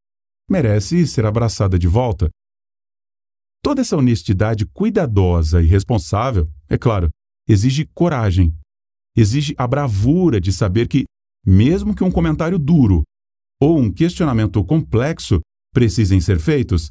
merece 0.49 1.07
ser 1.07 1.27
abraçada 1.27 1.77
de 1.77 1.89
volta. 1.89 2.31
Toda 3.63 3.81
essa 3.81 3.97
honestidade 3.97 4.65
cuidadosa 4.67 5.61
e 5.61 5.67
responsável, 5.67 6.49
é 6.69 6.79
claro, 6.79 7.09
exige 7.49 7.87
coragem. 7.87 8.55
Exige 9.17 9.55
a 9.59 9.67
bravura 9.67 10.41
de 10.41 10.53
saber 10.53 10.87
que, 10.87 11.05
mesmo 11.47 11.95
que 11.95 12.03
um 12.03 12.11
comentário 12.11 12.59
duro 12.59 13.05
ou 13.63 13.79
um 13.79 13.93
questionamento 13.93 14.63
complexo 14.65 15.41
precisem 15.73 16.21
ser 16.21 16.41
feitos, 16.41 16.91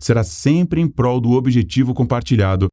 será 0.00 0.22
sempre 0.22 0.80
em 0.80 0.88
prol 0.88 1.20
do 1.20 1.32
objetivo 1.32 1.92
compartilhado, 1.92 2.68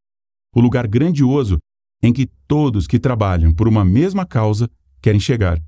o 0.56 0.62
lugar 0.62 0.88
grandioso 0.88 1.58
em 2.02 2.14
que 2.14 2.28
todos 2.48 2.88
que 2.88 3.00
trabalham 3.00 3.54
por 3.54 3.68
uma 3.68 3.84
mesma 3.84 4.26
causa 4.26 4.70
querem 5.02 5.20
chegar. 5.20 5.60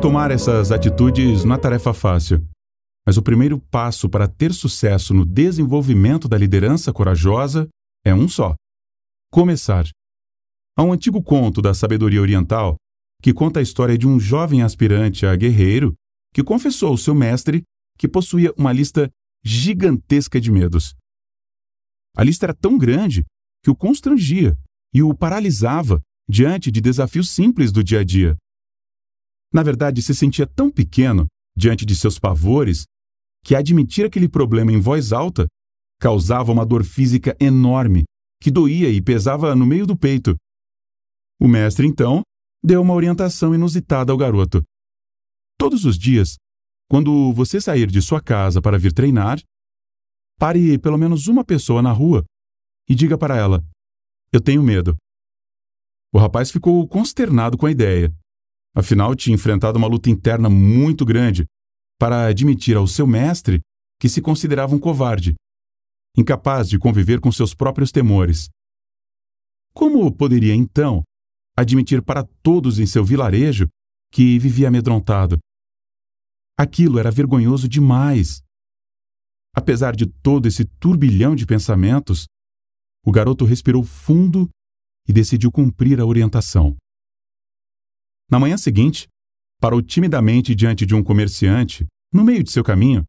Tomar 0.00 0.30
essas 0.30 0.72
atitudes 0.72 1.44
não 1.44 1.54
é 1.54 1.58
tarefa 1.58 1.92
fácil, 1.92 2.44
mas 3.06 3.16
o 3.16 3.22
primeiro 3.22 3.58
passo 3.58 4.08
para 4.08 4.28
ter 4.28 4.52
sucesso 4.52 5.14
no 5.14 5.24
desenvolvimento 5.24 6.28
da 6.28 6.36
liderança 6.36 6.92
corajosa 6.92 7.68
é 8.04 8.14
um 8.14 8.28
só: 8.28 8.54
começar. 9.30 9.86
Há 10.76 10.82
um 10.82 10.92
antigo 10.92 11.22
conto 11.22 11.60
da 11.60 11.74
sabedoria 11.74 12.20
oriental 12.20 12.76
que 13.20 13.34
conta 13.34 13.60
a 13.60 13.62
história 13.62 13.96
de 13.96 14.06
um 14.06 14.18
jovem 14.18 14.62
aspirante 14.62 15.26
a 15.26 15.36
guerreiro 15.36 15.94
que 16.32 16.42
confessou 16.42 16.90
ao 16.90 16.96
seu 16.96 17.14
mestre 17.14 17.62
que 17.98 18.08
possuía 18.08 18.52
uma 18.56 18.72
lista 18.72 19.10
gigantesca 19.44 20.40
de 20.40 20.50
medos. 20.50 20.94
A 22.16 22.24
lista 22.24 22.46
era 22.46 22.54
tão 22.54 22.78
grande 22.78 23.24
que 23.62 23.70
o 23.70 23.76
constrangia 23.76 24.56
e 24.94 25.02
o 25.02 25.14
paralisava 25.14 26.00
diante 26.28 26.70
de 26.70 26.80
desafios 26.80 27.30
simples 27.30 27.70
do 27.70 27.84
dia 27.84 28.00
a 28.00 28.04
dia. 28.04 28.36
Na 29.52 29.62
verdade, 29.62 30.00
se 30.00 30.14
sentia 30.14 30.46
tão 30.46 30.70
pequeno 30.70 31.26
diante 31.56 31.84
de 31.84 31.94
seus 31.94 32.18
pavores 32.18 32.84
que 33.44 33.54
admitir 33.54 34.06
aquele 34.06 34.28
problema 34.28 34.72
em 34.72 34.80
voz 34.80 35.12
alta 35.12 35.46
causava 36.00 36.52
uma 36.52 36.64
dor 36.64 36.84
física 36.84 37.36
enorme 37.40 38.04
que 38.40 38.50
doía 38.50 38.88
e 38.88 39.02
pesava 39.02 39.54
no 39.54 39.66
meio 39.66 39.86
do 39.86 39.96
peito. 39.96 40.36
O 41.38 41.48
mestre, 41.48 41.86
então, 41.86 42.22
deu 42.62 42.82
uma 42.82 42.94
orientação 42.94 43.54
inusitada 43.54 44.12
ao 44.12 44.18
garoto. 44.18 44.62
Todos 45.58 45.84
os 45.84 45.98
dias, 45.98 46.36
quando 46.88 47.32
você 47.32 47.60
sair 47.60 47.90
de 47.90 48.00
sua 48.02 48.20
casa 48.20 48.60
para 48.60 48.78
vir 48.78 48.92
treinar, 48.92 49.40
pare 50.38 50.78
pelo 50.78 50.98
menos 50.98 51.26
uma 51.26 51.44
pessoa 51.44 51.82
na 51.82 51.92
rua 51.92 52.24
e 52.88 52.94
diga 52.94 53.16
para 53.16 53.36
ela: 53.36 53.64
Eu 54.32 54.40
tenho 54.40 54.62
medo. 54.62 54.96
O 56.12 56.18
rapaz 56.18 56.50
ficou 56.50 56.86
consternado 56.88 57.56
com 57.56 57.66
a 57.66 57.70
ideia. 57.70 58.12
Afinal, 58.74 59.14
tinha 59.14 59.34
enfrentado 59.34 59.78
uma 59.78 59.86
luta 59.86 60.10
interna 60.10 60.48
muito 60.48 61.04
grande 61.04 61.44
para 61.98 62.26
admitir 62.26 62.76
ao 62.76 62.86
seu 62.86 63.06
mestre 63.06 63.60
que 64.00 64.08
se 64.08 64.22
considerava 64.22 64.74
um 64.74 64.78
covarde, 64.78 65.34
incapaz 66.16 66.68
de 66.68 66.78
conviver 66.78 67.20
com 67.20 67.30
seus 67.30 67.54
próprios 67.54 67.92
temores. 67.92 68.48
Como 69.72 70.10
poderia, 70.12 70.54
então, 70.54 71.02
admitir 71.60 72.02
para 72.02 72.24
todos 72.42 72.78
em 72.78 72.86
seu 72.86 73.04
vilarejo 73.04 73.68
que 74.12 74.38
vivia 74.38 74.68
amedrontado? 74.68 75.38
Aquilo 76.58 76.98
era 76.98 77.10
vergonhoso 77.10 77.68
demais. 77.68 78.42
Apesar 79.54 79.96
de 79.96 80.06
todo 80.06 80.46
esse 80.46 80.64
turbilhão 80.64 81.34
de 81.34 81.46
pensamentos, 81.46 82.26
o 83.04 83.10
garoto 83.10 83.44
respirou 83.44 83.82
fundo 83.82 84.48
e 85.08 85.12
decidiu 85.12 85.50
cumprir 85.50 86.00
a 86.00 86.06
orientação. 86.06 86.76
Na 88.30 88.38
manhã 88.38 88.56
seguinte, 88.56 89.08
parou 89.60 89.82
timidamente 89.82 90.54
diante 90.54 90.86
de 90.86 90.94
um 90.94 91.02
comerciante, 91.02 91.86
no 92.12 92.24
meio 92.24 92.44
de 92.44 92.50
seu 92.50 92.62
caminho, 92.62 93.04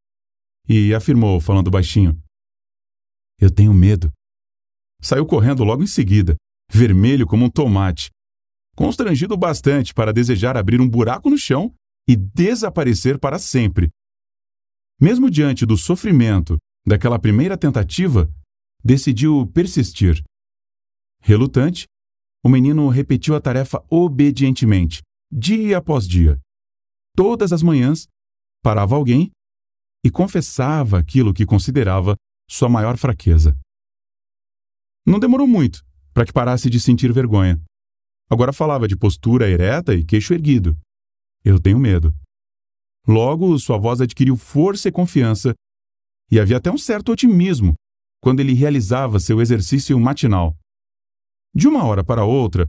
e 0.68 0.94
afirmou, 0.94 1.40
falando 1.40 1.70
baixinho: 1.70 2.20
Eu 3.40 3.52
tenho 3.52 3.74
medo. 3.74 4.12
Saiu 5.02 5.26
correndo 5.26 5.64
logo 5.64 5.84
em 5.84 5.88
seguida, 5.88 6.36
vermelho 6.72 7.28
como 7.28 7.46
um 7.46 7.50
tomate, 7.50 8.10
constrangido 8.82 9.38
bastante 9.38 9.94
para 9.94 10.12
desejar 10.12 10.58
abrir 10.58 10.82
um 10.82 10.90
buraco 10.90 11.30
no 11.30 11.38
chão 11.38 11.72
e 12.10 12.16
desaparecer 12.16 13.20
para 13.20 13.38
sempre. 13.38 13.92
Mesmo 15.00 15.30
diante 15.30 15.68
do 15.68 15.78
sofrimento 15.78 16.58
daquela 16.84 17.20
primeira 17.20 17.56
tentativa, 17.56 18.28
decidiu 18.84 19.46
persistir. 19.54 20.24
Relutante, 21.22 21.86
o 22.44 22.50
menino 22.50 22.90
repetiu 22.90 23.36
a 23.36 23.40
tarefa 23.40 23.86
obedientemente, 23.88 25.04
dia 25.32 25.78
após 25.78 26.08
dia. 26.08 26.40
Todas 27.16 27.54
as 27.54 27.62
manhãs, 27.62 28.08
parava 28.64 28.96
alguém 28.96 29.30
e 30.04 30.10
confessava 30.10 30.98
aquilo 30.98 31.36
que 31.36 31.46
considerava 31.46 32.16
sua 32.50 32.68
maior 32.68 32.98
fraqueza. 32.98 33.56
Não 35.06 35.20
demorou 35.20 35.46
muito 35.46 35.84
para 36.16 36.26
que 36.26 36.34
parasse 36.34 36.68
de 36.68 36.80
sentir 36.80 37.14
vergonha. 37.14 37.62
Agora 38.32 38.54
falava 38.54 38.88
de 38.88 38.96
postura 38.96 39.50
ereta 39.50 39.94
e 39.94 40.06
queixo 40.06 40.34
erguido. 40.34 40.78
Eu 41.44 41.60
tenho 41.60 41.78
medo. 41.78 42.16
Logo, 43.06 43.60
sua 43.60 43.78
voz 43.78 44.00
adquiriu 44.00 44.38
força 44.38 44.88
e 44.88 44.92
confiança, 44.92 45.54
e 46.32 46.40
havia 46.40 46.56
até 46.56 46.72
um 46.72 46.78
certo 46.78 47.12
otimismo 47.12 47.74
quando 48.22 48.40
ele 48.40 48.54
realizava 48.54 49.20
seu 49.20 49.42
exercício 49.42 50.00
matinal. 50.00 50.56
De 51.54 51.68
uma 51.68 51.84
hora 51.84 52.06
para 52.06 52.24
outra, 52.24 52.68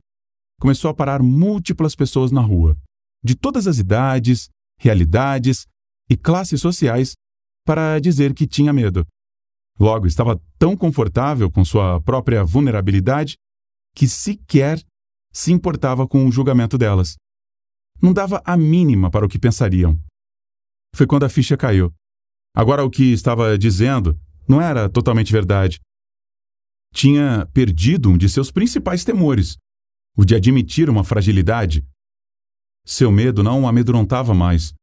começou 0.59 0.91
a 0.91 0.95
parar 0.95 1.23
múltiplas 1.23 1.95
pessoas 1.95 2.33
na 2.33 2.41
rua, 2.41 2.77
de 3.23 3.37
todas 3.37 3.69
as 3.69 3.79
idades, 3.79 4.49
realidades 4.77 5.69
e 6.11 6.17
classes 6.17 6.61
sociais, 6.61 7.13
para 7.65 8.01
dizer 8.01 8.35
que 8.35 8.49
tinha 8.49 8.73
medo. 8.73 9.07
Logo, 9.79 10.09
estava 10.09 10.41
tão 10.59 10.77
confortável 10.77 11.49
com 11.49 11.65
sua 11.65 12.01
própria 12.01 12.43
vulnerabilidade 12.43 13.37
que 13.95 14.09
sequer 14.09 14.83
se 15.33 15.53
importava 15.53 16.07
com 16.07 16.27
o 16.27 16.33
julgamento 16.33 16.77
delas. 16.77 17.17
Não 18.01 18.13
dava 18.13 18.43
a 18.45 18.57
mínima 18.57 19.11
para 19.11 19.25
o 19.25 19.29
que 19.29 19.39
pensariam. 19.39 19.99
Foi 20.95 21.07
quando 21.07 21.25
a 21.25 21.29
ficha 21.29 21.57
caiu. 21.57 21.93
Agora, 22.55 22.85
o 22.85 22.91
que 22.91 23.13
estava 23.13 23.57
dizendo 23.57 24.19
não 24.47 24.61
era 24.61 24.89
totalmente 24.89 25.33
verdade. 25.33 25.81
Tinha 26.93 27.47
perdido 27.55 28.11
um 28.11 28.19
de 28.19 28.29
seus 28.29 28.51
principais 28.51 29.05
temores, 29.05 29.57
o 30.17 30.25
de 30.25 30.35
admitir 30.35 30.91
uma 30.91 31.05
fragilidade. 31.05 31.83
Seu 32.85 33.11
medo 33.11 33.43
não 33.43 33.63
o 33.63 33.69
amedrontava 33.69 34.35
mais. 34.35 34.75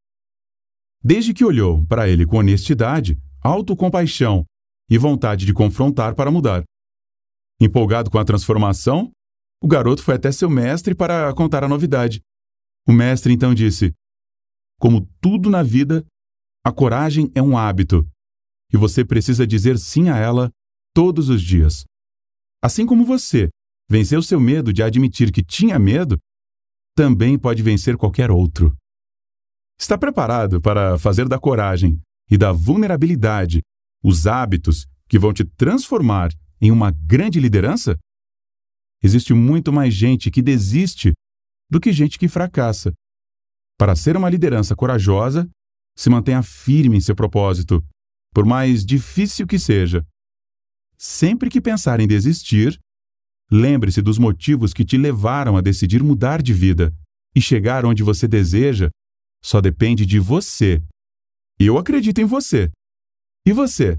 Desde 1.02 1.32
que 1.32 1.44
olhou 1.44 1.86
para 1.86 2.08
ele 2.08 2.26
com 2.26 2.38
honestidade, 2.38 3.16
autocompaixão 3.40 4.44
e 4.90 4.98
vontade 4.98 5.46
de 5.46 5.54
confrontar 5.54 6.14
para 6.14 6.30
mudar. 6.30 6.64
Empolgado 7.60 8.10
com 8.10 8.18
a 8.18 8.24
transformação, 8.24 9.12
o 9.62 9.68
garoto 9.68 10.02
foi 10.02 10.14
até 10.14 10.32
seu 10.32 10.48
mestre 10.48 10.94
para 10.94 11.32
contar 11.34 11.62
a 11.62 11.68
novidade. 11.68 12.20
O 12.86 12.92
mestre 12.92 13.32
então 13.32 13.54
disse: 13.54 13.92
Como 14.78 15.06
tudo 15.20 15.50
na 15.50 15.62
vida, 15.62 16.04
a 16.64 16.72
coragem 16.72 17.30
é 17.34 17.42
um 17.42 17.56
hábito 17.56 18.06
e 18.72 18.76
você 18.76 19.04
precisa 19.04 19.46
dizer 19.46 19.78
sim 19.78 20.08
a 20.08 20.16
ela 20.16 20.50
todos 20.94 21.28
os 21.28 21.42
dias. 21.42 21.84
Assim 22.62 22.86
como 22.86 23.04
você 23.04 23.48
venceu 23.88 24.22
seu 24.22 24.38
medo 24.38 24.72
de 24.72 24.82
admitir 24.82 25.32
que 25.32 25.42
tinha 25.42 25.78
medo, 25.78 26.18
também 26.96 27.38
pode 27.38 27.62
vencer 27.62 27.96
qualquer 27.96 28.30
outro. 28.30 28.74
Está 29.78 29.96
preparado 29.96 30.60
para 30.60 30.98
fazer 30.98 31.28
da 31.28 31.38
coragem 31.38 32.00
e 32.30 32.36
da 32.36 32.52
vulnerabilidade 32.52 33.62
os 34.04 34.26
hábitos 34.26 34.86
que 35.08 35.18
vão 35.18 35.32
te 35.32 35.44
transformar 35.44 36.30
em 36.60 36.70
uma 36.70 36.90
grande 36.90 37.40
liderança? 37.40 37.98
Existe 39.02 39.32
muito 39.32 39.72
mais 39.72 39.94
gente 39.94 40.30
que 40.30 40.42
desiste 40.42 41.12
do 41.70 41.80
que 41.80 41.92
gente 41.92 42.18
que 42.18 42.28
fracassa. 42.28 42.92
Para 43.78 43.96
ser 43.96 44.16
uma 44.16 44.28
liderança 44.28 44.76
corajosa, 44.76 45.48
se 45.96 46.10
mantenha 46.10 46.42
firme 46.42 46.96
em 46.96 47.00
seu 47.00 47.14
propósito, 47.14 47.82
por 48.34 48.44
mais 48.44 48.84
difícil 48.84 49.46
que 49.46 49.58
seja. 49.58 50.04
Sempre 50.98 51.48
que 51.48 51.60
pensar 51.60 52.00
em 52.00 52.06
desistir, 52.06 52.78
lembre-se 53.50 54.02
dos 54.02 54.18
motivos 54.18 54.74
que 54.74 54.84
te 54.84 54.98
levaram 54.98 55.56
a 55.56 55.60
decidir 55.60 56.02
mudar 56.02 56.42
de 56.42 56.52
vida 56.52 56.92
e 57.34 57.40
chegar 57.40 57.86
onde 57.86 58.02
você 58.02 58.28
deseja 58.28 58.90
só 59.42 59.60
depende 59.60 60.04
de 60.04 60.18
você. 60.18 60.82
Eu 61.58 61.78
acredito 61.78 62.20
em 62.20 62.24
você. 62.24 62.70
E 63.46 63.52
você? 63.52 63.98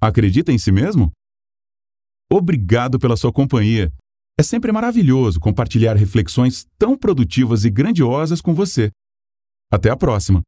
Acredita 0.00 0.52
em 0.52 0.58
si 0.58 0.70
mesmo? 0.70 1.10
Obrigado 2.30 2.98
pela 2.98 3.16
sua 3.16 3.32
companhia. 3.32 3.92
É 4.40 4.42
sempre 4.42 4.72
maravilhoso 4.72 5.38
compartilhar 5.38 5.98
reflexões 5.98 6.66
tão 6.78 6.96
produtivas 6.96 7.66
e 7.66 7.70
grandiosas 7.70 8.40
com 8.40 8.54
você. 8.54 8.90
Até 9.70 9.90
a 9.90 9.96
próxima! 9.98 10.40